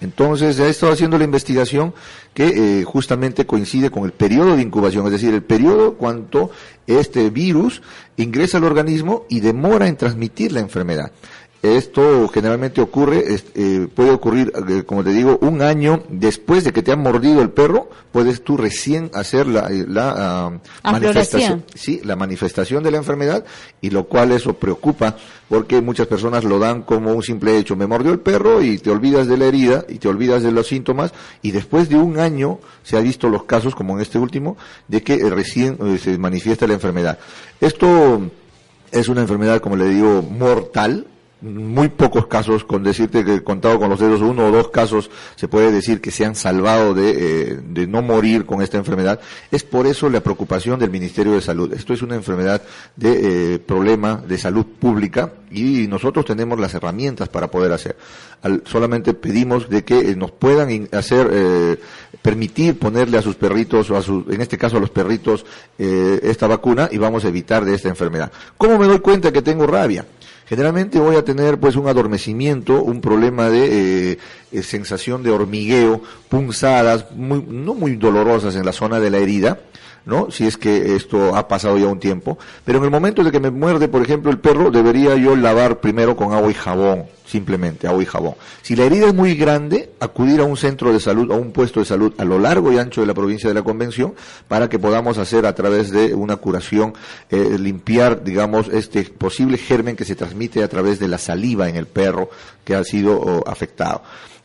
Entonces 0.00 0.60
ha 0.60 0.68
estado 0.68 0.92
haciendo 0.92 1.16
la 1.16 1.24
investigación 1.24 1.94
que 2.34 2.80
eh, 2.80 2.84
justamente 2.84 3.46
coincide 3.46 3.90
con 3.90 4.04
el 4.04 4.12
periodo 4.12 4.56
de 4.56 4.62
incubación, 4.62 5.06
es 5.06 5.12
decir, 5.12 5.32
el 5.32 5.42
periodo 5.42 5.94
cuando 5.94 6.50
este 6.86 7.30
virus 7.30 7.80
ingresa 8.16 8.58
al 8.58 8.64
organismo 8.64 9.24
y 9.30 9.40
demora 9.40 9.88
en 9.88 9.96
transmitir 9.96 10.52
la 10.52 10.60
enfermedad. 10.60 11.10
Esto 11.64 12.28
generalmente 12.28 12.82
ocurre, 12.82 13.24
eh, 13.54 13.88
puede 13.94 14.10
ocurrir, 14.10 14.52
eh, 14.68 14.82
como 14.84 15.02
te 15.02 15.14
digo, 15.14 15.38
un 15.40 15.62
año 15.62 16.02
después 16.10 16.62
de 16.62 16.74
que 16.74 16.82
te 16.82 16.92
han 16.92 17.00
mordido 17.00 17.40
el 17.40 17.48
perro, 17.48 17.88
puedes 18.12 18.44
tú 18.44 18.58
recién 18.58 19.10
hacer 19.14 19.46
la, 19.46 19.68
eh, 19.72 19.86
la 19.88 20.12
ah, 20.14 20.92
manifestación, 20.92 21.64
sí, 21.74 22.02
la 22.04 22.16
manifestación 22.16 22.82
de 22.82 22.90
la 22.90 22.98
enfermedad 22.98 23.46
y 23.80 23.88
lo 23.88 24.04
cual 24.04 24.32
eso 24.32 24.52
preocupa 24.52 25.16
porque 25.48 25.80
muchas 25.80 26.06
personas 26.06 26.44
lo 26.44 26.58
dan 26.58 26.82
como 26.82 27.14
un 27.14 27.22
simple 27.22 27.56
hecho. 27.56 27.76
Me 27.76 27.86
mordió 27.86 28.12
el 28.12 28.20
perro 28.20 28.60
y 28.60 28.76
te 28.76 28.90
olvidas 28.90 29.26
de 29.26 29.38
la 29.38 29.46
herida 29.46 29.86
y 29.88 29.94
te 29.94 30.08
olvidas 30.08 30.42
de 30.42 30.52
los 30.52 30.66
síntomas 30.66 31.14
y 31.40 31.52
después 31.52 31.88
de 31.88 31.96
un 31.96 32.20
año 32.20 32.58
se 32.82 32.98
ha 32.98 33.00
visto 33.00 33.30
los 33.30 33.44
casos, 33.44 33.74
como 33.74 33.94
en 33.94 34.02
este 34.02 34.18
último, 34.18 34.58
de 34.86 35.02
que 35.02 35.16
recién 35.30 35.78
se 35.98 36.18
manifiesta 36.18 36.66
la 36.66 36.74
enfermedad. 36.74 37.18
Esto 37.58 38.20
es 38.92 39.08
una 39.08 39.22
enfermedad, 39.22 39.62
como 39.62 39.76
le 39.76 39.88
digo, 39.88 40.20
mortal, 40.20 41.06
muy 41.44 41.88
pocos 41.88 42.26
casos, 42.26 42.64
con 42.64 42.82
decirte 42.82 43.24
que 43.24 43.42
contado 43.42 43.78
con 43.78 43.90
los 43.90 44.00
dedos, 44.00 44.20
uno 44.20 44.46
o 44.46 44.50
dos 44.50 44.68
casos 44.68 45.10
se 45.36 45.48
puede 45.48 45.70
decir 45.70 46.00
que 46.00 46.10
se 46.10 46.24
han 46.24 46.34
salvado 46.34 46.94
de, 46.94 47.10
eh, 47.10 47.60
de 47.62 47.86
no 47.86 48.02
morir 48.02 48.46
con 48.46 48.62
esta 48.62 48.78
enfermedad. 48.78 49.20
Es 49.50 49.62
por 49.62 49.86
eso 49.86 50.08
la 50.08 50.20
preocupación 50.20 50.78
del 50.78 50.90
Ministerio 50.90 51.32
de 51.32 51.40
Salud. 51.40 51.72
Esto 51.72 51.92
es 51.92 52.02
una 52.02 52.14
enfermedad 52.14 52.62
de 52.96 53.54
eh, 53.54 53.58
problema 53.58 54.22
de 54.26 54.38
salud 54.38 54.64
pública 54.78 55.32
y 55.54 55.86
nosotros 55.88 56.24
tenemos 56.24 56.58
las 56.58 56.74
herramientas 56.74 57.28
para 57.28 57.50
poder 57.50 57.72
hacer. 57.72 57.96
solamente 58.64 59.14
pedimos 59.14 59.68
de 59.70 59.84
que 59.84 60.10
eh, 60.10 60.16
nos 60.16 60.32
puedan 60.32 60.88
hacer, 60.92 61.30
eh, 61.32 61.80
permitir 62.20 62.78
ponerle 62.78 63.18
a 63.18 63.22
sus 63.22 63.36
perritos, 63.36 63.90
o 63.90 63.96
a 63.96 64.02
sus, 64.02 64.26
en 64.28 64.40
este 64.40 64.58
caso 64.58 64.76
a 64.76 64.80
los 64.80 64.90
perritos, 64.90 65.46
eh, 65.78 66.20
esta 66.24 66.46
vacuna 66.46 66.88
y 66.90 66.98
vamos 66.98 67.24
a 67.24 67.28
evitar 67.28 67.64
de 67.64 67.74
esta 67.74 67.88
enfermedad. 67.88 68.32
¿Cómo 68.58 68.78
me 68.78 68.86
doy 68.86 68.98
cuenta 68.98 69.32
que 69.32 69.42
tengo 69.42 69.66
rabia? 69.66 70.04
Generalmente 70.46 70.98
voy 70.98 71.16
a 71.16 71.24
tener 71.24 71.58
pues 71.58 71.74
un 71.76 71.88
adormecimiento, 71.88 72.82
un 72.82 73.00
problema 73.00 73.48
de 73.48 74.12
eh, 74.12 74.18
eh, 74.52 74.62
sensación 74.62 75.22
de 75.22 75.30
hormigueo, 75.30 76.02
punzadas, 76.28 77.10
muy, 77.12 77.44
no 77.48 77.74
muy 77.74 77.96
dolorosas 77.96 78.54
en 78.56 78.66
la 78.66 78.72
zona 78.72 79.00
de 79.00 79.10
la 79.10 79.18
herida, 79.18 79.60
¿no? 80.06 80.30
Si 80.30 80.46
es 80.46 80.56
que 80.56 80.94
esto 80.96 81.36
ha 81.36 81.48
pasado 81.48 81.78
ya 81.78 81.86
un 81.86 81.98
tiempo. 81.98 82.38
Pero 82.64 82.78
en 82.78 82.84
el 82.84 82.90
momento 82.90 83.24
de 83.24 83.32
que 83.32 83.40
me 83.40 83.50
muerde, 83.50 83.88
por 83.88 84.02
ejemplo, 84.02 84.30
el 84.30 84.38
perro, 84.38 84.70
debería 84.70 85.16
yo 85.16 85.36
lavar 85.36 85.80
primero 85.80 86.16
con 86.16 86.32
agua 86.32 86.50
y 86.50 86.54
jabón, 86.54 87.04
simplemente 87.26 87.86
agua 87.86 88.02
y 88.02 88.06
jabón. 88.06 88.34
Si 88.62 88.76
la 88.76 88.84
herida 88.84 89.06
es 89.06 89.14
muy 89.14 89.34
grande, 89.34 89.90
acudir 90.00 90.40
a 90.40 90.44
un 90.44 90.56
centro 90.56 90.92
de 90.92 91.00
salud, 91.00 91.30
a 91.32 91.36
un 91.36 91.52
puesto 91.52 91.80
de 91.80 91.86
salud 91.86 92.12
a 92.18 92.24
lo 92.24 92.38
largo 92.38 92.72
y 92.72 92.78
ancho 92.78 93.00
de 93.00 93.06
la 93.06 93.14
provincia 93.14 93.48
de 93.48 93.54
la 93.54 93.62
Convención, 93.62 94.14
para 94.48 94.68
que 94.68 94.78
podamos 94.78 95.18
hacer 95.18 95.46
a 95.46 95.54
través 95.54 95.90
de 95.90 96.14
una 96.14 96.36
curación, 96.36 96.94
eh, 97.30 97.56
limpiar, 97.58 98.22
digamos, 98.22 98.68
este 98.68 99.04
posible 99.04 99.56
germen 99.58 99.96
que 99.96 100.04
se 100.04 100.16
transmite 100.16 100.62
a 100.62 100.68
través 100.68 100.98
de 100.98 101.08
la 101.08 101.18
saliva 101.18 101.68
en 101.68 101.76
el 101.76 101.86
perro 101.86 102.28
que 102.64 102.74
ha 102.74 102.84
sido 102.84 103.18
oh, 103.18 103.48
afectado. 103.48 104.02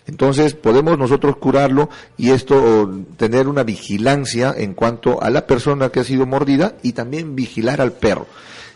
Entonces 0.10 0.55
podemos 0.55 0.97
nosotros 0.97 1.38
curarlo 1.38 1.88
y 2.18 2.32
esto 2.32 2.91
tener 3.16 3.47
una 3.47 3.62
vigilancia 3.62 4.53
en 4.57 4.74
cuanto 4.74 5.22
a 5.22 5.30
la 5.30 5.45
persona 5.45 5.89
que 5.89 5.99
ha 5.99 6.03
sido 6.03 6.26
mordida 6.26 6.74
y 6.82 6.93
también 6.93 7.36
vigilar 7.36 7.80
al 7.80 7.91
perro. 7.91 8.26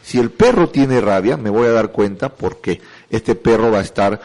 Si 0.03 0.19
el 0.19 0.29
perro 0.29 0.69
tiene 0.69 1.01
rabia, 1.01 1.35
me 1.35 1.49
voy 1.49 1.65
a 1.65 1.71
dar 1.71 1.91
cuenta 1.91 2.29
porque 2.29 2.81
este 3.09 3.33
perro 3.33 3.71
va 3.71 3.79
a 3.79 3.81
estar 3.81 4.21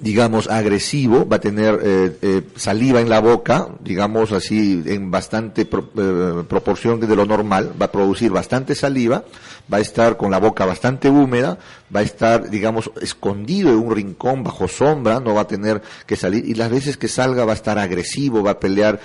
digamos, 0.00 0.48
agresivo, 0.48 1.26
va 1.28 1.36
a 1.36 1.40
tener 1.40 1.78
eh, 1.82 2.18
eh, 2.22 2.42
saliva 2.54 3.00
en 3.00 3.08
la 3.08 3.20
boca, 3.20 3.68
digamos 3.80 4.32
así, 4.32 4.82
en 4.86 5.10
bastante 5.10 5.62
eh, 5.62 6.44
proporción 6.48 7.00
de 7.00 7.16
lo 7.16 7.26
normal, 7.26 7.72
va 7.80 7.86
a 7.86 7.92
producir 7.92 8.30
bastante 8.30 8.74
saliva, 8.74 9.24
va 9.72 9.78
a 9.78 9.80
estar 9.80 10.16
con 10.16 10.30
la 10.30 10.38
boca 10.38 10.64
bastante 10.64 11.10
húmeda, 11.10 11.58
va 11.94 12.00
a 12.00 12.04
estar, 12.04 12.48
digamos, 12.48 12.90
escondido 13.00 13.70
en 13.70 13.78
un 13.78 13.94
rincón 13.94 14.44
bajo 14.44 14.68
sombra, 14.68 15.18
no 15.20 15.34
va 15.34 15.42
a 15.42 15.48
tener 15.48 15.82
que 16.06 16.16
salir, 16.16 16.48
y 16.48 16.54
las 16.54 16.70
veces 16.70 16.96
que 16.96 17.08
salga 17.08 17.44
va 17.44 17.52
a 17.52 17.56
estar 17.56 17.78
agresivo, 17.78 18.42
va 18.42 18.52
a 18.52 18.60
pelear 18.60 19.00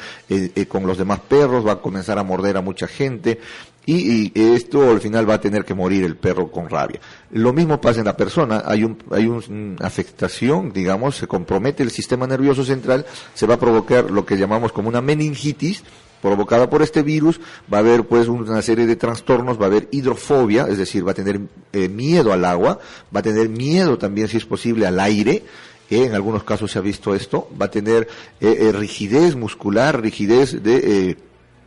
con 0.68 0.86
los 0.86 0.98
demás 0.98 1.20
perros, 1.22 1.66
va 1.66 1.74
a 1.74 1.82
comenzar 1.82 2.20
a 2.20 2.24
morder 2.24 2.58
a 2.58 2.62
mucha 2.62 2.88
gente, 2.88 3.40
y, 3.86 4.32
esto 4.34 4.90
al 4.90 5.02
final 5.02 5.30
va 5.30 5.36
a 5.36 5.42
tener 5.42 5.66
que 5.66 5.74
morir 5.74 6.04
el 6.04 6.16
perro 6.16 6.50
con 6.50 6.70
rabia. 6.70 7.00
Lo 7.32 7.52
mismo 7.52 7.82
pasa 7.82 8.00
en 8.00 8.06
la 8.06 8.16
persona, 8.16 8.64
hay 8.66 8.84
un, 8.84 8.98
hay 9.12 9.26
una 9.28 9.86
afectación, 9.86 10.72
digamos, 10.72 11.18
se 11.18 11.28
compromete 11.28 11.84
el 11.84 11.92
sistema 11.92 12.26
nervioso 12.28 12.64
central, 12.64 13.06
se 13.34 13.46
va 13.46 13.56
a 13.56 13.60
provocar 13.60 14.10
lo 14.10 14.26
que 14.26 14.38
llamamos 14.38 14.72
como 14.72 14.90
una 14.90 15.02
meningitis, 15.02 15.84
provocada 16.22 16.70
por 16.70 16.82
este 16.82 17.04
virus, 17.04 17.42
va 17.72 17.78
a 17.78 17.82
haber 17.82 18.06
pues 18.06 18.30
una 18.30 18.62
serie 18.62 18.86
de 18.86 18.96
trastornos, 18.96 19.60
va 19.60 19.66
a 19.66 19.68
haber 19.68 19.90
hidrofobia, 19.92 20.68
es 20.70 20.78
decir, 20.78 21.06
va 21.06 21.12
a 21.12 21.16
tener 21.16 21.42
eh, 21.74 21.90
miedo 21.90 22.32
al 22.32 22.46
agua, 22.46 22.80
va 23.14 23.20
a 23.20 23.24
tener 23.24 23.50
miedo 23.50 23.98
también, 23.98 24.30
si 24.30 24.38
es 24.38 24.46
posible, 24.46 24.88
al 24.88 25.02
aire, 25.02 25.44
en 25.90 26.16
algunos 26.16 26.46
casos 26.46 26.72
se 26.72 26.80
ha 26.80 26.82
visto 26.82 27.14
esto, 27.14 27.50
va 27.62 27.66
a 27.66 27.72
tener 27.72 28.08
eh, 28.40 28.58
eh, 28.62 28.72
rigidez 28.72 29.36
muscular, 29.36 30.02
rigidez 30.02 30.64
de 30.64 31.18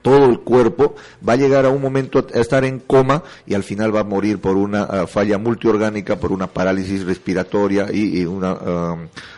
todo 0.07 0.27
el 0.27 0.39
cuerpo, 0.39 0.95
va 1.29 1.33
a 1.33 1.37
llegar 1.37 1.65
a 1.65 1.71
un 1.71 1.83
momento 1.83 2.25
a 2.33 2.39
estar 2.39 2.65
en 2.65 2.79
coma 2.79 3.25
y 3.45 3.55
al 3.55 3.65
final 3.65 3.93
va 3.93 4.03
a 4.03 4.05
morir 4.05 4.39
por 4.39 4.57
una 4.57 4.85
ah, 4.85 5.09
falla 5.09 5.37
multiorgánica, 5.37 6.15
por 6.15 6.31
una 6.31 6.47
parálisis 6.47 7.05
respiratoria 7.05 7.89
y, 7.93 8.25
una, 8.25 8.57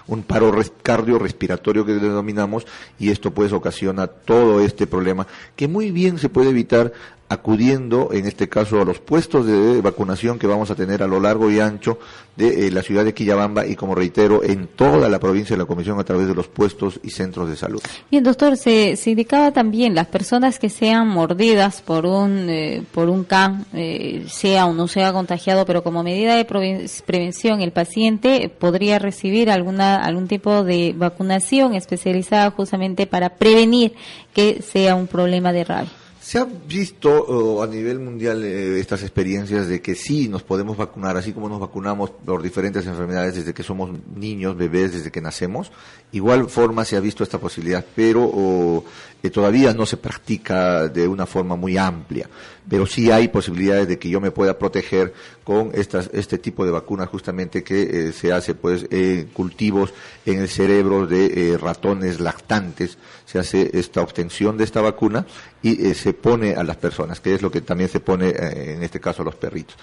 un 0.08 0.22
paro 0.24 0.54
cardiorrespiratorio 0.82 1.86
que 1.86 1.94
denominamos 1.94 2.66
y 2.98 3.08
esto 3.08 3.30
pues 3.30 3.50
ocasiona 3.54 4.08
todo 4.08 4.60
este 4.60 4.86
problema 4.86 5.26
que 5.56 5.68
muy 5.68 5.90
bien 5.90 6.18
se 6.18 6.28
puede 6.28 6.50
evitar 6.50 6.92
acudiendo 7.28 8.10
en 8.12 8.26
este 8.26 8.48
caso 8.48 8.80
a 8.80 8.84
los 8.84 9.00
puestos 9.00 9.46
de 9.46 9.80
vacunación 9.82 10.38
que 10.38 10.46
vamos 10.46 10.70
a 10.70 10.74
tener 10.74 11.02
a 11.02 11.06
lo 11.06 11.20
largo 11.20 11.50
y 11.50 11.60
ancho 11.60 11.98
de 12.36 12.68
eh, 12.68 12.70
la 12.70 12.82
ciudad 12.82 13.04
de 13.04 13.12
Quillabamba 13.12 13.66
y 13.66 13.74
como 13.74 13.94
reitero 13.94 14.42
en 14.44 14.68
toda 14.68 15.08
la 15.08 15.18
provincia 15.18 15.54
de 15.54 15.62
la 15.62 15.66
Comisión 15.66 15.98
a 15.98 16.04
través 16.04 16.28
de 16.28 16.34
los 16.34 16.48
puestos 16.48 17.00
y 17.02 17.10
centros 17.10 17.50
de 17.50 17.56
salud. 17.56 17.82
Bien, 18.10 18.22
doctor, 18.22 18.56
se, 18.56 18.96
indicaba 19.06 19.50
también 19.50 19.94
las 19.94 20.06
personas 20.06 20.58
que 20.58 20.70
sean 20.70 21.08
mordidas 21.08 21.82
por 21.82 22.06
un 22.06 22.48
eh, 22.48 22.82
por 22.92 23.08
un 23.08 23.24
can, 23.24 23.66
eh, 23.74 24.24
sea 24.28 24.66
o 24.66 24.72
no 24.72 24.88
sea 24.88 25.12
contagiado, 25.12 25.66
pero 25.66 25.82
como 25.82 26.02
medida 26.02 26.36
de 26.36 26.44
prevención 26.44 27.60
el 27.60 27.72
paciente 27.72 28.48
podría 28.48 28.98
recibir 28.98 29.50
alguna 29.50 29.96
algún 29.96 30.28
tipo 30.28 30.64
de 30.64 30.94
vacunación 30.96 31.74
especializada 31.74 32.50
justamente 32.52 33.06
para 33.06 33.30
prevenir 33.30 33.94
que 34.32 34.62
sea 34.62 34.94
un 34.94 35.08
problema 35.08 35.52
de 35.52 35.64
rabia. 35.64 35.90
Se 36.28 36.36
ha 36.36 36.44
visto 36.44 37.62
a 37.62 37.66
nivel 37.66 38.00
mundial 38.00 38.44
eh, 38.44 38.78
estas 38.78 39.00
experiencias 39.00 39.66
de 39.66 39.80
que 39.80 39.94
sí 39.94 40.28
nos 40.28 40.42
podemos 40.42 40.76
vacunar, 40.76 41.16
así 41.16 41.32
como 41.32 41.48
nos 41.48 41.58
vacunamos 41.58 42.10
por 42.10 42.42
diferentes 42.42 42.86
enfermedades 42.86 43.36
desde 43.36 43.54
que 43.54 43.62
somos 43.62 43.92
niños, 44.14 44.54
bebés, 44.54 44.92
desde 44.92 45.10
que 45.10 45.22
nacemos. 45.22 45.72
Igual 46.12 46.50
forma 46.50 46.84
se 46.84 46.98
ha 46.98 47.00
visto 47.00 47.22
esta 47.24 47.38
posibilidad, 47.38 47.82
pero 47.96 48.84
eh, 49.22 49.30
todavía 49.30 49.72
no 49.72 49.86
se 49.86 49.96
practica 49.96 50.88
de 50.88 51.08
una 51.08 51.24
forma 51.24 51.56
muy 51.56 51.78
amplia. 51.78 52.28
Pero 52.68 52.86
sí 52.86 53.10
hay 53.10 53.28
posibilidades 53.28 53.88
de 53.88 53.98
que 53.98 54.08
yo 54.08 54.20
me 54.20 54.30
pueda 54.30 54.58
proteger 54.58 55.14
con 55.44 55.70
estas, 55.74 56.10
este 56.12 56.38
tipo 56.38 56.64
de 56.64 56.70
vacunas 56.70 57.08
justamente 57.08 57.62
que 57.62 58.08
eh, 58.08 58.12
se 58.12 58.32
hace 58.32 58.54
pues 58.54 58.86
en 58.90 59.26
cultivos 59.26 59.94
en 60.26 60.40
el 60.40 60.48
cerebro 60.48 61.06
de 61.06 61.58
ratones 61.60 62.20
lactantes. 62.20 62.98
Se 63.24 63.38
hace 63.38 63.70
esta 63.72 64.02
obtención 64.02 64.56
de 64.56 64.64
esta 64.64 64.80
vacuna 64.80 65.26
y 65.62 65.94
se 65.94 66.12
pone 66.12 66.54
a 66.54 66.62
las 66.62 66.76
personas, 66.76 67.20
que 67.20 67.34
es 67.34 67.42
lo 67.42 67.50
que 67.50 67.60
también 67.60 67.90
se 67.90 68.00
pone 68.00 68.28
eh, 68.28 68.74
en 68.74 68.82
este 68.82 69.00
caso 69.00 69.22
a 69.22 69.24
los 69.24 69.34
perritos. 69.34 69.76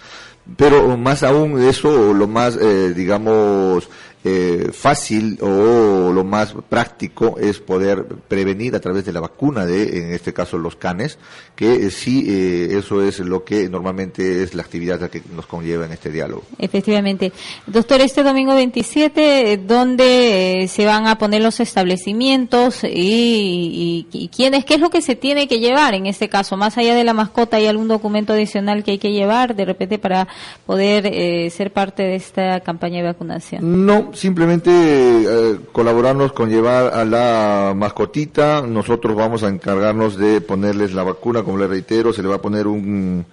Pero 0.57 0.95
más 0.97 1.23
aún 1.23 1.55
de 1.55 1.69
eso, 1.69 2.13
lo 2.13 2.27
más, 2.27 2.55
eh, 2.55 2.93
digamos, 2.93 3.89
eh, 4.23 4.69
fácil 4.73 5.37
o 5.41 6.11
lo 6.11 6.23
más 6.23 6.55
práctico 6.67 7.37
es 7.39 7.59
poder 7.59 8.05
prevenir 8.27 8.75
a 8.75 8.79
través 8.79 9.05
de 9.05 9.13
la 9.13 9.19
vacuna 9.19 9.67
de, 9.67 9.99
en 9.99 10.13
este 10.13 10.33
caso, 10.33 10.57
los 10.57 10.75
canes, 10.75 11.19
que 11.55 11.91
sí, 11.91 12.25
eso 12.71 13.03
es 13.03 13.19
lo 13.19 13.43
que 13.43 13.69
normalmente 13.69 14.41
es 14.41 14.55
la 14.55 14.63
actividad 14.63 15.11
que 15.11 15.21
nos 15.35 15.45
conlleva 15.45 15.85
en 15.85 15.91
este 15.91 16.09
diálogo. 16.09 16.43
Efectivamente. 16.57 17.31
Doctor, 17.67 18.01
este 18.01 18.23
domingo 18.23 18.55
27, 18.55 19.61
¿dónde 19.65 20.67
se 20.69 20.85
van 20.85 21.05
a 21.05 21.19
poner 21.19 21.43
los 21.43 21.59
establecimientos 21.59 22.83
y, 22.83 24.07
y 24.11 24.27
quiénes, 24.29 24.65
qué 24.65 24.75
es 24.75 24.79
lo 24.79 24.89
que 24.89 25.03
se 25.03 25.15
tiene 25.15 25.47
que 25.47 25.59
llevar 25.59 25.93
en 25.93 26.07
este 26.07 26.29
caso? 26.29 26.57
Más 26.57 26.79
allá 26.79 26.95
de 26.95 27.03
la 27.03 27.13
mascota, 27.13 27.57
¿hay 27.57 27.67
algún 27.67 27.87
documento 27.87 28.33
adicional 28.33 28.83
que 28.83 28.91
hay 28.91 28.97
que 28.97 29.11
llevar 29.11 29.55
de 29.55 29.65
repente 29.65 29.99
para 29.99 30.27
poder 30.65 31.07
eh, 31.07 31.49
ser 31.49 31.71
parte 31.71 32.03
de 32.03 32.15
esta 32.15 32.59
campaña 32.61 32.97
de 32.97 33.03
vacunación? 33.03 33.85
No, 33.85 34.11
simplemente 34.13 34.71
eh, 34.71 35.59
colaborarnos 35.71 36.33
con 36.33 36.49
llevar 36.49 36.93
a 36.93 37.05
la 37.05 37.73
mascotita. 37.75 38.61
Nosotros 38.61 39.15
vamos 39.15 39.43
a 39.43 39.49
encargarnos 39.49 40.17
de 40.17 40.41
ponerles 40.41 40.93
la 40.93 41.03
vacuna, 41.03 41.43
como 41.43 41.57
le 41.57 41.67
reitero, 41.67 42.13
se 42.13 42.21
le 42.21 42.27
va 42.27 42.35
a 42.35 42.41
poner 42.41 42.67
un 42.67 43.25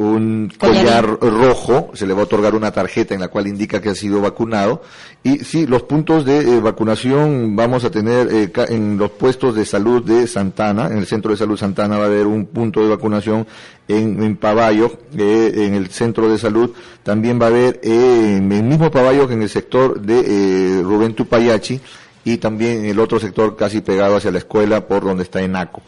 un 0.00 0.50
collar 0.58 1.04
rojo, 1.04 1.90
se 1.92 2.06
le 2.06 2.14
va 2.14 2.20
a 2.20 2.24
otorgar 2.24 2.54
una 2.54 2.72
tarjeta 2.72 3.14
en 3.14 3.20
la 3.20 3.28
cual 3.28 3.46
indica 3.46 3.82
que 3.82 3.90
ha 3.90 3.94
sido 3.94 4.22
vacunado. 4.22 4.82
Y 5.22 5.40
sí, 5.40 5.66
los 5.66 5.82
puntos 5.82 6.24
de 6.24 6.38
eh, 6.38 6.60
vacunación 6.60 7.54
vamos 7.54 7.84
a 7.84 7.90
tener 7.90 8.28
eh, 8.32 8.50
en 8.70 8.96
los 8.96 9.10
puestos 9.10 9.54
de 9.54 9.66
salud 9.66 10.02
de 10.02 10.26
Santana, 10.26 10.86
en 10.86 10.96
el 10.96 11.06
centro 11.06 11.32
de 11.32 11.36
salud 11.36 11.58
Santana 11.58 11.98
va 11.98 12.04
a 12.04 12.06
haber 12.06 12.26
un 12.26 12.46
punto 12.46 12.80
de 12.80 12.88
vacunación 12.88 13.46
en, 13.88 14.22
en 14.22 14.36
Paballo, 14.36 14.90
eh, 15.18 15.52
en 15.66 15.74
el 15.74 15.90
centro 15.90 16.30
de 16.30 16.38
salud. 16.38 16.70
También 17.02 17.38
va 17.38 17.46
a 17.46 17.48
haber 17.48 17.80
en 17.82 18.50
el 18.50 18.62
mismo 18.62 18.90
Paballo 18.90 19.28
que 19.28 19.34
en 19.34 19.42
el 19.42 19.50
sector 19.50 20.00
de 20.00 20.80
Rubén 20.82 21.14
Tupayachi 21.14 21.78
y 22.24 22.38
también 22.38 22.78
en 22.78 22.86
el 22.86 23.00
otro 23.00 23.20
sector 23.20 23.54
casi 23.54 23.82
pegado 23.82 24.16
hacia 24.16 24.30
la 24.30 24.38
escuela 24.38 24.86
por 24.86 25.04
donde 25.04 25.24
está 25.24 25.42
Enaco 25.42 25.82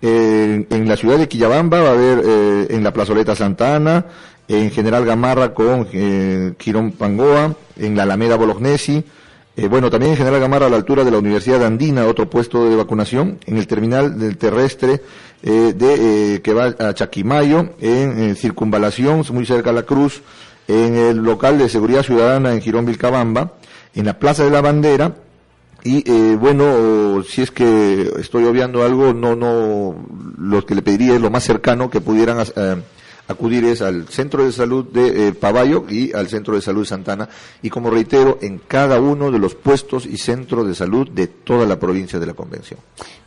en 0.00 0.88
la 0.88 0.96
ciudad 0.96 1.18
de 1.18 1.28
Quillabamba 1.28 1.80
va 1.80 1.88
a 1.88 1.92
haber 1.92 2.22
eh, 2.24 2.66
en 2.70 2.84
la 2.84 2.92
plazoleta 2.92 3.34
Santa 3.34 3.76
Ana, 3.76 4.04
en 4.46 4.70
General 4.70 5.04
Gamarra 5.04 5.52
con 5.52 5.88
eh, 5.92 6.52
Pangoa, 6.96 7.54
en 7.76 7.96
la 7.96 8.04
Alameda 8.04 8.36
Bolognesi, 8.36 9.04
eh, 9.56 9.66
bueno, 9.66 9.90
también 9.90 10.12
en 10.12 10.18
General 10.18 10.40
Gamarra 10.40 10.66
a 10.66 10.70
la 10.70 10.76
altura 10.76 11.02
de 11.02 11.10
la 11.10 11.18
Universidad 11.18 11.64
Andina, 11.64 12.06
otro 12.06 12.30
puesto 12.30 12.70
de 12.70 12.76
vacunación, 12.76 13.38
en 13.46 13.56
el 13.56 13.66
terminal 13.66 14.18
del 14.18 14.38
terrestre 14.38 15.02
de 15.42 16.40
que 16.42 16.52
va 16.52 16.74
a 16.78 16.94
Chaquimayo, 16.94 17.70
en, 17.80 18.34
Circunvalación, 18.36 19.24
muy 19.32 19.46
cerca 19.46 19.70
a 19.70 19.72
la 19.72 19.82
Cruz, 19.82 20.22
en 20.68 20.96
el 20.96 21.16
local 21.18 21.58
de 21.58 21.68
seguridad 21.68 22.02
ciudadana 22.02 22.52
en 22.52 22.60
Girón 22.60 22.86
Vilcabamba, 22.86 23.52
en 23.94 24.06
la 24.06 24.18
Plaza 24.18 24.44
de 24.44 24.50
la 24.50 24.60
Bandera, 24.60 25.14
y 25.84 26.10
eh, 26.10 26.36
bueno, 26.36 27.22
si 27.22 27.42
es 27.42 27.50
que 27.50 28.12
estoy 28.18 28.44
obviando 28.44 28.84
algo, 28.84 29.12
no, 29.12 29.36
no, 29.36 29.94
lo 30.38 30.66
que 30.66 30.74
le 30.74 30.82
pediría 30.82 31.14
es 31.14 31.20
lo 31.20 31.30
más 31.30 31.44
cercano 31.44 31.88
que 31.88 32.00
pudieran 32.00 32.44
eh, 32.56 32.76
acudir 33.28 33.64
es 33.64 33.82
al 33.82 34.08
centro 34.08 34.44
de 34.44 34.52
salud 34.52 34.86
de 34.86 35.28
eh, 35.28 35.32
Paballo 35.32 35.84
y 35.88 36.12
al 36.14 36.28
centro 36.28 36.54
de 36.54 36.62
salud 36.62 36.80
de 36.80 36.86
Santana 36.86 37.28
y 37.62 37.70
como 37.70 37.90
reitero 37.90 38.38
en 38.42 38.58
cada 38.58 39.00
uno 39.00 39.30
de 39.30 39.38
los 39.38 39.54
puestos 39.54 40.06
y 40.06 40.16
centros 40.16 40.66
de 40.66 40.74
salud 40.74 41.08
de 41.10 41.28
toda 41.28 41.66
la 41.66 41.78
provincia 41.78 42.18
de 42.18 42.26
la 42.26 42.34
convención. 42.34 42.80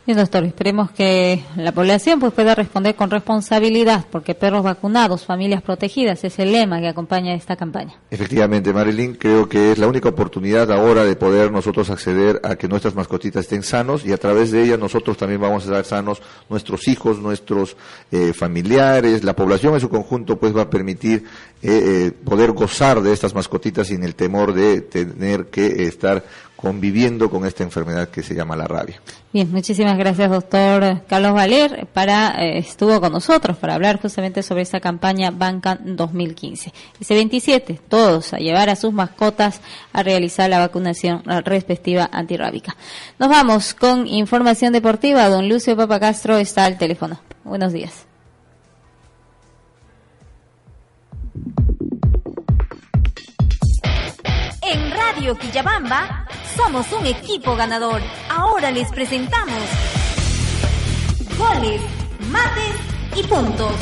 Bien, 0.04 0.18
doctor, 0.18 0.42
esperemos 0.42 0.90
que 0.90 1.44
la 1.54 1.70
población 1.70 2.18
pues 2.18 2.32
pueda 2.32 2.56
responder 2.56 2.96
con 2.96 3.08
responsabilidad, 3.08 4.04
porque 4.10 4.34
perros 4.34 4.64
vacunados, 4.64 5.24
familias 5.24 5.62
protegidas, 5.62 6.24
es 6.24 6.40
el 6.40 6.50
lema 6.50 6.80
que 6.80 6.88
acompaña 6.88 7.34
esta 7.34 7.54
campaña. 7.54 7.94
Efectivamente, 8.10 8.72
Marilyn, 8.72 9.14
creo 9.14 9.48
que 9.48 9.70
es 9.70 9.78
la 9.78 9.86
única 9.86 10.08
oportunidad 10.08 10.72
ahora 10.72 11.04
de 11.04 11.14
poder 11.14 11.52
nosotros 11.52 11.88
acceder 11.88 12.40
a 12.42 12.56
que 12.56 12.66
nuestras 12.66 12.96
mascotitas 12.96 13.42
estén 13.42 13.62
sanos 13.62 14.04
y 14.04 14.12
a 14.12 14.16
través 14.16 14.50
de 14.50 14.64
ellas 14.64 14.80
nosotros 14.80 15.16
también 15.16 15.40
vamos 15.40 15.62
a 15.62 15.66
estar 15.66 15.84
sanos 15.84 16.20
nuestros 16.50 16.88
hijos, 16.88 17.20
nuestros 17.20 17.76
eh, 18.10 18.32
familiares, 18.32 19.22
la 19.22 19.36
población 19.36 19.74
en 19.74 19.80
su 19.80 19.88
conjunto 19.92 20.38
pues 20.38 20.56
va 20.56 20.62
a 20.62 20.70
permitir 20.70 21.24
eh, 21.62 22.06
eh, 22.06 22.10
poder 22.10 22.50
gozar 22.52 23.02
de 23.02 23.12
estas 23.12 23.34
mascotitas 23.34 23.86
sin 23.86 24.02
el 24.02 24.16
temor 24.16 24.52
de 24.52 24.80
tener 24.80 25.46
que 25.46 25.84
estar 25.84 26.24
conviviendo 26.56 27.28
con 27.28 27.44
esta 27.44 27.62
enfermedad 27.62 28.08
que 28.08 28.22
se 28.22 28.34
llama 28.34 28.56
la 28.56 28.66
rabia. 28.66 29.00
Bien, 29.32 29.50
muchísimas 29.50 29.98
gracias, 29.98 30.30
doctor 30.30 31.02
Carlos 31.08 31.34
Valer, 31.34 31.86
para 31.92 32.42
eh, 32.42 32.58
estuvo 32.58 33.00
con 33.00 33.12
nosotros 33.12 33.56
para 33.56 33.74
hablar 33.74 34.00
justamente 34.00 34.42
sobre 34.42 34.62
esta 34.62 34.80
campaña 34.80 35.30
Bancan 35.30 35.96
2015. 35.96 36.72
Ese 37.00 37.14
27, 37.14 37.80
todos 37.88 38.32
a 38.32 38.38
llevar 38.38 38.70
a 38.70 38.76
sus 38.76 38.92
mascotas 38.92 39.60
a 39.92 40.02
realizar 40.02 40.48
la 40.48 40.60
vacunación 40.60 41.22
respectiva 41.44 42.08
antirrábica. 42.12 42.76
Nos 43.18 43.28
vamos 43.28 43.74
con 43.74 44.06
información 44.06 44.72
deportiva. 44.72 45.28
Don 45.28 45.48
Lucio 45.48 45.76
Papacastro 45.76 46.38
está 46.38 46.64
al 46.64 46.78
teléfono. 46.78 47.20
Buenos 47.44 47.72
días. 47.72 48.11
En 54.72 54.90
Radio 54.90 55.36
Quillabamba 55.36 56.24
somos 56.56 56.90
un 56.94 57.04
equipo 57.04 57.54
ganador. 57.54 58.00
Ahora 58.30 58.70
les 58.70 58.90
presentamos 58.90 59.62
goles, 61.36 61.82
mates 62.32 62.80
y 63.14 63.22
puntos. 63.28 63.76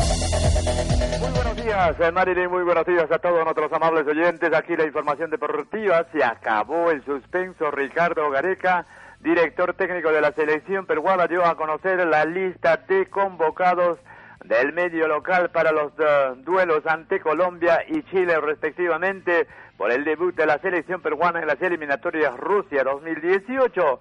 Muy 1.21 1.31
buenos 1.31 1.65
días, 1.65 2.01
eh, 2.01 2.11
Marilyn, 2.11 2.51
muy 2.51 2.65
buenos 2.65 2.85
días 2.87 3.07
a 3.09 3.21
todos 3.21 3.45
nuestros 3.45 3.73
amables 3.73 4.05
oyentes. 4.05 4.53
Aquí 4.53 4.77
la 4.77 4.85
información 4.85 5.31
deportiva. 5.31 6.07
Se 6.11 6.25
acabó 6.25 6.91
el 6.91 7.05
suspenso. 7.05 7.71
Ricardo 7.71 8.29
Gareca, 8.29 8.85
director 9.21 9.75
técnico 9.75 10.11
de 10.11 10.21
la 10.21 10.33
selección 10.33 10.87
peruana, 10.87 11.29
dio 11.29 11.45
a 11.47 11.57
conocer 11.57 12.05
la 12.05 12.25
lista 12.25 12.79
de 12.89 13.07
convocados 13.07 14.01
del 14.45 14.73
medio 14.73 15.07
local 15.07 15.51
para 15.51 15.71
los 15.71 15.93
eh, 16.01 16.33
duelos 16.39 16.85
ante 16.87 17.21
Colombia 17.21 17.85
y 17.87 18.03
Chile 18.11 18.41
respectivamente 18.41 19.47
por 19.81 19.91
el 19.91 20.05
debut 20.05 20.37
de 20.37 20.45
la 20.45 20.59
selección 20.59 21.01
peruana 21.01 21.41
en 21.41 21.47
las 21.47 21.63
eliminatorias 21.63 22.37
Rusia 22.37 22.85
2018. 22.85 23.99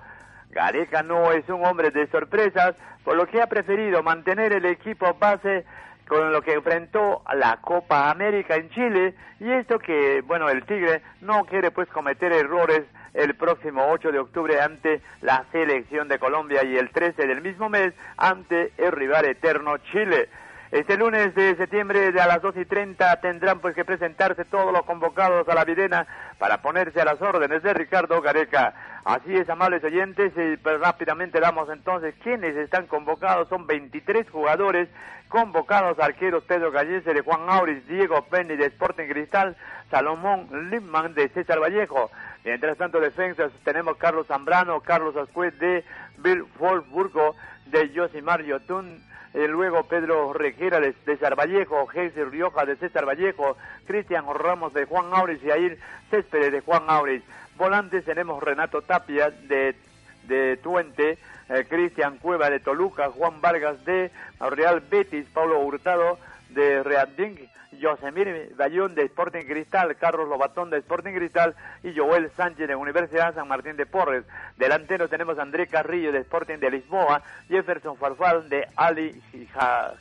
Gareca 0.49 1.03
no 1.03 1.31
es 1.31 1.47
un 1.47 1.65
hombre 1.65 1.89
de 1.89 2.05
sorpresas, 2.07 2.75
por 3.05 3.15
lo 3.15 3.25
que 3.27 3.41
ha 3.41 3.47
preferido 3.47 4.03
mantener 4.03 4.51
el 4.51 4.65
equipo 4.65 5.13
base 5.13 5.63
con 6.05 6.33
lo 6.33 6.41
que 6.41 6.51
enfrentó 6.51 7.21
a 7.23 7.33
la 7.33 7.61
Copa 7.61 8.11
América 8.11 8.57
en 8.57 8.69
Chile 8.71 9.13
y 9.39 9.49
esto 9.49 9.79
que, 9.79 10.21
bueno, 10.27 10.49
el 10.49 10.65
Tigre 10.65 11.01
no 11.21 11.45
quiere 11.45 11.71
pues 11.71 11.87
cometer 11.87 12.33
errores 12.33 12.83
el 13.13 13.35
próximo 13.35 13.87
8 13.89 14.11
de 14.11 14.19
octubre 14.19 14.59
ante 14.59 14.99
la 15.21 15.45
selección 15.53 16.09
de 16.09 16.19
Colombia 16.19 16.61
y 16.65 16.75
el 16.75 16.89
13 16.89 17.25
del 17.25 17.41
mismo 17.41 17.69
mes 17.69 17.93
ante 18.17 18.73
el 18.77 18.91
rival 18.91 19.23
eterno 19.23 19.77
Chile. 19.77 20.27
Este 20.71 20.97
lunes 20.97 21.33
de 21.33 21.55
septiembre 21.55 22.11
de 22.11 22.21
a 22.21 22.27
las 22.27 22.43
2 22.43 22.57
y 22.57 22.65
30 22.65 23.19
tendrán 23.21 23.59
pues 23.59 23.73
que 23.73 23.83
presentarse 23.83 24.45
todos 24.45 24.71
los 24.71 24.83
convocados 24.83 25.49
a 25.49 25.55
la 25.55 25.65
videna 25.65 26.05
para 26.37 26.61
ponerse 26.61 27.01
a 27.01 27.05
las 27.05 27.19
órdenes 27.19 27.63
de 27.63 27.73
Ricardo 27.73 28.21
Gareca. 28.21 28.75
Así 29.03 29.35
es, 29.35 29.49
amables 29.49 29.83
oyentes, 29.83 30.31
y 30.37 30.57
pues 30.57 30.79
rápidamente 30.79 31.39
damos 31.39 31.69
entonces 31.69 32.13
quiénes 32.21 32.55
están 32.55 32.85
convocados. 32.85 33.49
Son 33.49 33.65
23 33.65 34.29
jugadores 34.29 34.89
convocados, 35.27 35.97
arqueros 35.97 36.43
Pedro 36.43 36.71
Gallese 36.71 37.15
de 37.15 37.21
Juan 37.21 37.49
Auris, 37.49 37.87
Diego 37.87 38.21
Penny 38.25 38.55
de 38.55 38.67
Sporting 38.67 39.07
Cristal, 39.07 39.57
Salomón 39.89 40.69
Limman 40.69 41.15
de 41.15 41.29
César 41.29 41.59
Vallejo. 41.59 42.11
Mientras 42.45 42.77
tanto, 42.77 42.99
defensas 42.99 43.51
tenemos 43.63 43.97
Carlos 43.97 44.27
Zambrano, 44.27 44.81
Carlos 44.81 45.15
Ascuez 45.17 45.57
de 45.57 45.83
Bill 46.17 46.45
Wolfsburgo, 46.59 47.35
de 47.71 47.91
Josimar 47.93 48.43
Yotun, 48.43 49.01
eh, 49.33 49.47
luego 49.47 49.83
Pedro 49.83 50.33
Requera 50.33 50.79
de 50.79 50.93
César 51.05 51.35
Vallejo, 51.35 51.85
Jesús 51.87 52.31
Rioja 52.31 52.65
de 52.65 52.75
César 52.75 53.05
Vallejo, 53.05 53.57
Cristian 53.85 54.25
Ramos 54.33 54.73
de 54.73 54.85
Juan 54.85 55.05
Auris 55.13 55.43
y 55.43 55.49
Air 55.49 55.77
Céspedes 56.09 56.51
de 56.51 56.61
Juan 56.61 56.83
Auris. 56.87 57.21
Volantes 57.57 58.05
tenemos 58.05 58.41
Renato 58.41 58.81
Tapia 58.81 59.29
de, 59.29 59.75
de 60.23 60.57
Tuente, 60.57 61.17
eh, 61.49 61.65
Cristian 61.69 62.17
Cueva 62.17 62.49
de 62.49 62.59
Toluca, 62.59 63.09
Juan 63.09 63.41
Vargas 63.41 63.83
de 63.85 64.11
Real 64.39 64.81
Betis, 64.81 65.27
Pablo 65.33 65.59
Hurtado 65.59 66.17
de 66.49 66.81
Reading, 66.83 67.35
Josemir 67.81 68.53
Bayón 68.55 68.95
de 68.95 69.03
Sporting 69.03 69.45
Cristal, 69.45 69.95
Carlos 69.97 70.27
Lobatón 70.27 70.69
de 70.69 70.77
Sporting 70.77 71.13
Cristal 71.13 71.55
y 71.83 71.95
Joel 71.95 72.31
Sánchez 72.35 72.67
de 72.67 72.75
Universidad 72.75 73.33
San 73.35 73.47
Martín 73.47 73.77
de 73.77 73.85
Porres. 73.85 74.25
Delantero 74.57 75.07
tenemos 75.07 75.37
André 75.37 75.67
Carrillo 75.67 76.11
de 76.11 76.19
Sporting 76.19 76.57
de 76.57 76.71
Lisboa, 76.71 77.21
Jefferson 77.47 77.95
Farfal 77.97 78.49
de 78.49 78.67
Ali 78.75 79.21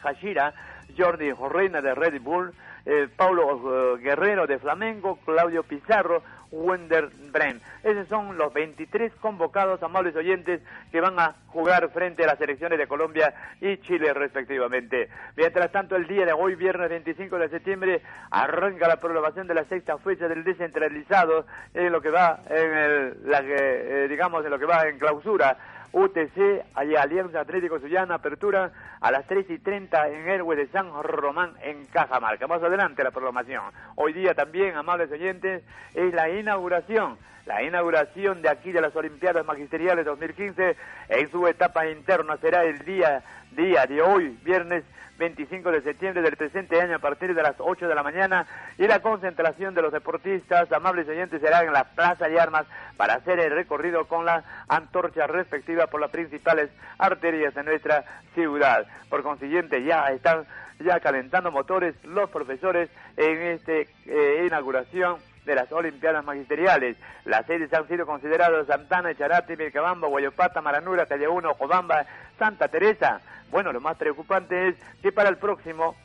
Hashira, 0.03 0.55
Jordi 0.97 1.33
Reina 1.33 1.81
de 1.81 1.95
Red 1.95 2.21
Bull, 2.21 2.53
eh, 2.87 3.09
Paulo 3.15 3.97
eh, 3.97 3.99
Guerrero 4.01 4.47
de 4.47 4.59
Flamengo, 4.59 5.19
Claudio 5.25 5.63
Pizarro, 5.63 6.23
Wender 6.51 7.11
Bren. 7.33 7.61
Esos 7.83 8.09
son 8.09 8.37
los 8.37 8.53
23 8.53 9.13
convocados, 9.21 9.83
amables 9.83 10.17
oyentes, 10.17 10.61
que 10.91 11.01
van 11.01 11.19
a 11.19 11.35
jugar 11.49 11.89
frente 11.91 12.25
a 12.25 12.27
las 12.27 12.39
selecciones 12.39 12.79
de 12.79 12.87
Colombia 12.87 13.35
y 13.61 13.77
Chile 13.79 14.13
respectivamente. 14.15 15.09
Mientras 15.37 15.71
tanto, 15.73 15.97
el 15.97 16.07
día 16.07 16.27
de 16.27 16.33
hoy, 16.33 16.55
viernes 16.55 16.91
25 16.91 17.39
de 17.39 17.49
septiembre, 17.49 18.03
arranca 18.31 18.89
la 18.89 18.97
programación 18.97 19.47
de 19.47 19.55
la 19.55 19.65
sexta 19.65 19.99
fecha 19.99 20.29
del 20.29 20.45
descentralizado 20.45 21.47
en 21.75 21.93
lo 21.93 22.01
que 22.01 22.11
va 22.11 22.41
en 22.49 22.75
el, 22.75 23.17
la, 23.25 23.41
eh, 23.43 24.07
digamos, 24.09 24.45
en 24.45 24.51
lo 24.51 24.59
que 24.59 24.67
va 24.67 24.89
en 24.89 24.99
clausura 24.99 25.57
UTC, 25.93 26.65
Alianza 26.75 27.41
Atlético 27.41 27.79
Suyana, 27.79 28.17
apertura 28.17 28.73
a 29.01 29.11
las 29.11 29.27
3 29.27 29.49
y 29.51 29.59
30 29.59 30.09
en 30.09 30.29
Héroe 30.29 30.57
de 30.57 30.69
San 30.69 30.91
Román 31.03 31.55
en 31.63 31.87
Cajamarca. 31.87 32.47
Más 32.47 32.63
adelante 32.63 33.05
la 33.05 33.11
programación. 33.11 33.65
Hoy 33.97 34.13
día 34.13 34.35
también, 34.35 34.77
amables 34.77 35.11
oyentes, 35.11 35.63
es 35.95 36.15
la 36.15 36.29
inauguración 36.29 37.17
la 37.49 37.63
inauguración 37.63 38.43
de 38.43 38.51
aquí 38.51 38.73
de 38.73 38.83
las 38.83 38.95
Olimpiadas 38.95 39.45
Magisteriales 39.47 40.05
2015 40.05 40.77
en 41.09 41.31
su 41.31 41.47
etapa 41.47 41.89
interna 41.89 42.37
será 42.37 42.63
el 42.65 42.81
día, 42.81 43.23
día 43.53 43.87
de 43.87 44.03
hoy, 44.03 44.39
viernes 44.45 44.85
25 45.19 45.73
de 45.73 45.83
septiembre 45.83 46.23
del 46.23 46.37
presente 46.37 46.81
año 46.81 46.97
a 46.97 47.01
partir 47.01 47.35
de 47.35 47.43
las 47.43 47.57
8 47.59 47.89
de 47.89 47.95
la 47.95 48.03
mañana 48.03 48.47
y 48.79 48.87
la 48.87 49.01
concentración 49.01 49.75
de 49.75 49.83
los 49.83 49.93
deportistas, 49.93 50.71
amables 50.73 51.09
oyentes, 51.09 51.41
será 51.41 51.65
en 51.65 51.73
la 51.73 51.85
Plaza 51.85 52.29
de 52.29 52.39
Armas 52.39 52.67
para 52.97 53.15
hacer 53.15 53.41
el 53.41 53.51
recorrido 53.51 54.07
con 54.07 54.25
la 54.25 54.45
antorcha 54.69 55.27
respectiva 55.27 55.89
por 55.89 56.01
las 56.01 56.11
principales 56.11 56.71
arterias 56.99 57.55
de 57.55 57.65
nuestra 57.65 58.05
ciudad. 58.35 58.87
Por 59.11 59.23
consiguiente, 59.23 59.83
ya 59.83 60.07
están 60.07 60.47
ya 60.79 61.01
calentando 61.01 61.51
motores 61.51 61.97
los 62.05 62.31
profesores 62.31 62.89
en 63.17 63.43
esta 63.43 63.73
eh, 63.73 64.45
inauguración 64.47 65.17
de 65.49 65.55
las 65.55 65.73
Olimpiadas 65.73 66.25
Magisteriales. 66.25 66.97
Las 67.25 67.47
sedes 67.47 67.73
han 67.73 67.89
sido 67.89 68.07
consideradas 68.07 68.67
Santana, 68.67 69.15
Charate, 69.17 69.57
Mircabamba, 69.57 70.07
Guayopata, 70.07 70.61
Maranura, 70.61 71.07
Calle 71.07 71.27
1, 71.27 71.55
Jobamba, 71.55 72.05
Santa 72.39 72.69
Teresa. 72.69 73.21
Bueno, 73.51 73.73
lo 73.73 73.81
más 73.81 73.97
preocupante 73.97 74.69
es 74.69 74.77
que 75.03 75.11
para 75.11 75.31
el 75.31 75.39
próximo 75.39 75.97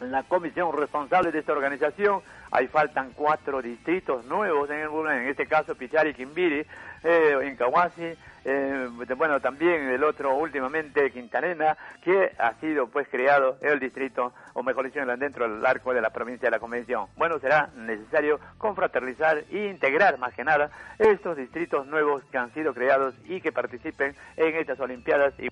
la 0.00 0.22
comisión 0.24 0.76
responsable 0.76 1.32
de 1.32 1.40
esta 1.40 1.52
organización, 1.52 2.20
ahí 2.50 2.66
faltan 2.68 3.12
cuatro 3.14 3.62
distritos 3.62 4.24
nuevos 4.24 4.68
en, 4.70 4.80
el, 4.80 4.88
en 4.88 5.28
este 5.28 5.46
caso 5.46 5.74
Pichari, 5.74 6.14
Quimbiri, 6.14 6.66
eh, 7.04 7.48
Incahuasi, 7.50 8.14
eh, 8.48 8.88
bueno, 9.16 9.40
también 9.40 9.88
el 9.88 10.04
otro 10.04 10.36
últimamente 10.36 11.10
Quintanena, 11.10 11.76
que 12.00 12.32
ha 12.38 12.54
sido 12.60 12.86
pues 12.86 13.08
creado 13.08 13.58
el 13.60 13.80
distrito, 13.80 14.32
o 14.54 14.62
mejor 14.62 14.84
dicho, 14.84 15.04
dentro 15.04 15.48
del 15.48 15.66
arco 15.66 15.92
de 15.92 16.00
la 16.00 16.10
provincia 16.10 16.46
de 16.46 16.52
la 16.52 16.60
Convención. 16.60 17.06
Bueno, 17.16 17.40
será 17.40 17.70
necesario 17.74 18.38
confraternizar 18.58 19.38
e 19.50 19.68
integrar 19.68 20.18
más 20.18 20.32
que 20.32 20.44
nada 20.44 20.70
estos 20.98 21.36
distritos 21.36 21.86
nuevos 21.88 22.22
que 22.30 22.38
han 22.38 22.54
sido 22.54 22.72
creados 22.72 23.16
y 23.24 23.40
que 23.40 23.50
participen 23.50 24.14
en 24.36 24.54
estas 24.54 24.78
Olimpiadas 24.78 25.34
y 25.40 25.48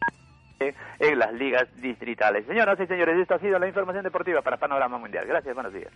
en 0.60 1.18
las 1.18 1.32
ligas 1.32 1.66
distritales. 1.80 2.46
Señoras 2.46 2.78
y 2.80 2.86
señores, 2.86 3.18
esto 3.18 3.34
ha 3.34 3.38
sido 3.38 3.58
la 3.58 3.68
información 3.68 4.04
deportiva 4.04 4.42
para 4.42 4.56
Panorama 4.56 4.98
Mundial. 4.98 5.26
Gracias, 5.26 5.54
buenos 5.54 5.72
días. 5.72 5.90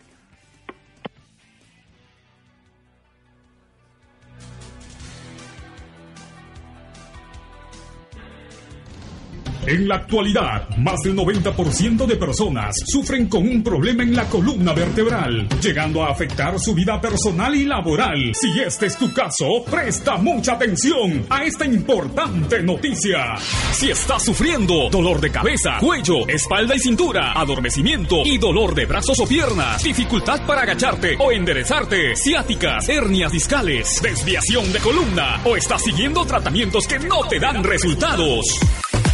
En 9.68 9.86
la 9.86 9.96
actualidad, 9.96 10.66
más 10.78 10.98
del 11.00 11.14
90% 11.14 12.06
de 12.06 12.16
personas 12.16 12.74
sufren 12.86 13.26
con 13.26 13.46
un 13.46 13.62
problema 13.62 14.02
en 14.02 14.16
la 14.16 14.24
columna 14.24 14.72
vertebral, 14.72 15.46
llegando 15.60 16.02
a 16.02 16.08
afectar 16.10 16.58
su 16.58 16.74
vida 16.74 16.98
personal 16.98 17.54
y 17.54 17.66
laboral. 17.66 18.32
Si 18.34 18.48
este 18.60 18.86
es 18.86 18.96
tu 18.96 19.12
caso, 19.12 19.62
presta 19.70 20.16
mucha 20.16 20.54
atención 20.54 21.26
a 21.28 21.44
esta 21.44 21.66
importante 21.66 22.62
noticia. 22.62 23.36
Si 23.72 23.90
estás 23.90 24.24
sufriendo 24.24 24.88
dolor 24.88 25.20
de 25.20 25.30
cabeza, 25.30 25.76
cuello, 25.80 26.26
espalda 26.26 26.74
y 26.74 26.78
cintura, 26.78 27.32
adormecimiento 27.38 28.22
y 28.24 28.38
dolor 28.38 28.74
de 28.74 28.86
brazos 28.86 29.20
o 29.20 29.26
piernas, 29.26 29.82
dificultad 29.82 30.46
para 30.46 30.62
agacharte 30.62 31.18
o 31.18 31.30
enderezarte, 31.30 32.16
ciáticas, 32.16 32.88
hernias 32.88 33.32
discales, 33.32 34.00
desviación 34.00 34.72
de 34.72 34.78
columna 34.78 35.42
o 35.44 35.56
estás 35.56 35.84
siguiendo 35.84 36.24
tratamientos 36.24 36.86
que 36.86 36.98
no 36.98 37.28
te 37.28 37.38
dan 37.38 37.62
resultados. 37.62 38.58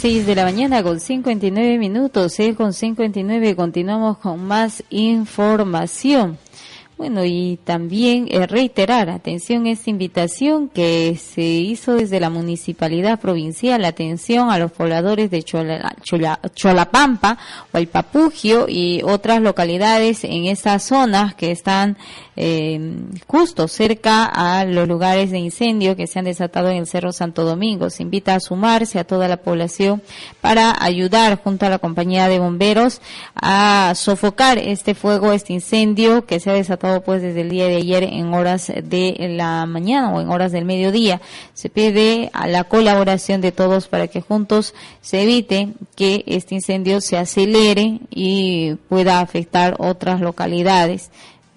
6 0.00 0.26
de 0.26 0.34
la 0.34 0.44
mañana 0.44 0.82
con 0.82 1.00
59 1.00 1.78
minutos, 1.78 2.38
eh, 2.40 2.54
con 2.54 2.74
59 2.74 3.56
continuamos 3.56 4.18
con 4.18 4.44
más 4.44 4.84
información. 4.90 6.36
Bueno, 7.00 7.24
y 7.24 7.58
también 7.64 8.26
eh, 8.28 8.46
reiterar, 8.46 9.08
atención, 9.08 9.66
esta 9.66 9.88
invitación 9.88 10.68
que 10.68 11.16
se 11.16 11.40
hizo 11.40 11.94
desde 11.94 12.20
la 12.20 12.28
Municipalidad 12.28 13.18
Provincial, 13.18 13.86
atención 13.86 14.50
a 14.50 14.58
los 14.58 14.70
pobladores 14.70 15.30
de 15.30 15.42
Chola, 15.42 15.96
Chola, 16.02 16.38
Cholapampa, 16.54 17.38
Huaypapugio 17.72 18.66
y 18.68 19.00
otras 19.02 19.40
localidades 19.40 20.24
en 20.24 20.44
esas 20.44 20.82
zonas 20.82 21.34
que 21.34 21.52
están 21.52 21.96
eh, 22.36 22.80
justo 23.26 23.68
cerca 23.68 24.24
a 24.24 24.64
los 24.64 24.88
lugares 24.88 25.30
de 25.30 25.38
incendio 25.38 25.96
que 25.96 26.06
se 26.06 26.18
han 26.18 26.24
desatado 26.24 26.70
en 26.70 26.78
el 26.78 26.86
Cerro 26.86 27.12
Santo 27.12 27.44
Domingo. 27.44 27.90
Se 27.90 28.02
invita 28.02 28.34
a 28.34 28.40
sumarse 28.40 28.98
a 28.98 29.04
toda 29.04 29.26
la 29.28 29.38
población 29.38 30.02
para 30.40 30.74
ayudar 30.82 31.42
junto 31.42 31.66
a 31.66 31.70
la 31.70 31.78
compañía 31.78 32.28
de 32.28 32.38
bomberos 32.38 33.00
a 33.34 33.92
sofocar 33.94 34.58
este 34.58 34.94
fuego, 34.94 35.32
este 35.32 35.52
incendio 35.52 36.24
que 36.24 36.40
se 36.40 36.50
ha 36.50 36.54
desatado 36.54 36.89
pues 37.04 37.22
desde 37.22 37.42
el 37.42 37.50
día 37.50 37.66
de 37.66 37.76
ayer 37.76 38.02
en 38.02 38.34
horas 38.34 38.66
de 38.66 39.16
la 39.36 39.64
mañana 39.66 40.12
o 40.12 40.20
en 40.20 40.28
horas 40.28 40.52
del 40.52 40.64
mediodía. 40.64 41.20
Se 41.54 41.68
pide 41.68 42.30
a 42.32 42.46
la 42.46 42.64
colaboración 42.64 43.40
de 43.40 43.52
todos 43.52 43.88
para 43.88 44.08
que 44.08 44.20
juntos 44.20 44.74
se 45.00 45.22
evite 45.22 45.68
que 45.94 46.24
este 46.26 46.56
incendio 46.56 47.00
se 47.00 47.16
acelere 47.16 48.00
y 48.10 48.74
pueda 48.88 49.20
afectar 49.20 49.76
otras 49.78 50.20
localidades 50.20 51.10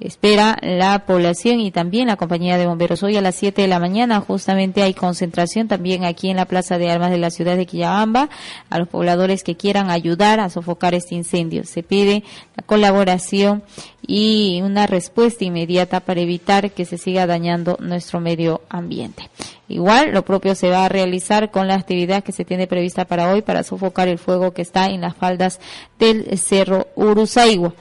espera 0.03 0.57
la 0.61 1.05
población 1.05 1.59
y 1.59 1.71
también 1.71 2.07
la 2.07 2.17
compañía 2.17 2.57
de 2.57 2.67
bomberos. 2.67 3.03
Hoy 3.03 3.15
a 3.15 3.21
las 3.21 3.35
7 3.35 3.61
de 3.61 3.67
la 3.67 3.79
mañana 3.79 4.19
justamente 4.19 4.83
hay 4.83 4.93
concentración 4.93 5.67
también 5.67 6.03
aquí 6.03 6.29
en 6.29 6.37
la 6.37 6.45
Plaza 6.45 6.77
de 6.77 6.91
Armas 6.91 7.11
de 7.11 7.17
la 7.17 7.29
ciudad 7.29 7.55
de 7.55 7.65
Quillabamba 7.65 8.29
a 8.69 8.79
los 8.79 8.89
pobladores 8.89 9.43
que 9.43 9.55
quieran 9.55 9.89
ayudar 9.89 10.39
a 10.39 10.49
sofocar 10.49 10.93
este 10.93 11.15
incendio. 11.15 11.63
Se 11.63 11.83
pide 11.83 12.23
la 12.55 12.63
colaboración 12.63 13.63
y 14.05 14.61
una 14.61 14.87
respuesta 14.87 15.45
inmediata 15.45 16.01
para 16.01 16.21
evitar 16.21 16.71
que 16.71 16.85
se 16.85 16.97
siga 16.97 17.25
dañando 17.25 17.77
nuestro 17.79 18.19
medio 18.19 18.61
ambiente. 18.69 19.29
Igual, 19.69 20.11
lo 20.11 20.25
propio 20.25 20.55
se 20.55 20.69
va 20.69 20.85
a 20.85 20.89
realizar 20.89 21.49
con 21.49 21.67
la 21.67 21.75
actividad 21.75 22.23
que 22.23 22.33
se 22.33 22.43
tiene 22.43 22.67
prevista 22.67 23.05
para 23.05 23.31
hoy 23.31 23.41
para 23.41 23.63
sofocar 23.63 24.09
el 24.09 24.19
fuego 24.19 24.53
que 24.53 24.61
está 24.61 24.87
en 24.87 25.01
las 25.01 25.15
faldas 25.15 25.61
del 25.97 26.37
Cerro 26.37 26.87
Uruzaigua. 26.95 27.73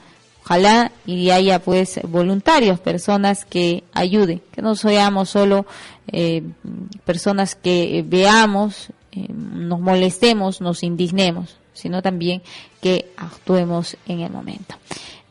Ojalá 0.45 0.91
y 1.07 1.31
haya 1.31 1.61
pues 1.61 2.01
voluntarios, 2.03 2.81
personas 2.81 3.45
que 3.45 3.85
ayuden, 3.93 4.43
que 4.51 4.61
no 4.61 4.75
seamos 4.75 5.31
solo 5.31 5.67
eh, 6.09 6.43
personas 7.05 7.55
que 7.55 8.05
veamos, 8.07 8.89
eh, 9.13 9.29
nos 9.31 9.81
molestemos, 9.81 10.61
nos 10.61 10.83
indignemos, 10.83 11.57
sino 11.73 12.03
también 12.03 12.43
que 12.81 13.13
actuemos 13.17 13.97
en 14.07 14.21
el 14.21 14.31
momento. 14.31 14.75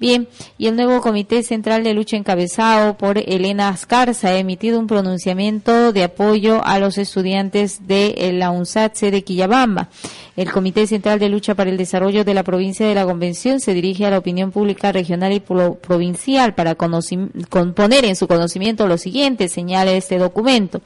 Bien, 0.01 0.27
y 0.57 0.65
el 0.65 0.75
nuevo 0.75 0.99
Comité 0.99 1.43
Central 1.43 1.83
de 1.83 1.93
Lucha 1.93 2.17
encabezado 2.17 2.97
por 2.97 3.19
Elena 3.19 3.69
Ascarza 3.69 4.29
ha 4.29 4.37
emitido 4.39 4.79
un 4.79 4.87
pronunciamiento 4.87 5.93
de 5.93 6.03
apoyo 6.03 6.65
a 6.65 6.79
los 6.79 6.97
estudiantes 6.97 7.85
de 7.85 8.31
la 8.33 8.49
UNSATSE 8.49 9.11
de 9.11 9.23
Quillabamba. 9.23 9.89
El 10.35 10.51
Comité 10.51 10.87
Central 10.87 11.19
de 11.19 11.29
Lucha 11.29 11.53
para 11.53 11.69
el 11.69 11.77
Desarrollo 11.77 12.23
de 12.23 12.33
la 12.33 12.41
Provincia 12.41 12.87
de 12.87 12.95
la 12.95 13.05
Convención 13.05 13.59
se 13.59 13.75
dirige 13.75 14.07
a 14.07 14.09
la 14.09 14.17
opinión 14.17 14.51
pública 14.51 14.91
regional 14.91 15.33
y 15.33 15.39
provincial 15.39 16.55
para 16.55 16.73
poner 16.73 18.05
en 18.05 18.15
su 18.15 18.27
conocimiento 18.27 18.87
lo 18.87 18.97
siguiente, 18.97 19.49
señala 19.49 19.91
este 19.91 20.17
documento. 20.17 20.81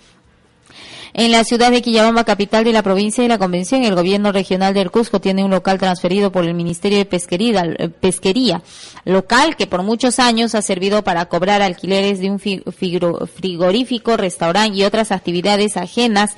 En 1.17 1.31
la 1.31 1.45
ciudad 1.45 1.71
de 1.71 1.81
Quillabamba, 1.81 2.25
capital 2.25 2.65
de 2.65 2.73
la 2.73 2.83
provincia 2.83 3.23
de 3.23 3.29
la 3.29 3.37
Convención, 3.37 3.85
el 3.85 3.95
gobierno 3.95 4.33
regional 4.33 4.73
del 4.73 4.91
Cusco 4.91 5.21
tiene 5.21 5.45
un 5.45 5.51
local 5.51 5.79
transferido 5.79 6.29
por 6.29 6.43
el 6.43 6.53
Ministerio 6.53 6.97
de 6.97 7.05
Pesquería, 7.05 7.63
eh, 7.77 7.87
Pesquería 7.87 8.61
local 9.05 9.55
que 9.55 9.65
por 9.65 9.81
muchos 9.81 10.19
años 10.19 10.55
ha 10.55 10.61
servido 10.61 11.05
para 11.05 11.27
cobrar 11.27 11.61
alquileres 11.61 12.19
de 12.19 12.31
un 12.31 12.37
frigorífico, 12.37 14.17
restaurante 14.17 14.77
y 14.77 14.83
otras 14.83 15.13
actividades 15.13 15.77
ajenas 15.77 16.35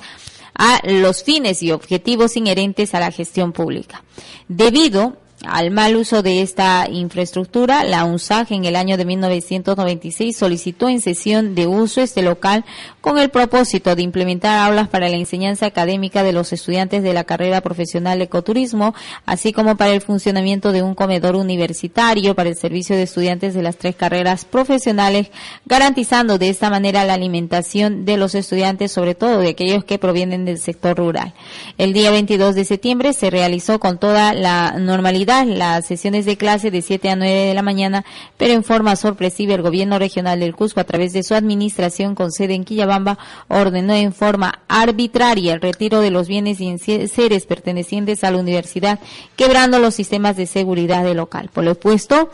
a 0.54 0.78
los 0.84 1.24
fines 1.24 1.60
y 1.64 1.72
objetivos 1.72 2.36
inherentes 2.36 2.94
a 2.94 3.00
la 3.00 3.10
gestión 3.10 3.50
pública. 3.50 4.04
Debido 4.46 5.16
al 5.44 5.70
mal 5.70 5.94
uso 5.94 6.22
de 6.22 6.42
esta 6.42 6.88
infraestructura, 6.90 7.84
la 7.84 8.04
UNSAG 8.04 8.52
en 8.52 8.64
el 8.64 8.74
año 8.74 8.96
de 8.96 9.04
1996 9.04 10.36
solicitó 10.36 10.88
en 10.88 11.00
sesión 11.00 11.54
de 11.54 11.68
uso 11.68 12.00
este 12.00 12.22
local 12.22 12.64
con 13.00 13.18
el 13.18 13.30
propósito 13.30 13.94
de 13.94 14.02
implementar 14.02 14.58
aulas 14.58 14.88
para 14.88 15.08
la 15.08 15.16
enseñanza 15.16 15.66
académica 15.66 16.24
de 16.24 16.32
los 16.32 16.52
estudiantes 16.52 17.04
de 17.04 17.12
la 17.12 17.22
carrera 17.22 17.60
profesional 17.60 18.18
de 18.18 18.24
ecoturismo, 18.24 18.94
así 19.26 19.52
como 19.52 19.76
para 19.76 19.92
el 19.92 20.00
funcionamiento 20.00 20.72
de 20.72 20.82
un 20.82 20.96
comedor 20.96 21.36
universitario 21.36 22.34
para 22.34 22.48
el 22.48 22.56
servicio 22.56 22.96
de 22.96 23.04
estudiantes 23.04 23.54
de 23.54 23.62
las 23.62 23.76
tres 23.76 23.94
carreras 23.94 24.44
profesionales, 24.44 25.30
garantizando 25.66 26.38
de 26.38 26.48
esta 26.48 26.68
manera 26.68 27.04
la 27.04 27.14
alimentación 27.14 28.04
de 28.04 28.16
los 28.16 28.34
estudiantes, 28.34 28.90
sobre 28.90 29.14
todo 29.14 29.38
de 29.38 29.50
aquellos 29.50 29.84
que 29.84 30.00
provienen 30.00 30.44
del 30.44 30.58
sector 30.58 30.96
rural. 30.96 31.32
El 31.76 31.92
día 31.92 32.10
22 32.10 32.56
de 32.56 32.64
septiembre 32.64 33.12
se 33.12 33.30
realizó 33.30 33.78
con 33.78 33.98
toda 33.98 34.34
la 34.34 34.72
normalidad 34.72 35.27
las 35.28 35.86
sesiones 35.86 36.24
de 36.24 36.36
clase 36.36 36.70
de 36.70 36.82
7 36.82 37.10
a 37.10 37.16
9 37.16 37.32
de 37.32 37.54
la 37.54 37.62
mañana, 37.62 38.04
pero 38.36 38.54
en 38.54 38.64
forma 38.64 38.96
sorpresiva 38.96 39.54
el 39.54 39.62
gobierno 39.62 39.98
regional 39.98 40.40
del 40.40 40.56
Cusco, 40.56 40.80
a 40.80 40.84
través 40.84 41.12
de 41.12 41.22
su 41.22 41.34
administración 41.34 42.14
con 42.14 42.32
sede 42.32 42.54
en 42.54 42.64
Quillabamba, 42.64 43.18
ordenó 43.48 43.94
en 43.94 44.12
forma 44.12 44.60
arbitraria 44.68 45.54
el 45.54 45.60
retiro 45.60 46.00
de 46.00 46.10
los 46.10 46.28
bienes 46.28 46.60
y 46.60 46.78
seres 46.78 47.46
pertenecientes 47.46 48.24
a 48.24 48.30
la 48.30 48.38
universidad, 48.38 49.00
quebrando 49.36 49.78
los 49.78 49.94
sistemas 49.94 50.36
de 50.36 50.46
seguridad 50.46 51.04
del 51.04 51.18
local. 51.18 51.50
Por 51.52 51.64
lo 51.64 51.72
opuesto, 51.72 52.30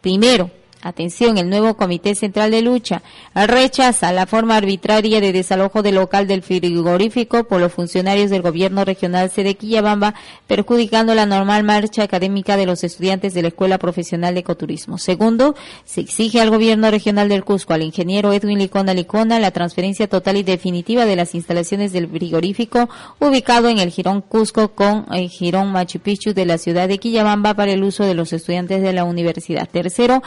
primero, 0.00 0.50
Atención, 0.82 1.38
el 1.38 1.48
nuevo 1.48 1.76
Comité 1.76 2.14
Central 2.14 2.50
de 2.50 2.62
Lucha 2.62 3.02
rechaza 3.34 4.12
la 4.12 4.26
forma 4.26 4.56
arbitraria 4.56 5.20
de 5.20 5.32
desalojo 5.32 5.82
del 5.82 5.96
local 5.96 6.26
del 6.26 6.42
frigorífico 6.42 7.44
por 7.44 7.60
los 7.60 7.72
funcionarios 7.72 8.30
del 8.30 8.42
gobierno 8.42 8.84
regional 8.84 9.30
sede 9.30 9.54
Quillabamba, 9.54 10.14
perjudicando 10.46 11.14
la 11.14 11.26
normal 11.26 11.64
marcha 11.64 12.02
académica 12.02 12.56
de 12.56 12.66
los 12.66 12.84
estudiantes 12.84 13.34
de 13.34 13.42
la 13.42 13.48
Escuela 13.48 13.78
Profesional 13.78 14.34
de 14.34 14.40
Ecoturismo. 14.40 14.98
Segundo, 14.98 15.54
se 15.84 16.02
exige 16.02 16.40
al 16.40 16.50
gobierno 16.50 16.90
regional 16.90 17.28
del 17.28 17.44
Cusco, 17.44 17.72
al 17.72 17.82
ingeniero 17.82 18.32
Edwin 18.32 18.58
Licona 18.58 18.94
Licona, 18.94 19.40
la 19.40 19.50
transferencia 19.50 20.08
total 20.08 20.36
y 20.36 20.42
definitiva 20.42 21.06
de 21.06 21.16
las 21.16 21.34
instalaciones 21.34 21.92
del 21.92 22.08
frigorífico 22.08 22.88
ubicado 23.18 23.68
en 23.68 23.78
el 23.78 23.90
Girón 23.90 24.20
Cusco 24.20 24.74
con 24.74 25.06
el 25.12 25.28
Girón 25.30 25.72
Machu 25.72 26.00
Picchu 26.00 26.32
de 26.32 26.46
la 26.46 26.58
ciudad 26.58 26.86
de 26.86 26.98
Quillabamba 26.98 27.54
para 27.54 27.72
el 27.72 27.82
uso 27.82 28.04
de 28.04 28.14
los 28.14 28.32
estudiantes 28.32 28.82
de 28.82 28.92
la 28.92 29.04
universidad. 29.04 29.68
Tercero, 29.68 30.22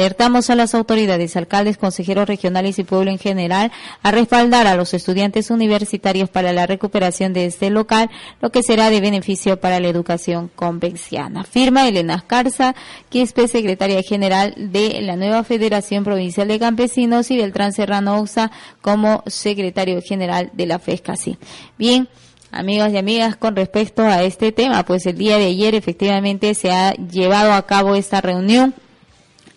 Alertamos 0.00 0.48
a 0.48 0.54
las 0.54 0.74
autoridades, 0.74 1.36
alcaldes, 1.36 1.76
consejeros 1.76 2.26
regionales 2.26 2.78
y 2.78 2.84
pueblo 2.84 3.10
en 3.10 3.18
general 3.18 3.70
a 4.02 4.10
respaldar 4.10 4.66
a 4.66 4.74
los 4.74 4.94
estudiantes 4.94 5.50
universitarios 5.50 6.30
para 6.30 6.54
la 6.54 6.66
recuperación 6.66 7.34
de 7.34 7.44
este 7.44 7.68
local, 7.68 8.08
lo 8.40 8.50
que 8.50 8.62
será 8.62 8.88
de 8.88 9.02
beneficio 9.02 9.60
para 9.60 9.78
la 9.78 9.88
educación 9.88 10.50
convenciana. 10.56 11.44
Firma 11.44 11.86
Elena 11.86 12.24
Carza, 12.26 12.74
Quispe, 13.10 13.46
secretaria 13.46 14.00
general 14.02 14.54
de 14.56 15.02
la 15.02 15.16
nueva 15.16 15.44
Federación 15.44 16.02
Provincial 16.02 16.48
de 16.48 16.58
Campesinos 16.58 17.30
y 17.30 17.36
Beltrán 17.36 17.74
Serrano 17.74 18.20
Oxa 18.20 18.50
como 18.80 19.22
secretario 19.26 20.00
general 20.00 20.48
de 20.54 20.64
la 20.64 20.78
FESCASI. 20.78 21.36
Bien. 21.76 22.08
Amigos 22.52 22.90
y 22.90 22.96
amigas, 22.96 23.36
con 23.36 23.54
respecto 23.54 24.02
a 24.02 24.24
este 24.24 24.50
tema, 24.50 24.84
pues 24.84 25.06
el 25.06 25.16
día 25.16 25.36
de 25.36 25.44
ayer 25.44 25.76
efectivamente 25.76 26.54
se 26.54 26.72
ha 26.72 26.94
llevado 26.94 27.52
a 27.52 27.64
cabo 27.64 27.94
esta 27.94 28.20
reunión 28.20 28.74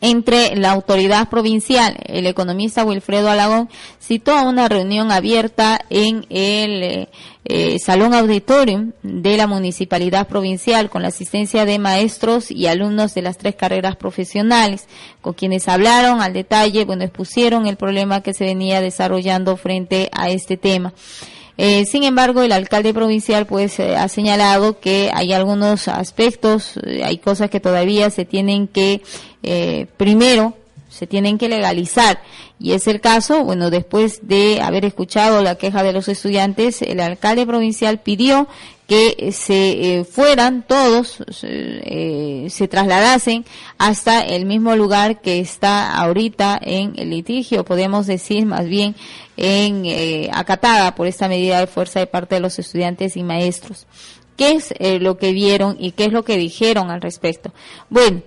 entre 0.03 0.57
la 0.57 0.71
autoridad 0.71 1.29
provincial. 1.29 1.95
El 2.05 2.27
economista 2.27 2.83
Wilfredo 2.83 3.29
Alagón 3.29 3.69
citó 4.01 4.33
a 4.33 4.43
una 4.43 4.67
reunión 4.67 5.13
abierta 5.13 5.79
en 5.89 6.25
el 6.29 6.83
eh, 6.83 7.09
eh, 7.45 7.77
Salón 7.79 8.13
Auditorium 8.13 8.91
de 9.01 9.37
la 9.37 9.47
Municipalidad 9.47 10.27
Provincial 10.27 10.89
con 10.89 11.03
la 11.03 11.07
asistencia 11.07 11.63
de 11.65 11.79
maestros 11.79 12.51
y 12.51 12.67
alumnos 12.67 13.13
de 13.13 13.21
las 13.21 13.37
tres 13.37 13.55
carreras 13.55 13.95
profesionales, 13.95 14.89
con 15.21 15.35
quienes 15.35 15.69
hablaron 15.69 16.21
al 16.21 16.33
detalle, 16.33 16.83
bueno, 16.83 17.05
expusieron 17.05 17.65
el 17.65 17.77
problema 17.77 18.19
que 18.19 18.33
se 18.33 18.43
venía 18.43 18.81
desarrollando 18.81 19.55
frente 19.55 20.09
a 20.11 20.29
este 20.29 20.57
tema. 20.57 20.93
Eh, 21.57 21.85
sin 21.85 22.03
embargo, 22.03 22.41
el 22.41 22.51
alcalde 22.51 22.93
provincial 22.93 23.45
pues 23.45 23.79
eh, 23.79 23.95
ha 23.95 24.07
señalado 24.07 24.79
que 24.79 25.11
hay 25.13 25.33
algunos 25.33 25.87
aspectos, 25.87 26.77
eh, 26.83 27.03
hay 27.03 27.19
cosas 27.19 27.49
que 27.49 27.59
todavía 27.59 28.09
se 28.09 28.25
tienen 28.25 28.67
que, 28.67 29.01
primero, 29.97 30.55
se 30.89 31.07
tienen 31.07 31.37
que 31.37 31.49
legalizar. 31.49 32.21
Y 32.59 32.71
es 32.71 32.87
el 32.87 33.01
caso, 33.01 33.43
bueno, 33.43 33.69
después 33.69 34.27
de 34.27 34.61
haber 34.61 34.85
escuchado 34.85 35.41
la 35.41 35.55
queja 35.55 35.83
de 35.83 35.93
los 35.93 36.07
estudiantes, 36.07 36.81
el 36.81 36.99
alcalde 36.99 37.45
provincial 37.45 37.99
pidió 37.99 38.47
que 38.87 39.31
se 39.31 39.99
eh, 39.99 40.03
fueran 40.03 40.63
todos, 40.67 41.23
eh, 41.43 42.47
se 42.49 42.67
trasladasen 42.67 43.45
hasta 43.77 44.21
el 44.21 44.45
mismo 44.45 44.75
lugar 44.75 45.21
que 45.21 45.39
está 45.39 45.95
ahorita 45.95 46.59
en 46.61 46.93
el 46.97 47.09
litigio, 47.09 47.63
podemos 47.63 48.07
decir 48.07 48.45
más 48.45 48.65
bien 48.65 48.95
en 49.37 49.85
eh, 49.85 50.29
acatada 50.33 50.95
por 50.95 51.07
esta 51.07 51.27
medida 51.27 51.59
de 51.59 51.67
fuerza 51.67 51.99
de 51.99 52.07
parte 52.07 52.35
de 52.35 52.41
los 52.41 52.59
estudiantes 52.59 53.15
y 53.15 53.23
maestros. 53.23 53.87
¿Qué 54.35 54.53
es 54.53 54.73
lo 54.99 55.17
que 55.19 55.31
vieron 55.31 55.77
y 55.79 55.91
qué 55.91 56.05
es 56.05 56.11
lo 56.11 56.23
que 56.23 56.37
dijeron 56.37 56.89
al 56.89 57.01
respecto? 57.01 57.53
Bueno, 57.91 58.23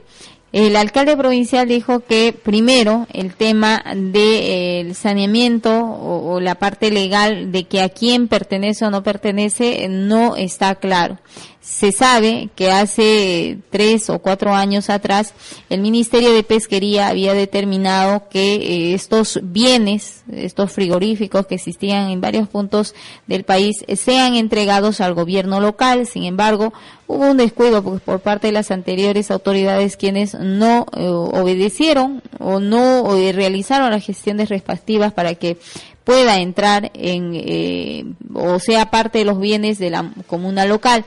el 0.57 0.75
alcalde 0.77 1.19
provincial 1.19 1.69
dijo 1.69 2.01
que 2.01 2.33
primero 2.33 3.07
el 3.13 3.35
tema 3.35 3.85
del 3.95 4.95
saneamiento 4.95 5.71
o, 5.71 6.41
la 6.41 6.55
parte 6.55 6.91
legal 6.91 7.53
de 7.53 7.65
que 7.65 7.83
a 7.83 7.91
quién 7.91 8.27
pertenece 8.27 8.87
o 8.87 8.91
no 8.91 9.03
pertenece 9.03 9.87
no 9.91 10.35
está 10.35 10.77
claro. 10.77 11.19
Se 11.67 11.91
sabe 11.91 12.49
que 12.55 12.71
hace 12.71 13.59
tres 13.71 14.09
o 14.09 14.21
cuatro 14.21 14.55
años 14.55 14.89
atrás 14.89 15.35
el 15.69 15.81
Ministerio 15.81 16.33
de 16.33 16.45
Pesquería 16.45 17.09
había 17.09 17.35
determinado 17.35 18.29
que 18.31 18.55
eh, 18.55 18.95
estos 18.95 19.41
bienes, 19.43 20.23
estos 20.33 20.71
frigoríficos 20.71 21.49
que 21.49 21.57
existían 21.57 22.11
en 22.11 22.21
varios 22.21 22.47
puntos 22.49 22.95
del 23.27 23.43
país, 23.43 23.85
sean 23.97 24.37
entregados 24.37 25.01
al 25.01 25.15
gobierno 25.15 25.59
local. 25.59 26.07
Sin 26.07 26.23
embargo, 26.23 26.73
hubo 27.09 27.33
un 27.33 27.37
descuido 27.37 27.83
por, 27.83 28.21
parte 28.21 28.47
de 28.47 28.53
las 28.53 28.71
anteriores 28.71 29.33
autoridades 29.33 29.97
quienes 29.97 30.35
no 30.35 30.87
eh, 30.97 31.09
obedecieron 31.09 32.23
o 32.39 32.61
no 32.61 33.17
eh, 33.17 33.33
realizaron 33.33 33.91
las 33.91 34.07
gestiones 34.07 34.51
respectivas 34.51 35.13
para 35.13 35.35
que 35.35 35.59
pueda 36.05 36.39
entrar 36.39 36.93
en 36.95 38.17
o 38.33 38.61
sea 38.61 38.93
parte 38.93 39.19
de 39.19 39.25
los 39.25 39.41
bienes 39.41 39.79
de 39.81 39.91
la 39.91 40.13
comuna 40.29 40.65
local. 40.65 41.05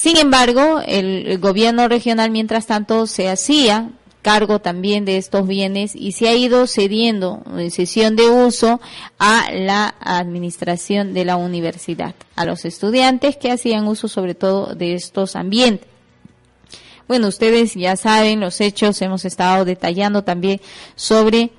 Sin 0.00 0.16
embargo, 0.16 0.80
el, 0.86 1.38
gobierno 1.40 1.88
regional, 1.88 2.30
mientras 2.30 2.68
tanto, 2.68 3.08
se 3.08 3.28
hacía 3.28 3.90
cargo 4.22 4.60
también 4.60 5.04
de 5.04 5.16
estos 5.16 5.48
bienes 5.48 5.96
y 5.96 6.12
se 6.12 6.28
ha 6.28 6.36
ido 6.36 6.68
cediendo 6.68 7.42
en 7.56 7.72
sesión 7.72 8.14
de 8.14 8.30
uso 8.30 8.80
a 9.18 9.50
la 9.50 9.92
administración 9.98 11.14
de 11.14 11.24
la 11.24 11.34
universidad, 11.34 12.14
a 12.36 12.44
los 12.44 12.64
estudiantes 12.64 13.36
que 13.38 13.50
hacían 13.50 13.88
uso 13.88 14.06
sobre 14.06 14.36
todo 14.36 14.76
de 14.76 14.94
estos 14.94 15.34
ambientes. 15.34 15.88
Bueno, 17.08 17.26
ustedes 17.26 17.74
ya 17.74 17.96
saben 17.96 18.38
los 18.38 18.60
hechos, 18.60 19.02
hemos 19.02 19.24
estado 19.24 19.64
detallando 19.64 20.22
también 20.22 20.60
sobre 20.94 21.50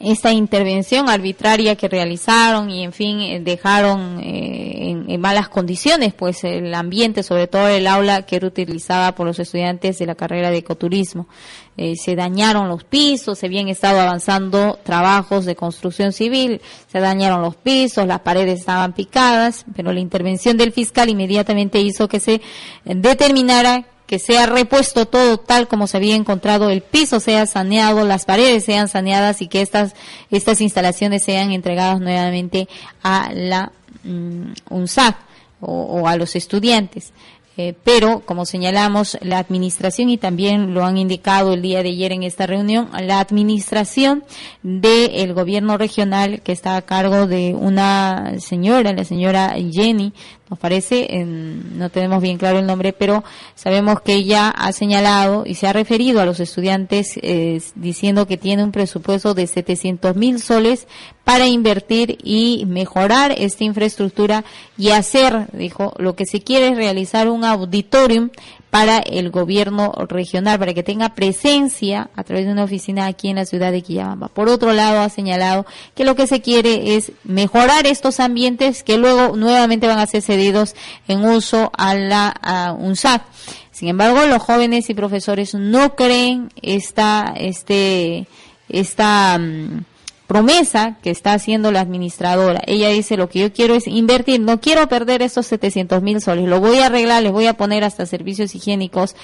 esta 0.00 0.32
intervención 0.32 1.08
arbitraria 1.08 1.76
que 1.76 1.88
realizaron 1.88 2.70
y 2.70 2.84
en 2.84 2.92
fin 2.92 3.20
eh, 3.20 3.40
dejaron 3.40 4.20
eh, 4.20 5.04
en, 5.08 5.20
malas 5.20 5.48
condiciones 5.48 6.14
pues 6.14 6.42
el 6.44 6.74
ambiente 6.74 7.22
sobre 7.22 7.46
todo 7.46 7.68
el 7.68 7.86
aula 7.86 8.22
que 8.22 8.36
era 8.36 8.46
utilizada 8.46 9.14
por 9.14 9.26
los 9.26 9.38
estudiantes 9.38 9.98
de 9.98 10.06
la 10.06 10.14
carrera 10.14 10.50
de 10.50 10.58
ecoturismo. 10.58 11.28
Eh, 11.76 11.94
se 11.96 12.16
dañaron 12.16 12.68
los 12.68 12.84
pisos 12.84 13.38
se 13.38 13.46
habían 13.46 13.68
estado 13.68 14.00
avanzando 14.00 14.78
trabajos 14.82 15.46
de 15.46 15.56
construcción 15.56 16.12
civil 16.12 16.60
se 16.90 17.00
dañaron 17.00 17.40
los 17.40 17.56
pisos 17.56 18.06
las 18.06 18.20
paredes 18.20 18.60
estaban 18.60 18.92
picadas 18.92 19.64
pero 19.74 19.92
la 19.92 20.00
intervención 20.00 20.58
del 20.58 20.72
fiscal 20.72 21.08
inmediatamente 21.08 21.80
hizo 21.80 22.08
que 22.08 22.20
se 22.20 22.42
determinara 22.84 23.86
que 24.12 24.18
sea 24.18 24.44
repuesto 24.44 25.06
todo 25.06 25.38
tal 25.38 25.68
como 25.68 25.86
se 25.86 25.96
había 25.96 26.16
encontrado, 26.16 26.68
el 26.68 26.82
piso 26.82 27.18
sea 27.18 27.46
saneado, 27.46 28.04
las 28.06 28.26
paredes 28.26 28.62
sean 28.62 28.88
saneadas 28.88 29.40
y 29.40 29.48
que 29.48 29.62
estas, 29.62 29.94
estas 30.30 30.60
instalaciones 30.60 31.24
sean 31.24 31.50
entregadas 31.50 31.98
nuevamente 31.98 32.68
a 33.02 33.30
la 33.32 33.72
um, 34.04 34.52
UNSAC 34.68 35.16
o, 35.60 36.06
a 36.06 36.16
los 36.16 36.36
estudiantes. 36.36 37.14
Eh, 37.56 37.74
pero, 37.84 38.20
como 38.20 38.44
señalamos, 38.44 39.16
la 39.22 39.38
administración, 39.38 40.10
y 40.10 40.18
también 40.18 40.74
lo 40.74 40.84
han 40.84 40.98
indicado 40.98 41.54
el 41.54 41.62
día 41.62 41.82
de 41.82 41.90
ayer 41.90 42.12
en 42.12 42.22
esta 42.22 42.46
reunión, 42.46 42.90
la 43.00 43.18
administración 43.18 44.24
del 44.62 45.32
gobierno 45.32 45.78
regional 45.78 46.42
que 46.42 46.52
está 46.52 46.76
a 46.76 46.82
cargo 46.82 47.26
de 47.26 47.54
una 47.54 48.38
señora, 48.40 48.92
la 48.92 49.04
señora 49.04 49.54
Jenny, 49.70 50.12
nos 50.52 50.58
parece, 50.58 51.08
no 51.24 51.88
tenemos 51.88 52.20
bien 52.20 52.36
claro 52.36 52.58
el 52.58 52.66
nombre, 52.66 52.92
pero 52.92 53.24
sabemos 53.54 54.02
que 54.02 54.12
ella 54.12 54.50
ha 54.50 54.70
señalado 54.72 55.44
y 55.46 55.54
se 55.54 55.66
ha 55.66 55.72
referido 55.72 56.20
a 56.20 56.26
los 56.26 56.40
estudiantes 56.40 57.18
eh, 57.22 57.62
diciendo 57.74 58.26
que 58.26 58.36
tiene 58.36 58.62
un 58.62 58.70
presupuesto 58.70 59.32
de 59.32 59.46
700 59.46 60.14
mil 60.14 60.42
soles 60.42 60.88
para 61.24 61.46
invertir 61.46 62.18
y 62.22 62.66
mejorar 62.66 63.34
esta 63.38 63.64
infraestructura 63.64 64.44
y 64.76 64.90
hacer, 64.90 65.46
dijo, 65.54 65.94
lo 65.96 66.16
que 66.16 66.26
se 66.26 66.42
quiere 66.42 66.68
es 66.68 66.76
realizar 66.76 67.30
un 67.30 67.44
auditorium 67.44 68.28
para 68.72 69.00
el 69.00 69.28
gobierno 69.28 69.92
regional, 70.08 70.58
para 70.58 70.72
que 70.72 70.82
tenga 70.82 71.14
presencia 71.14 72.08
a 72.16 72.24
través 72.24 72.46
de 72.46 72.52
una 72.52 72.64
oficina 72.64 73.04
aquí 73.04 73.28
en 73.28 73.36
la 73.36 73.44
ciudad 73.44 73.70
de 73.70 73.82
Quillabamba. 73.82 74.28
Por 74.28 74.48
otro 74.48 74.72
lado, 74.72 75.00
ha 75.00 75.10
señalado 75.10 75.66
que 75.94 76.06
lo 76.06 76.16
que 76.16 76.26
se 76.26 76.40
quiere 76.40 76.96
es 76.96 77.12
mejorar 77.22 77.86
estos 77.86 78.18
ambientes 78.18 78.82
que 78.82 78.96
luego 78.96 79.36
nuevamente 79.36 79.86
van 79.86 79.98
a 79.98 80.06
ser 80.06 80.22
cedidos 80.22 80.74
en 81.06 81.22
uso 81.22 81.70
a 81.76 81.94
la 81.94 82.74
UNSAC. 82.78 83.24
Sin 83.72 83.88
embargo, 83.88 84.24
los 84.24 84.40
jóvenes 84.40 84.88
y 84.88 84.94
profesores 84.94 85.52
no 85.52 85.94
creen 85.94 86.50
esta, 86.62 87.34
este, 87.36 88.26
esta, 88.70 89.36
mm, 89.38 89.84
promesa 90.26 90.96
que 91.02 91.10
está 91.10 91.34
haciendo 91.34 91.72
la 91.72 91.80
administradora. 91.80 92.62
Ella 92.66 92.88
dice, 92.88 93.16
lo 93.16 93.28
que 93.28 93.40
yo 93.40 93.52
quiero 93.52 93.74
es 93.74 93.86
invertir, 93.86 94.40
no 94.40 94.60
quiero 94.60 94.88
perder 94.88 95.22
estos 95.22 95.46
700 95.46 96.02
mil 96.02 96.20
soles, 96.20 96.48
lo 96.48 96.60
voy 96.60 96.78
a 96.78 96.86
arreglar, 96.86 97.22
les 97.22 97.32
voy 97.32 97.46
a 97.46 97.54
poner 97.54 97.84
hasta 97.84 98.06
servicios 98.06 98.54
higiénicos 98.54 99.14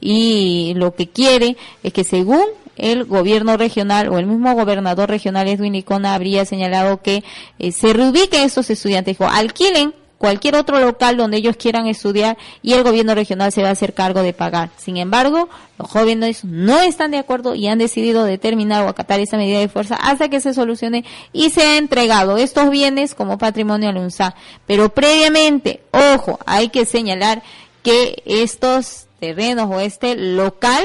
y 0.00 0.74
lo 0.76 0.94
que 0.94 1.08
quiere 1.08 1.56
es 1.82 1.92
que 1.92 2.04
según 2.04 2.44
el 2.76 3.04
gobierno 3.04 3.56
regional 3.56 4.08
o 4.08 4.18
el 4.18 4.26
mismo 4.26 4.54
gobernador 4.54 5.08
regional 5.08 5.48
Edwin 5.48 5.74
Icona 5.74 6.14
habría 6.14 6.44
señalado 6.44 7.02
que 7.02 7.24
eh, 7.58 7.72
se 7.72 7.92
reubiquen 7.92 8.44
estos 8.44 8.70
estudiantes, 8.70 9.18
dijo, 9.18 9.30
alquilen 9.30 9.92
cualquier 10.18 10.56
otro 10.56 10.80
local 10.80 11.16
donde 11.16 11.38
ellos 11.38 11.56
quieran 11.56 11.86
estudiar 11.86 12.36
y 12.62 12.74
el 12.74 12.82
gobierno 12.82 13.14
regional 13.14 13.52
se 13.52 13.62
va 13.62 13.68
a 13.68 13.72
hacer 13.72 13.94
cargo 13.94 14.22
de 14.22 14.32
pagar. 14.32 14.70
Sin 14.76 14.96
embargo, 14.96 15.48
los 15.78 15.88
jóvenes 15.88 16.44
no 16.44 16.80
están 16.80 17.12
de 17.12 17.18
acuerdo 17.18 17.54
y 17.54 17.68
han 17.68 17.78
decidido 17.78 18.24
determinar 18.24 18.84
o 18.84 18.88
acatar 18.88 19.20
esa 19.20 19.36
medida 19.36 19.60
de 19.60 19.68
fuerza 19.68 19.94
hasta 19.94 20.28
que 20.28 20.40
se 20.40 20.52
solucione 20.54 21.04
y 21.32 21.50
se 21.50 21.62
ha 21.62 21.76
entregado 21.78 22.36
estos 22.36 22.68
bienes 22.70 23.14
como 23.14 23.38
patrimonio 23.38 23.88
al 23.88 23.96
UNSA. 23.96 24.34
Pero 24.66 24.90
previamente, 24.90 25.82
ojo, 25.92 26.38
hay 26.44 26.68
que 26.68 26.84
señalar 26.84 27.42
que 27.82 28.22
estos 28.26 29.06
terrenos 29.20 29.70
o 29.70 29.80
este 29.80 30.16
local, 30.16 30.84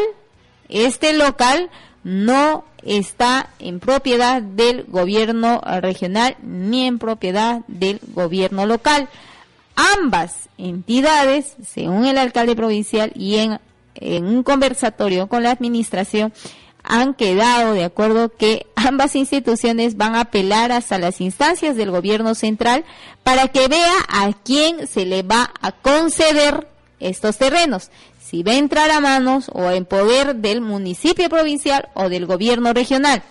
este 0.70 1.14
local 1.14 1.70
no 2.04 2.66
está 2.84 3.50
en 3.60 3.80
propiedad 3.80 4.42
del 4.42 4.84
gobierno 4.84 5.62
regional 5.82 6.36
ni 6.42 6.86
en 6.86 7.00
propiedad 7.00 7.62
del 7.68 8.00
gobierno 8.14 8.66
local. 8.66 9.10
Ambas 9.76 10.50
entidades, 10.58 11.56
según 11.66 12.06
el 12.06 12.18
alcalde 12.18 12.56
provincial 12.56 13.12
y 13.16 13.38
en, 13.38 13.60
un 14.26 14.44
conversatorio 14.44 15.28
con 15.28 15.44
la 15.44 15.52
administración, 15.52 16.34
han 16.84 17.14
quedado 17.14 17.74
de 17.74 17.86
acuerdo 17.86 18.30
que 18.30 18.68
ambas 18.76 19.16
instituciones 19.16 19.96
van 19.96 20.16
a 20.16 20.22
apelar 20.22 20.72
hasta 20.74 21.00
las 21.00 21.22
instancias 21.22 21.78
del 21.78 21.92
gobierno 21.92 22.36
central 22.36 22.84
para 23.24 23.48
que 23.48 23.70
vea 23.70 23.94
a 24.10 24.34
quién 24.44 24.88
se 24.88 25.06
le 25.06 25.24
va 25.24 25.52
a 25.62 25.72
conceder 25.72 26.68
estos 27.00 27.38
terrenos 27.38 27.90
si 28.34 28.42
va 28.42 28.54
a 28.54 28.58
entrar 28.58 28.90
a 28.90 29.00
manos 29.00 29.52
o 29.54 29.70
en 29.70 29.86
poder 29.86 30.38
del 30.38 30.60
municipio 30.60 31.30
provincial 31.30 31.90
o 31.94 32.10
del 32.10 32.26
gobierno 32.26 32.74
regional. 32.74 33.22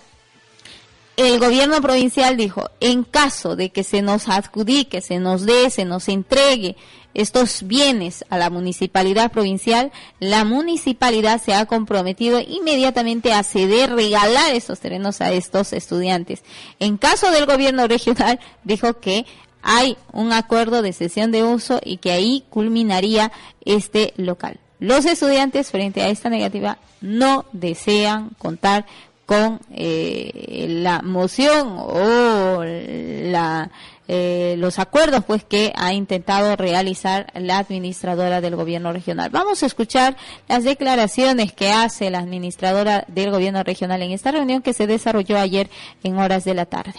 El 1.17 1.39
gobierno 1.39 1.81
provincial 1.81 2.37
dijo, 2.37 2.69
en 2.79 3.03
caso 3.03 3.57
de 3.57 3.69
que 3.69 3.83
se 3.83 4.01
nos 4.01 4.29
adjudique, 4.29 5.01
se 5.01 5.19
nos 5.19 5.45
dé, 5.45 5.69
se 5.71 5.83
nos 5.83 6.07
entregue 6.07 6.77
estos 7.13 7.67
bienes 7.67 8.23
a 8.29 8.37
la 8.37 8.49
municipalidad 8.49 9.29
provincial, 9.29 9.91
la 10.21 10.45
municipalidad 10.45 11.41
se 11.43 11.53
ha 11.53 11.65
comprometido 11.65 12.39
inmediatamente 12.39 13.33
a 13.33 13.43
ceder, 13.43 13.91
regalar 13.91 14.55
estos 14.55 14.79
terrenos 14.79 15.19
a 15.19 15.33
estos 15.33 15.73
estudiantes. 15.73 16.43
En 16.79 16.95
caso 16.95 17.29
del 17.29 17.45
gobierno 17.45 17.89
regional, 17.89 18.39
dijo 18.63 19.01
que 19.01 19.25
hay 19.61 19.97
un 20.13 20.31
acuerdo 20.31 20.81
de 20.81 20.93
cesión 20.93 21.33
de 21.33 21.43
uso 21.43 21.81
y 21.83 21.97
que 21.97 22.13
ahí 22.13 22.45
culminaría 22.49 23.33
este 23.65 24.13
local. 24.15 24.61
Los 24.79 25.05
estudiantes 25.05 25.71
frente 25.71 26.01
a 26.01 26.09
esta 26.09 26.29
negativa 26.29 26.77
no 27.01 27.45
desean 27.51 28.29
contar 28.37 28.85
con 29.25 29.61
eh, 29.71 30.65
la 30.67 31.01
moción 31.01 31.75
o 31.77 32.63
la, 32.63 33.71
eh, 34.07 34.55
los 34.57 34.79
acuerdos 34.79 35.23
pues 35.23 35.45
que 35.45 35.71
ha 35.75 35.93
intentado 35.93 36.55
realizar 36.55 37.31
la 37.35 37.59
administradora 37.59 38.41
del 38.41 38.55
gobierno 38.55 38.91
regional. 38.91 39.29
Vamos 39.29 39.63
a 39.63 39.65
escuchar 39.65 40.17
las 40.47 40.65
declaraciones 40.65 41.53
que 41.53 41.71
hace 41.71 42.09
la 42.09 42.19
administradora 42.19 43.05
del 43.07 43.31
gobierno 43.31 43.63
regional 43.63 44.01
en 44.01 44.11
esta 44.11 44.31
reunión 44.31 44.61
que 44.61 44.73
se 44.73 44.87
desarrolló 44.87 45.37
ayer 45.39 45.69
en 46.03 46.17
horas 46.17 46.43
de 46.43 46.53
la 46.53 46.65
tarde 46.65 46.95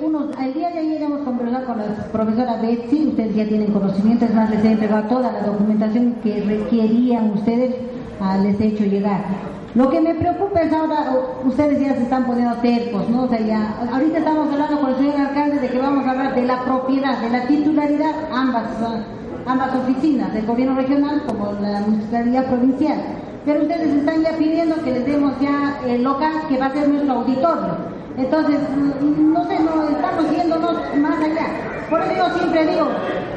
unos, 0.00 0.36
al 0.36 0.54
día 0.54 0.70
de 0.70 0.78
ayer 0.78 1.02
hemos 1.02 1.20
conversado 1.20 1.66
con 1.66 1.78
la 1.78 1.84
profesora 2.12 2.56
Betsy, 2.60 3.08
ustedes 3.08 3.34
ya 3.34 3.46
tienen 3.46 3.72
conocimiento, 3.72 4.24
es 4.24 4.34
más, 4.34 4.50
les 4.50 4.64
he 4.64 4.72
entregado 4.72 5.08
toda 5.08 5.32
la 5.32 5.40
documentación 5.42 6.16
que 6.22 6.42
requerían 6.42 7.30
ustedes, 7.32 7.74
ah, 8.20 8.38
les 8.38 8.60
he 8.60 8.68
hecho 8.68 8.84
llegar. 8.84 9.24
Lo 9.74 9.90
que 9.90 10.00
me 10.00 10.14
preocupa 10.14 10.60
es 10.62 10.72
ahora, 10.72 11.12
ustedes 11.44 11.80
ya 11.80 11.94
se 11.94 12.04
están 12.04 12.24
poniendo 12.24 12.54
tercos, 12.56 13.08
¿no? 13.10 13.28
Ya, 13.30 13.74
ahorita 13.92 14.18
estamos 14.18 14.50
hablando 14.50 14.80
con 14.80 14.90
el 14.90 14.96
señor 14.96 15.16
alcalde 15.16 15.58
de 15.58 15.68
que 15.68 15.78
vamos 15.78 16.06
a 16.06 16.10
hablar 16.12 16.34
de 16.34 16.42
la 16.46 16.64
propiedad, 16.64 17.18
de 17.18 17.30
la 17.30 17.46
titularidad, 17.46 18.14
ambas, 18.32 18.64
ambas 19.44 19.74
oficinas, 19.74 20.32
del 20.32 20.46
gobierno 20.46 20.76
regional 20.76 21.22
como 21.26 21.52
la 21.60 21.80
municipalidad 21.80 22.46
provincial. 22.46 22.98
Pero 23.44 23.62
ustedes 23.62 23.94
están 23.94 24.22
ya 24.22 24.30
pidiendo 24.38 24.76
que 24.82 24.92
les 24.92 25.06
demos 25.06 25.34
ya 25.40 25.78
el 25.86 26.02
local 26.02 26.32
que 26.48 26.58
va 26.58 26.66
a 26.66 26.72
ser 26.72 26.88
nuestro 26.88 27.12
auditorio. 27.12 27.95
Entonces, 28.16 28.58
no 29.00 29.44
sé, 29.46 29.58
no 29.60 29.88
estamos 29.88 30.30
yéndonos 30.30 30.72
más 30.96 31.20
allá. 31.20 31.46
Por 31.90 32.00
eso 32.00 32.12
yo 32.16 32.38
siempre 32.38 32.66
digo, 32.66 32.88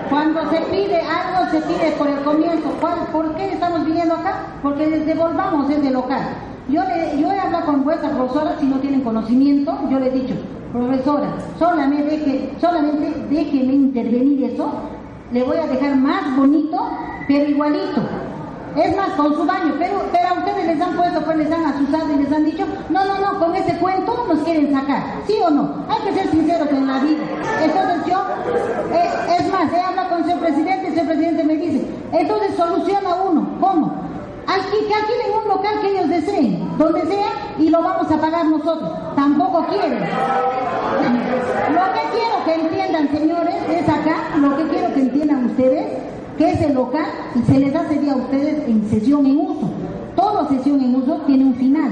cuando 0.09 0.41
se 0.49 0.61
pide 0.71 1.01
algo, 1.01 1.51
se 1.51 1.61
pide 1.61 1.91
por 1.97 2.07
el 2.07 2.19
comienzo. 2.21 2.69
¿Por 3.11 3.35
qué 3.35 3.53
estamos 3.53 3.85
viniendo 3.85 4.15
acá? 4.15 4.35
Porque 4.61 4.87
les 4.87 5.05
devolvamos 5.05 5.69
ese 5.69 5.91
local. 5.91 6.21
Yo, 6.69 6.83
le, 6.83 7.19
yo 7.19 7.31
he 7.31 7.39
hablado 7.39 7.65
con 7.65 7.83
vuestra 7.83 8.09
profesora, 8.09 8.55
si 8.59 8.67
no 8.67 8.77
tienen 8.77 9.01
conocimiento, 9.01 9.77
yo 9.89 9.99
le 9.99 10.07
he 10.07 10.11
dicho, 10.11 10.35
profesora, 10.71 11.27
solamente, 11.57 12.17
deje, 12.17 12.53
solamente 12.61 13.11
déjeme 13.29 13.73
intervenir 13.73 14.51
eso, 14.51 14.71
le 15.31 15.43
voy 15.43 15.57
a 15.57 15.65
dejar 15.65 15.95
más 15.95 16.37
bonito, 16.37 16.77
pero 17.27 17.49
igualito. 17.49 18.01
Es 18.75 18.95
más, 18.95 19.09
con 19.11 19.33
su 19.33 19.45
baño, 19.45 19.73
pero, 19.79 20.03
pero 20.11 20.38
les 20.69 20.81
han 20.81 20.95
puesto, 20.95 21.21
pues 21.21 21.37
les 21.37 21.51
han 21.51 21.65
asusado 21.65 22.13
y 22.13 22.23
les 22.23 22.31
han 22.31 22.45
dicho, 22.45 22.65
no, 22.89 23.05
no, 23.05 23.19
no, 23.19 23.39
con 23.39 23.55
ese 23.55 23.75
cuento 23.77 24.25
nos 24.27 24.39
quieren 24.39 24.71
sacar, 24.71 25.01
¿sí 25.25 25.33
o 25.43 25.49
no? 25.49 25.85
Hay 25.89 26.01
que 26.03 26.13
ser 26.13 26.29
sinceros 26.29 26.69
en 26.69 26.87
la 26.87 26.99
vida. 26.99 27.23
Entonces 27.63 28.05
yo, 28.05 28.23
eh, 28.93 29.37
es 29.39 29.51
más, 29.51 29.73
he 29.73 29.81
hablado 29.81 30.09
con 30.09 30.19
el 30.19 30.25
señor 30.25 30.39
presidente, 30.39 30.87
el 30.87 30.93
señor 30.93 31.07
presidente 31.07 31.43
me 31.43 31.55
dice, 31.55 31.87
entonces 32.11 32.55
soluciona 32.55 33.15
uno, 33.15 33.57
¿cómo? 33.59 34.09
Aquí, 34.47 34.77
que 34.87 34.93
alquilen 34.93 35.41
un 35.43 35.47
local 35.47 35.79
que 35.81 35.89
ellos 35.89 36.09
deseen, 36.09 36.77
donde 36.77 37.01
sea, 37.01 37.27
y 37.57 37.69
lo 37.69 37.83
vamos 37.83 38.11
a 38.11 38.17
pagar 38.17 38.45
nosotros. 38.45 38.91
Tampoco 39.15 39.65
quieren. 39.67 39.99
Lo 39.99 41.93
que 41.93 42.01
quiero 42.13 42.45
que 42.45 42.55
entiendan, 42.55 43.09
señores, 43.11 43.55
es 43.69 43.87
acá, 43.87 44.37
lo 44.37 44.57
que 44.57 44.67
quiero 44.69 44.93
que 44.93 45.01
entiendan 45.01 45.45
ustedes, 45.45 45.85
que 46.37 46.51
es 46.51 46.61
el 46.61 46.73
local 46.73 47.05
y 47.35 47.51
se 47.51 47.59
les 47.59 47.75
hace 47.75 48.09
a 48.09 48.15
ustedes 48.15 48.67
en 48.67 48.89
sesión 48.89 49.25
en 49.27 49.37
uso. 49.37 49.69
Toda 50.19 50.49
sesión 50.49 50.81
en 50.81 50.95
uso 50.95 51.21
tiene 51.25 51.45
un 51.45 51.55
final. 51.55 51.91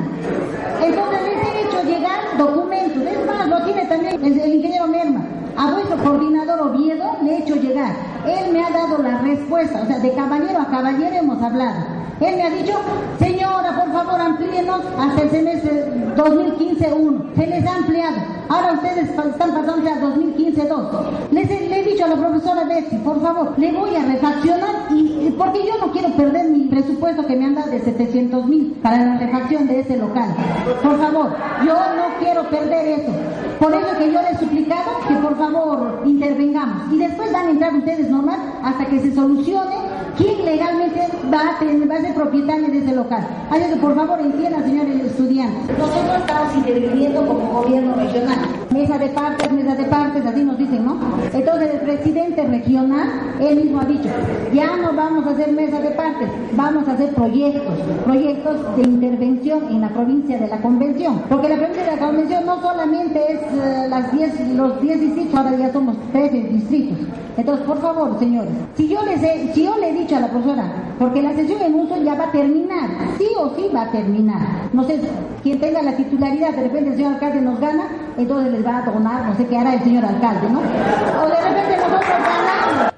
Entonces 0.84 1.19
les 1.23 1.47
he 1.47 1.61
hecho 1.61 1.82
llegar 1.84 2.38
documentos. 2.38 3.01
Es 3.03 3.25
más, 3.25 3.47
lo 3.47 3.63
tiene 3.63 3.86
también 3.86 4.21
el, 4.21 4.53
ingeniero 4.55 4.86
Merma. 4.88 5.21
A 5.55 5.71
vuestro 5.71 5.97
coordinador 6.03 6.59
Oviedo 6.59 7.15
le 7.23 7.32
he 7.32 7.38
hecho 7.39 7.55
llegar. 7.55 7.93
Él 8.25 8.51
me 8.51 8.65
ha 8.65 8.69
dado 8.69 9.01
la 9.01 9.19
respuesta. 9.19 9.80
O 9.82 9.86
sea, 9.86 9.99
de 9.99 10.11
caballero 10.11 10.59
a 10.59 10.65
caballero 10.65 11.15
hemos 11.15 11.41
hablado. 11.41 11.97
Él 12.20 12.36
me 12.36 12.43
ha 12.43 12.49
dicho, 12.49 12.74
señora, 13.20 13.84
por 13.84 13.93
favor, 13.93 14.20
amplíenos 14.20 14.82
hasta 14.97 15.22
el 15.22 15.30
semestre 15.30 15.86
2015-1. 16.15 17.36
Se 17.36 17.47
les 17.47 17.65
ha 17.65 17.76
ampliado. 17.76 18.15
Ahora 18.49 18.74
ustedes 18.74 19.09
están 19.09 19.34
pasando 19.38 19.89
a 19.89 20.01
2015-2. 20.01 21.32
Les 21.32 21.49
he, 21.49 21.68
le 21.68 21.80
he 21.80 21.84
dicho 21.84 22.05
a 22.05 22.07
la 22.07 22.15
profesora 22.15 22.63
Betsy, 22.63 22.97
por 22.97 23.22
favor, 23.22 23.53
le 23.57 23.72
voy 23.72 23.95
a 23.95 24.05
refaccionar 24.05 24.88
y, 24.89 25.34
porque 25.38 25.65
yo 25.68 25.85
no 25.85 25.91
quiero 25.91 26.10
perder 26.15 26.49
mi 26.49 26.65
presupuesto 26.65 27.26
que 27.27 27.35
me 27.35 27.45
han 27.45 27.56
dado 27.56 27.69
de 27.72 27.81
700 27.81 28.45
mil 28.48 28.77
para 28.81 29.03
la 29.06 29.18
refacción 29.18 29.68
de 29.68 29.81
ese 29.81 29.98
local. 29.98 30.34
Por 30.81 30.98
favor, 30.99 31.35
yo 31.65 31.73
no 31.73 32.18
quiero 32.19 32.49
perder 32.49 32.99
eso. 32.99 33.11
Por 33.60 33.73
eso 33.73 33.98
que 33.98 34.11
yo 34.11 34.22
les 34.22 34.34
he 34.34 34.38
suplicado 34.38 34.91
que 35.07 35.15
por 35.15 35.38
favor 35.38 36.03
intervengamos. 36.06 36.94
Y 36.94 36.98
después 36.98 37.31
van 37.31 37.48
a 37.48 37.52
entrar 37.52 37.76
ustedes 37.76 38.10
normal 38.10 38.39
hasta 38.64 38.85
que 38.85 38.99
se 39.02 39.14
solucione 39.14 39.97
quién 40.18 40.44
legalmente 40.44 41.07
va 41.31 41.56
a, 41.56 41.60
tener, 41.60 41.89
va 41.89 41.95
a 41.95 42.02
ser 42.02 42.14
propietario 42.14 42.68
de 42.68 42.80
ese 42.80 42.95
local. 42.95 43.26
Así 43.49 43.64
que 43.69 43.76
por 43.77 43.95
favor 43.95 44.19
entiendan, 44.19 44.64
señores 44.64 45.06
estudiantes. 45.06 45.77
Nosotros 45.77 46.18
estamos 46.18 46.56
interviniendo 46.56 47.26
como 47.26 47.61
gobierno 47.61 47.95
regional. 47.95 48.38
Mesa 48.72 48.98
de 48.98 49.07
partes, 49.10 49.52
mesa 49.52 49.76
de 49.76 49.85
partes, 49.85 50.26
así 50.26 50.44
nos 50.44 50.57
dicen, 50.57 50.85
¿no? 50.85 50.98
Entonces 51.34 51.73
el 51.73 51.80
presidente 51.81 52.44
regional, 52.44 53.10
él 53.39 53.56
mismo 53.56 53.80
ha 53.80 53.85
dicho, 53.85 54.10
ya 54.53 54.76
no 54.76 54.94
vamos 54.94 55.26
a 55.27 55.31
hacer 55.31 55.52
mesa 55.52 55.80
de 55.80 55.91
partes, 55.91 56.27
vamos 56.53 56.88
a 56.88 56.94
hacer 56.94 57.14
proyectos, 57.14 57.73
proyectos 58.03 58.76
de 58.76 58.84
intervención 58.84 59.68
en 59.69 59.81
la 59.81 59.89
provincia 59.89 60.38
de 60.38 60.48
la 60.48 60.61
convención. 60.61 61.22
Porque 61.30 61.49
la 61.49 61.56
provincia 61.56 61.85
de 61.85 61.95
la 61.95 62.07
convención 62.07 62.45
no 62.45 62.61
solamente 62.61 63.34
es 63.34 63.39
eh, 63.41 63.88
las 63.89 64.11
10, 64.11 64.56
los 64.56 64.81
10 64.81 64.99
distritos, 64.99 65.35
ahora 65.35 65.56
ya 65.56 65.72
somos 65.72 65.95
13 66.11 66.38
distritos. 66.49 66.98
Entonces, 67.38 67.68
por 67.68 67.80
favor, 67.80 68.18
señores, 68.18 68.52
si 68.76 68.88
yo 68.88 68.99
les 69.03 69.22
he, 69.22 69.53
si 69.53 69.64
yo 69.64 69.77
le 69.77 69.89
he 69.89 69.94
dicho 70.07 70.15
a 70.15 70.21
la 70.21 70.29
profesora, 70.29 70.63
porque 70.97 71.21
la 71.21 71.35
sesión 71.35 71.61
en 71.61 71.75
uso 71.75 72.01
ya 72.01 72.15
va 72.15 72.25
a 72.25 72.31
terminar, 72.31 72.89
sí 73.17 73.27
o 73.38 73.53
sí 73.55 73.69
va 73.75 73.84
a 73.84 73.91
terminar. 73.91 74.39
No 74.71 74.85
sé, 74.85 74.99
quien 75.43 75.59
tenga 75.59 75.81
la 75.81 75.97
titularidad, 75.97 76.53
de 76.53 76.63
repente 76.63 76.91
el 76.91 76.95
señor 76.95 77.13
alcalde 77.15 77.41
nos 77.41 77.59
gana, 77.59 78.13
entonces 78.17 78.53
les 78.53 78.65
va 78.65 78.77
a 78.77 78.85
donar, 78.85 79.25
no 79.25 79.35
sé 79.35 79.45
qué 79.47 79.57
hará 79.57 79.73
el 79.73 79.84
señor 79.84 80.05
alcalde, 80.05 80.49
¿no? 80.49 80.59
O 80.59 81.27
de 81.27 81.41
repente 81.41 81.75
nosotros 81.75 82.01
ganamos. 82.07 82.93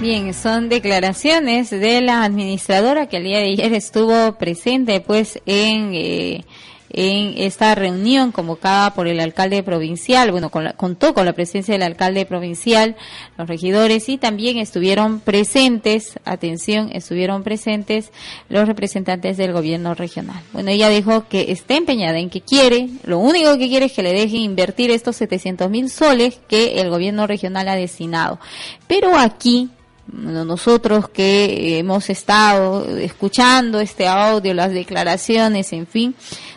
Bien, 0.00 0.34
son 0.34 0.68
declaraciones 0.68 1.70
de 1.70 2.00
la 2.00 2.24
administradora 2.24 3.06
que 3.06 3.18
el 3.18 3.24
día 3.24 3.38
de 3.38 3.52
ayer 3.52 3.72
estuvo 3.74 4.32
presente 4.38 5.00
pues 5.00 5.40
en 5.46 5.92
eh, 5.94 6.44
en 6.90 7.34
esta 7.36 7.74
reunión 7.74 8.32
convocada 8.32 8.94
por 8.94 9.06
el 9.06 9.20
alcalde 9.20 9.62
provincial, 9.62 10.32
bueno, 10.32 10.50
contó 10.50 11.14
con 11.14 11.24
la 11.24 11.32
presencia 11.32 11.72
del 11.72 11.82
alcalde 11.82 12.26
provincial, 12.26 12.96
los 13.38 13.48
regidores 13.48 14.08
y 14.08 14.18
también 14.18 14.58
estuvieron 14.58 15.20
presentes, 15.20 16.18
atención, 16.24 16.90
estuvieron 16.92 17.42
presentes 17.42 18.10
los 18.48 18.66
representantes 18.66 19.36
del 19.36 19.52
gobierno 19.52 19.94
regional. 19.94 20.42
Bueno, 20.52 20.70
ella 20.70 20.88
dijo 20.88 21.28
que 21.28 21.52
está 21.52 21.74
empeñada 21.74 22.18
en 22.18 22.30
que 22.30 22.40
quiere, 22.40 22.88
lo 23.04 23.18
único 23.18 23.56
que 23.56 23.68
quiere 23.68 23.86
es 23.86 23.92
que 23.92 24.02
le 24.02 24.12
dejen 24.12 24.40
invertir 24.40 24.90
estos 24.90 25.16
700 25.16 25.70
mil 25.70 25.90
soles 25.90 26.40
que 26.48 26.80
el 26.80 26.90
gobierno 26.90 27.26
regional 27.26 27.68
ha 27.68 27.76
destinado. 27.76 28.38
Pero 28.86 29.16
aquí 29.16 29.70
nosotros 30.06 31.08
que 31.08 31.78
hemos 31.78 32.10
estado 32.10 32.84
escuchando 32.98 33.80
este 33.80 34.08
audio, 34.08 34.54
las 34.54 34.72
declaraciones, 34.72 35.72
en 35.72 35.86
fin, 35.86 36.14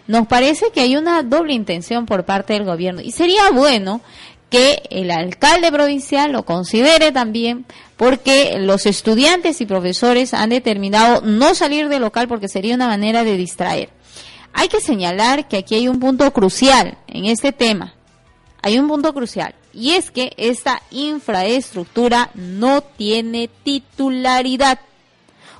nos 0.07 0.27
parece 0.27 0.71
que 0.73 0.81
hay 0.81 0.95
una 0.95 1.23
doble 1.23 1.53
intención 1.53 2.05
por 2.05 2.25
parte 2.25 2.53
del 2.53 2.65
gobierno 2.65 3.01
y 3.01 3.11
sería 3.11 3.51
bueno 3.51 4.01
que 4.49 4.83
el 4.89 5.09
alcalde 5.11 5.71
provincial 5.71 6.31
lo 6.31 6.45
considere 6.45 7.11
también 7.11 7.65
porque 7.97 8.57
los 8.59 8.85
estudiantes 8.85 9.61
y 9.61 9.65
profesores 9.65 10.33
han 10.33 10.49
determinado 10.49 11.21
no 11.21 11.55
salir 11.55 11.89
del 11.89 12.01
local 12.01 12.27
porque 12.27 12.47
sería 12.47 12.75
una 12.75 12.87
manera 12.87 13.23
de 13.23 13.37
distraer. 13.37 13.89
Hay 14.53 14.67
que 14.67 14.81
señalar 14.81 15.47
que 15.47 15.57
aquí 15.57 15.75
hay 15.75 15.87
un 15.87 15.99
punto 15.99 16.31
crucial 16.31 16.97
en 17.07 17.25
este 17.25 17.51
tema. 17.51 17.95
Hay 18.61 18.77
un 18.77 18.87
punto 18.87 19.13
crucial 19.13 19.55
y 19.73 19.91
es 19.91 20.11
que 20.11 20.33
esta 20.37 20.81
infraestructura 20.91 22.29
no 22.35 22.81
tiene 22.81 23.49
titularidad. 23.63 24.79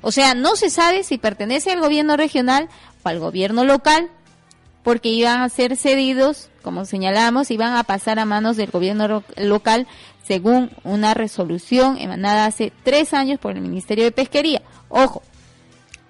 O 0.01 0.11
sea, 0.11 0.35
no 0.35 0.55
se 0.55 0.69
sabe 0.69 1.03
si 1.03 1.17
pertenece 1.17 1.71
al 1.71 1.81
gobierno 1.81 2.15
regional 2.15 2.69
o 3.03 3.09
al 3.09 3.19
gobierno 3.19 3.63
local, 3.63 4.09
porque 4.83 5.09
iban 5.09 5.41
a 5.41 5.49
ser 5.49 5.77
cedidos, 5.77 6.49
como 6.61 6.85
señalamos, 6.85 7.51
iban 7.51 7.75
a 7.75 7.83
pasar 7.83 8.19
a 8.19 8.25
manos 8.25 8.57
del 8.57 8.69
gobierno 8.69 9.23
local 9.37 9.87
según 10.27 10.71
una 10.83 11.13
resolución 11.13 11.97
emanada 11.97 12.45
hace 12.45 12.71
tres 12.83 13.13
años 13.13 13.39
por 13.39 13.55
el 13.55 13.61
Ministerio 13.61 14.05
de 14.05 14.11
Pesquería. 14.11 14.61
Ojo, 14.89 15.23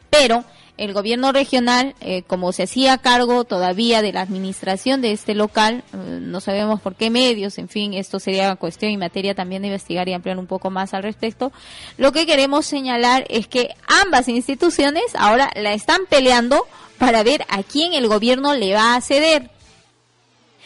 pero 0.10 0.44
el 0.78 0.94
gobierno 0.94 1.32
regional, 1.32 1.96
eh, 2.02 2.24
como 2.24 2.52
se 2.52 2.64
hacía 2.64 2.98
cargo 2.98 3.44
todavía 3.44 4.02
de 4.02 4.12
la 4.12 4.22
administración 4.22 5.02
de 5.02 5.12
este 5.12 5.36
local, 5.36 5.84
eh, 5.94 5.98
no 6.22 6.42
sabemos 6.42 6.82
por 6.82 6.96
qué 6.96 7.10
medios, 7.10 7.58
en 7.60 7.70
fin, 7.70 7.94
esto 7.94 8.20
sería 8.20 8.56
cuestión 8.56 8.92
y 8.92 8.98
materia 8.98 9.36
también 9.36 9.62
de 9.62 9.68
investigar 9.68 10.10
y 10.10 10.14
ampliar 10.14 10.40
un 10.40 10.48
poco 10.48 10.72
más 10.72 10.94
al 10.94 11.04
respecto. 11.04 11.52
Lo 11.98 12.12
que 12.12 12.26
queremos 12.26 12.66
señalar 12.66 13.26
es 13.30 13.48
que 13.48 13.76
ambas 14.04 14.28
instituciones 14.28 15.04
ahora 15.16 15.52
la 15.56 15.74
están 15.74 16.02
peleando 16.10 16.66
para 16.98 17.22
ver 17.22 17.46
a 17.50 17.62
quién 17.62 17.94
el 17.94 18.08
gobierno 18.08 18.56
le 18.56 18.74
va 18.74 18.96
a 18.96 19.02
ceder. 19.02 19.52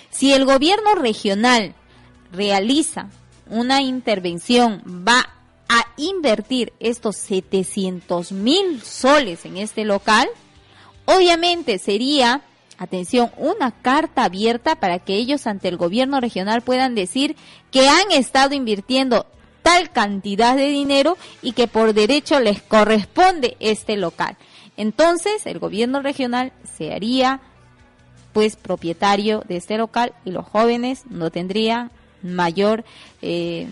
Si 0.10 0.34
el 0.34 0.46
gobierno 0.46 0.96
regional 0.96 1.74
realiza 2.32 3.10
una 3.50 3.82
intervención, 3.82 4.82
va 4.88 5.37
a 5.70 5.86
invertir 5.98 6.74
estos 6.80 7.18
700 7.18 8.32
mil 8.32 8.82
soles 8.82 9.46
en 9.46 9.58
este 9.58 9.86
local, 9.86 10.28
obviamente 11.06 11.80
sería, 11.80 12.42
atención, 12.78 13.32
una 13.38 13.72
carta 13.72 14.24
abierta 14.24 14.76
para 14.76 15.00
que 15.00 15.16
ellos 15.16 15.48
ante 15.48 15.68
el 15.68 15.78
gobierno 15.78 16.20
regional 16.22 16.62
puedan 16.62 16.96
decir 16.96 17.36
que 17.72 17.90
han 17.90 18.12
estado 18.12 18.56
invirtiendo 18.56 19.26
tal 19.62 19.92
cantidad 19.92 20.56
de 20.56 20.68
dinero 20.68 21.18
y 21.42 21.52
que 21.52 21.68
por 21.68 21.94
derecho 21.94 22.40
les 22.40 22.62
corresponde 22.62 23.58
este 23.60 23.98
local. 23.98 24.38
Entonces 24.78 25.46
el 25.46 25.60
gobierno 25.60 26.02
regional 26.02 26.54
se 26.78 26.94
haría 26.94 27.42
pues 28.32 28.56
propietario 28.56 29.44
de 29.48 29.58
este 29.58 29.78
local 29.78 30.14
y 30.24 30.32
los 30.32 30.46
jóvenes 30.46 31.04
no 31.10 31.32
tendrían 31.32 31.92
mayor 32.22 32.86
eh, 33.22 33.68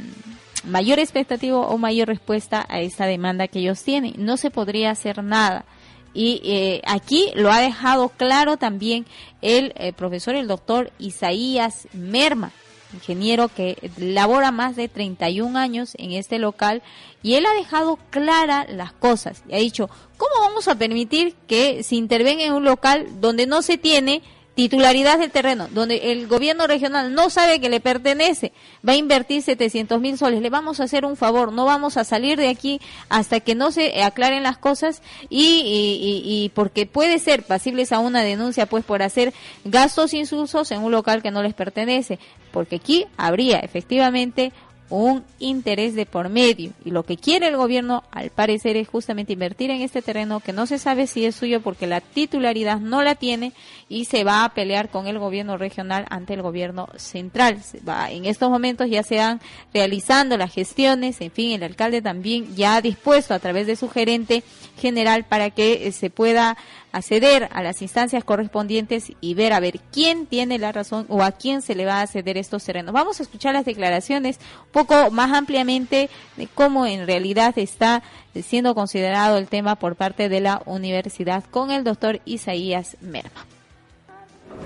mayor 0.66 1.00
expectativa 1.00 1.58
o 1.58 1.78
mayor 1.78 2.08
respuesta 2.08 2.66
a 2.70 2.80
esta 2.82 3.06
demanda 3.06 3.48
que 3.48 3.60
ellos 3.60 3.84
tienen. 3.84 4.14
No 4.18 4.38
se 4.38 4.52
podría 4.52 4.92
hacer 4.92 5.24
nada. 5.24 5.66
Y 6.14 6.42
eh, 6.46 6.82
aquí 6.88 7.32
lo 7.36 7.52
ha 7.52 7.60
dejado 7.60 8.10
claro 8.10 8.58
también 8.58 9.06
el 9.42 9.74
eh, 9.76 9.92
profesor, 9.92 10.36
el 10.36 10.48
doctor 10.48 10.92
Isaías 10.98 11.90
Merma, 11.92 12.52
ingeniero 12.94 13.50
que 13.50 13.92
labora 13.98 14.52
más 14.52 14.78
de 14.78 14.88
31 14.88 15.60
años 15.60 15.94
en 15.98 16.14
este 16.14 16.40
local 16.40 16.82
y 17.22 17.34
él 17.34 17.46
ha 17.46 17.54
dejado 17.54 18.00
clara 18.12 18.66
las 18.70 18.94
cosas 18.94 19.44
y 19.50 19.56
ha 19.56 19.58
dicho, 19.58 19.90
¿cómo 20.16 20.32
vamos 20.40 20.70
a 20.70 20.76
permitir 20.76 21.36
que 21.48 21.84
se 21.84 21.96
intervenga 21.96 22.46
en 22.46 22.54
un 22.54 22.64
local 22.64 23.08
donde 23.20 23.46
no 23.46 23.62
se 23.62 23.78
tiene 23.78 24.22
titularidad 24.56 25.19
del 25.19 25.32
terreno, 25.32 25.68
donde 25.72 26.11
el 26.11 26.27
gobierno 26.27 26.65
regional 26.65 27.14
no 27.14 27.30
sabe 27.30 27.60
que 27.60 27.69
le 27.69 27.82
pertenece, 27.82 28.53
va 28.88 28.94
a 28.94 28.95
invertir 28.95 29.41
700 29.41 29.99
mil 29.99 30.18
soles. 30.18 30.41
Le 30.41 30.49
vamos 30.49 30.80
a 30.80 30.86
hacer 30.86 31.06
un 31.06 31.18
favor, 31.18 31.52
no 31.52 31.65
vamos 31.65 31.98
a 31.98 32.06
salir 32.06 32.38
de 32.38 32.48
aquí 32.48 32.80
hasta 33.10 33.41
que 33.41 33.53
no 33.53 33.72
se 33.72 34.02
aclaren 34.02 34.44
las 34.44 34.57
cosas 34.57 35.02
y, 35.30 36.23
y, 36.26 36.49
porque 36.56 36.86
puede 36.86 37.19
ser 37.19 37.44
pasibles 37.44 37.91
a 37.91 37.99
una 37.99 38.22
denuncia 38.22 38.65
pues 38.65 38.86
por 38.86 39.03
hacer 39.03 39.34
gastos 39.65 40.14
insulsos 40.14 40.72
en 40.72 40.82
un 40.82 40.91
local 40.91 41.22
que 41.22 41.32
no 41.32 41.44
les 41.44 41.53
pertenece, 41.53 42.18
porque 42.52 42.77
aquí 42.77 43.06
habría 43.18 43.60
efectivamente 43.60 44.53
un 44.90 45.24
interés 45.40 45.95
de 45.95 46.06
por 46.06 46.30
medio. 46.30 46.72
Y 46.84 46.91
lo 46.91 47.03
que 47.03 47.18
quiere 47.18 47.48
el 47.48 47.57
gobierno, 47.57 48.03
al 48.12 48.30
parecer, 48.30 48.78
es 48.78 48.88
justamente 48.88 49.34
invertir 49.34 49.72
en 49.72 49.82
este 49.82 50.02
terreno 50.02 50.40
que 50.40 50.53
no 50.53 50.68
se 50.68 50.78
sabe 50.78 51.07
si 51.07 51.26
es 51.26 51.36
suyo 51.36 51.62
porque 51.62 51.88
la 51.88 52.02
titularidad 52.02 52.80
no 52.80 53.02
la 53.02 53.16
tiene 53.16 53.53
y 53.90 54.06
se 54.06 54.24
va 54.24 54.44
a 54.44 54.53
pelear 54.53 54.90
con 54.90 55.07
el 55.07 55.20
gobierno 55.20 55.57
regional 55.57 56.06
ante 56.10 56.34
el 56.34 56.41
gobierno 56.41 56.88
central. 56.98 57.60
va, 57.88 58.12
en 58.12 58.26
estos 58.26 58.49
momentos 58.49 58.90
ya 58.90 59.03
se 59.03 59.18
van 59.18 59.41
realizando 59.74 60.38
las 60.38 60.53
gestiones, 60.53 61.22
en 61.22 61.32
fin, 61.32 61.52
el 61.52 61.64
alcalde 61.64 62.02
también 62.02 62.56
ya 62.56 62.76
ha 62.76 62.82
dispuesto 62.82 63.34
a 63.34 63.40
través 63.40 63.68
de 63.68 63.76
su 63.76 63.90
gerente 63.90 64.44
general 64.78 65.24
para 65.26 65.49
que 65.49 65.88
eh, 65.88 65.91
se 65.91 66.10
pueda 66.10 66.57
acceder 66.95 67.49
a 67.52 67.62
las 67.62 67.82
instancias 67.82 68.24
correspondientes 68.24 69.12
y 69.20 69.34
ver 69.34 69.52
a 69.52 69.60
ver 69.60 69.80
quién 69.91 70.28
tiene 70.28 70.57
la 70.57 70.72
razón 70.72 71.06
o 71.10 71.24
a 71.24 71.32
quién 71.34 71.62
se 71.62 71.76
le 71.76 71.86
va 71.86 72.02
a 72.02 72.07
ceder 72.07 72.38
estos 72.38 72.64
terrenos. 72.64 72.94
Vamos 72.94 73.20
a 73.20 73.24
escuchar 73.24 73.53
las 73.53 73.66
declaraciones 73.66 74.40
poco 74.76 75.10
más 75.10 75.32
ampliamente 75.32 76.10
de 76.36 76.48
cómo 76.54 76.86
en 76.86 77.08
realidad 77.08 77.58
está 77.58 78.04
siendo 78.44 78.76
considerado 78.76 79.38
el 79.38 79.48
tema 79.48 79.78
por 79.78 79.96
parte 79.96 80.28
de 80.28 80.42
la 80.42 80.62
universidad 80.66 81.46
con 81.50 81.72
el 81.72 81.86
doctor 81.86 82.20
Isaías 82.26 82.98
Merma 83.00 83.46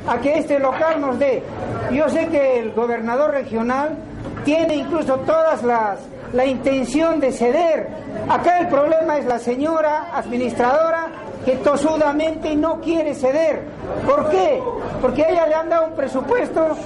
a 0.07 0.19
que 0.19 0.39
este 0.39 0.59
local 0.59 0.99
nos 0.99 1.19
dé. 1.19 1.43
Yo 1.91 2.09
sé 2.09 2.27
que 2.27 2.59
el 2.59 2.71
gobernador 2.71 3.31
regional 3.31 3.97
tiene 4.45 4.75
incluso 4.77 5.17
todas 5.19 5.63
las 5.63 5.99
la 6.33 6.45
intención 6.45 7.19
de 7.19 7.31
ceder. 7.31 7.87
Acá 8.27 8.59
el 8.59 8.67
problema 8.67 9.17
es 9.17 9.25
la 9.25 9.39
señora 9.39 10.11
administradora 10.13 11.07
que 11.45 11.55
tosudamente 11.57 12.55
no 12.55 12.79
quiere 12.81 13.15
ceder. 13.15 13.63
¿Por 14.05 14.29
qué? 14.29 14.61
Porque 15.01 15.23
a 15.23 15.29
ella 15.29 15.47
le 15.47 15.55
han 15.55 15.69
dado 15.69 15.87
un 15.87 15.93
presupuesto 15.93 16.77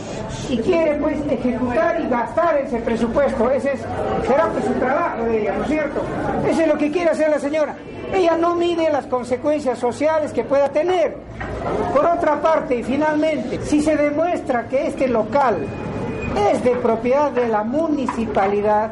y 0.49 0.57
quiere 0.59 0.95
pues 0.95 1.17
ejecutar 1.29 1.99
y 1.99 2.07
gastar 2.07 2.57
ese 2.59 2.77
presupuesto. 2.79 3.49
Ese 3.49 3.73
será 4.27 4.47
pues 4.49 4.65
su 4.65 4.73
trabajo 4.73 5.23
de 5.23 5.41
ella, 5.41 5.55
¿no 5.57 5.63
es 5.63 5.69
cierto? 5.69 6.01
Eso 6.47 6.61
es 6.61 6.67
lo 6.67 6.77
que 6.77 6.91
quiere 6.91 7.09
hacer 7.09 7.29
la 7.29 7.39
señora. 7.39 7.75
Ella 8.13 8.37
no 8.37 8.55
mide 8.55 8.91
las 8.91 9.07
consecuencias 9.07 9.79
sociales 9.79 10.31
que 10.31 10.43
pueda 10.43 10.69
tener. 10.69 11.17
Por 11.93 12.05
otra 12.05 12.39
parte, 12.41 12.75
y 12.75 12.83
finalmente, 12.83 13.59
si 13.63 13.81
se 13.81 13.97
demuestra 13.97 14.67
que 14.67 14.87
este 14.87 15.07
local 15.07 15.65
es 16.51 16.63
de 16.63 16.71
propiedad 16.75 17.31
de 17.31 17.47
la 17.47 17.63
municipalidad, 17.63 18.91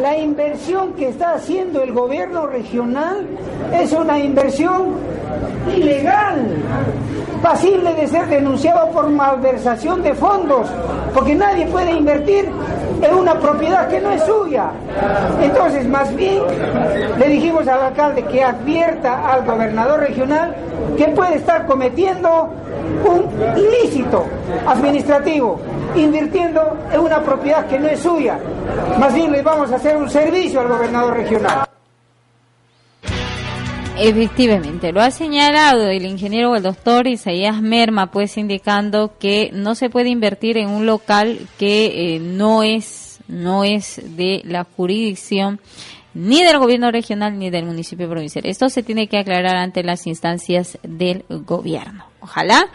la 0.00 0.16
inversión 0.16 0.92
que 0.94 1.08
está 1.08 1.34
haciendo 1.34 1.82
el 1.82 1.92
gobierno 1.92 2.46
regional 2.46 3.26
es 3.72 3.92
una 3.92 4.18
inversión 4.18 4.94
ilegal, 5.74 6.46
pasible 7.42 7.94
de 7.94 8.06
ser 8.06 8.26
denunciado 8.26 8.90
por 8.90 9.08
malversación 9.08 10.02
de 10.02 10.14
fondos, 10.14 10.68
porque 11.12 11.34
nadie 11.34 11.66
puede 11.66 11.92
invertir 11.92 12.48
en 13.02 13.14
una 13.14 13.38
propiedad 13.38 13.88
que 13.88 14.00
no 14.00 14.10
es 14.10 14.22
suya. 14.24 14.70
Entonces, 15.40 15.86
más 15.88 16.14
bien, 16.14 16.38
le 17.18 17.28
dijimos 17.28 17.66
al 17.68 17.80
alcalde 17.82 18.24
que 18.24 18.42
advierta 18.42 19.32
al 19.32 19.44
gobernador 19.44 20.00
regional 20.00 20.54
que 20.96 21.08
puede 21.08 21.36
estar 21.36 21.66
cometiendo 21.66 22.50
un 23.04 23.58
ilícito 23.58 24.24
administrativo, 24.66 25.60
invirtiendo 25.94 26.76
en 26.92 27.00
una 27.00 27.20
propiedad 27.20 27.66
que 27.66 27.78
no 27.78 27.88
es 27.88 28.00
suya. 28.00 28.38
Más 28.98 29.14
bien 29.14 29.32
les 29.32 29.44
vamos 29.44 29.70
a 29.72 29.76
hacer 29.84 29.98
un 29.98 30.08
servicio 30.08 30.60
al 30.60 30.68
gobernador 30.68 31.14
regional. 31.14 31.68
Efectivamente, 33.98 34.92
lo 34.92 35.02
ha 35.02 35.10
señalado 35.10 35.88
el 35.88 36.06
ingeniero 36.06 36.56
el 36.56 36.62
doctor 36.62 37.06
Isaías 37.06 37.60
Merma, 37.60 38.10
pues 38.10 38.38
indicando 38.38 39.18
que 39.18 39.50
no 39.52 39.74
se 39.74 39.90
puede 39.90 40.08
invertir 40.08 40.56
en 40.56 40.70
un 40.70 40.86
local 40.86 41.38
que 41.58 42.14
eh, 42.16 42.18
no 42.18 42.62
es 42.62 43.20
no 43.28 43.62
es 43.64 44.00
de 44.16 44.40
la 44.44 44.64
jurisdicción 44.64 45.60
ni 46.14 46.42
del 46.42 46.58
gobierno 46.58 46.90
regional 46.90 47.38
ni 47.38 47.50
del 47.50 47.66
municipio 47.66 48.08
provincial. 48.08 48.46
Esto 48.46 48.70
se 48.70 48.82
tiene 48.82 49.06
que 49.06 49.18
aclarar 49.18 49.56
ante 49.56 49.82
las 49.82 50.06
instancias 50.06 50.78
del 50.82 51.26
gobierno. 51.28 52.06
Ojalá 52.20 52.70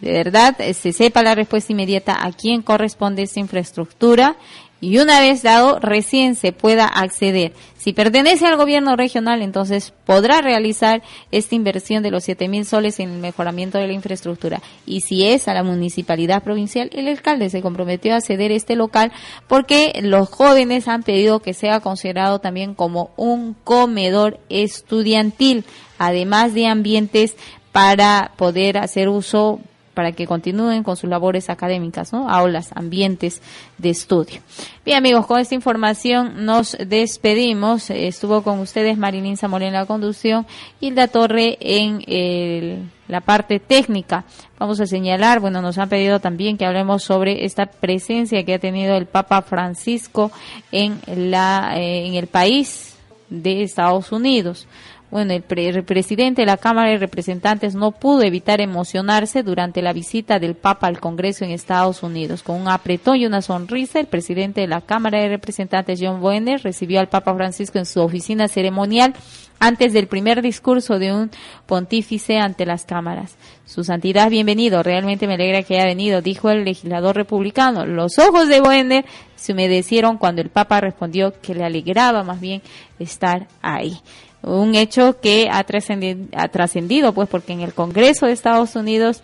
de 0.00 0.12
verdad 0.12 0.56
se 0.74 0.92
sepa 0.92 1.22
la 1.22 1.34
respuesta 1.34 1.72
inmediata 1.72 2.24
a 2.24 2.32
quién 2.32 2.62
corresponde 2.62 3.22
esta 3.22 3.40
infraestructura 3.40 4.36
y 4.84 4.98
una 4.98 5.20
vez 5.20 5.42
dado 5.42 5.78
recién 5.78 6.34
se 6.34 6.52
pueda 6.52 6.84
acceder. 6.84 7.52
Si 7.78 7.94
pertenece 7.94 8.46
al 8.46 8.58
gobierno 8.58 8.96
regional, 8.96 9.40
entonces 9.40 9.94
podrá 10.04 10.42
realizar 10.42 11.02
esta 11.30 11.54
inversión 11.54 12.02
de 12.02 12.10
los 12.10 12.24
siete 12.24 12.48
mil 12.48 12.66
soles 12.66 13.00
en 13.00 13.10
el 13.10 13.18
mejoramiento 13.18 13.78
de 13.78 13.86
la 13.86 13.94
infraestructura. 13.94 14.60
Y 14.84 15.00
si 15.00 15.26
es 15.26 15.48
a 15.48 15.54
la 15.54 15.62
municipalidad 15.62 16.42
provincial, 16.42 16.90
el 16.92 17.08
alcalde 17.08 17.48
se 17.48 17.62
comprometió 17.62 18.14
a 18.14 18.20
ceder 18.20 18.52
este 18.52 18.76
local 18.76 19.10
porque 19.48 19.98
los 20.02 20.28
jóvenes 20.28 20.86
han 20.86 21.02
pedido 21.02 21.40
que 21.40 21.54
sea 21.54 21.80
considerado 21.80 22.40
también 22.40 22.74
como 22.74 23.10
un 23.16 23.54
comedor 23.64 24.38
estudiantil, 24.50 25.64
además 25.98 26.52
de 26.52 26.66
ambientes 26.66 27.36
para 27.72 28.32
poder 28.36 28.76
hacer 28.76 29.08
uso 29.08 29.60
para 29.94 30.12
que 30.12 30.26
continúen 30.26 30.82
con 30.82 30.96
sus 30.96 31.08
labores 31.08 31.48
académicas, 31.48 32.12
¿no? 32.12 32.28
Aulas, 32.28 32.70
ambientes 32.74 33.40
de 33.78 33.90
estudio. 33.90 34.40
Bien, 34.84 34.98
amigos, 34.98 35.26
con 35.26 35.40
esta 35.40 35.54
información 35.54 36.44
nos 36.44 36.76
despedimos. 36.78 37.90
Estuvo 37.90 38.42
con 38.42 38.58
ustedes 38.58 38.98
Marilín 38.98 39.36
Zamora 39.36 39.66
en 39.66 39.72
la 39.72 39.86
conducción, 39.86 40.46
Hilda 40.80 41.08
Torre 41.08 41.56
en 41.60 42.90
la 43.08 43.20
parte 43.20 43.60
técnica. 43.60 44.24
Vamos 44.58 44.80
a 44.80 44.86
señalar, 44.86 45.40
bueno, 45.40 45.60
nos 45.62 45.78
han 45.78 45.88
pedido 45.88 46.20
también 46.20 46.56
que 46.56 46.66
hablemos 46.66 47.02
sobre 47.02 47.44
esta 47.44 47.66
presencia 47.66 48.44
que 48.44 48.54
ha 48.54 48.58
tenido 48.58 48.96
el 48.96 49.06
Papa 49.06 49.42
Francisco 49.42 50.30
en 50.72 51.00
la 51.06 51.74
eh, 51.76 52.06
en 52.06 52.14
el 52.14 52.26
país 52.26 52.96
de 53.28 53.62
Estados 53.62 54.12
Unidos. 54.12 54.66
Bueno, 55.14 55.32
el, 55.32 55.44
presidente 55.84 56.42
de 56.42 56.46
la 56.46 56.56
Cámara 56.56 56.90
de 56.90 56.98
Representantes 56.98 57.76
no 57.76 57.92
pudo 57.92 58.24
evitar 58.24 58.60
emocionarse 58.60 59.44
durante 59.44 59.80
la 59.80 59.92
visita 59.92 60.40
del 60.40 60.56
Papa 60.56 60.88
al 60.88 60.98
Congreso 60.98 61.44
en 61.44 61.52
Estados 61.52 62.02
Unidos. 62.02 62.42
Con 62.42 62.60
un 62.60 62.66
apretón 62.66 63.18
y 63.18 63.24
una 63.24 63.40
sonrisa, 63.40 64.00
el 64.00 64.06
presidente 64.06 64.62
de 64.62 64.66
la 64.66 64.80
Cámara 64.80 65.20
de 65.20 65.28
Representantes, 65.28 66.00
John 66.02 66.20
Boehner, 66.20 66.60
recibió 66.60 66.98
al 66.98 67.10
Papa 67.10 67.32
Francisco 67.36 67.78
en 67.78 67.86
su 67.86 68.00
oficina 68.00 68.48
ceremonial 68.48 69.14
antes 69.60 69.92
del 69.92 70.08
primer 70.08 70.42
discurso 70.42 70.98
de 70.98 71.12
un 71.12 71.30
pontífice 71.66 72.38
ante 72.38 72.66
las 72.66 72.84
cámaras. 72.84 73.36
Su 73.66 73.84
santidad, 73.84 74.28
bienvenido. 74.30 74.82
Realmente 74.82 75.28
me 75.28 75.34
alegra 75.34 75.62
que 75.62 75.76
haya 75.76 75.86
venido, 75.86 76.22
dijo 76.22 76.50
el 76.50 76.64
legislador 76.64 77.14
republicano. 77.14 77.86
Los 77.86 78.18
ojos 78.18 78.48
de 78.48 78.60
Boehner 78.60 79.04
se 79.36 79.52
humedecieron 79.52 80.18
cuando 80.18 80.42
el 80.42 80.48
Papa 80.48 80.80
respondió 80.80 81.40
que 81.40 81.54
le 81.54 81.62
alegraba 81.62 82.24
más 82.24 82.40
bien 82.40 82.62
estar 82.98 83.46
ahí 83.62 84.00
un 84.44 84.74
hecho 84.74 85.20
que 85.20 85.48
ha 85.50 85.64
trascendido, 85.64 87.12
pues 87.12 87.28
porque 87.28 87.52
en 87.52 87.60
el 87.60 87.74
Congreso 87.74 88.26
de 88.26 88.32
Estados 88.32 88.76
Unidos 88.76 89.22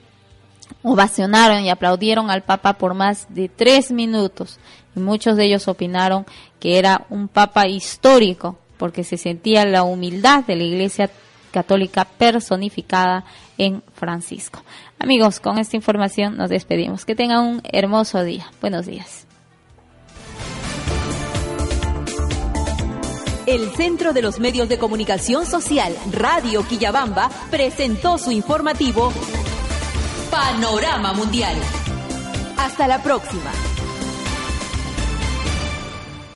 ovacionaron 0.83 1.63
y 1.63 1.71
aplaudieron 1.71 2.31
al 2.31 2.43
Papa 2.43 2.75
por 2.75 2.95
más 2.95 3.27
de 3.29 3.49
tres 3.49 3.91
minutos 3.91 4.59
y 4.97 5.01
muchos 5.01 5.37
de 5.37 5.45
ellos 5.45 5.69
opinaron 5.69 6.27
que 6.59 6.79
era 6.79 7.07
un 7.11 7.29
Papa 7.29 7.67
histórico 7.67 8.59
porque 8.79 9.05
se 9.05 9.19
sentía 9.19 9.67
la 9.67 9.83
humildad 9.83 10.45
de 10.45 10.57
la 10.57 10.65
Iglesia 10.65 11.11
Católica 11.53 12.05
personificada 12.05 13.25
en 13.59 13.83
Francisco. 13.95 14.63
Amigos, 14.99 15.41
con 15.41 15.59
esta 15.59 15.77
información 15.77 16.37
nos 16.37 16.49
despedimos. 16.49 17.05
Que 17.05 17.15
tengan 17.15 17.45
un 17.45 17.61
hermoso 17.65 18.23
día. 18.23 18.51
Buenos 18.61 18.87
días. 18.87 19.27
El 23.47 23.71
Centro 23.75 24.12
de 24.12 24.23
los 24.23 24.39
Medios 24.39 24.69
de 24.69 24.79
Comunicación 24.79 25.47
Social, 25.47 25.97
Radio 26.12 26.67
Quillabamba, 26.67 27.31
presentó 27.51 28.19
su 28.19 28.31
informativo 28.31 29.12
Panorama 30.31 31.12
Mundial. 31.15 31.57
Hasta 32.59 32.87
la 32.87 33.03
próxima. 33.03 33.51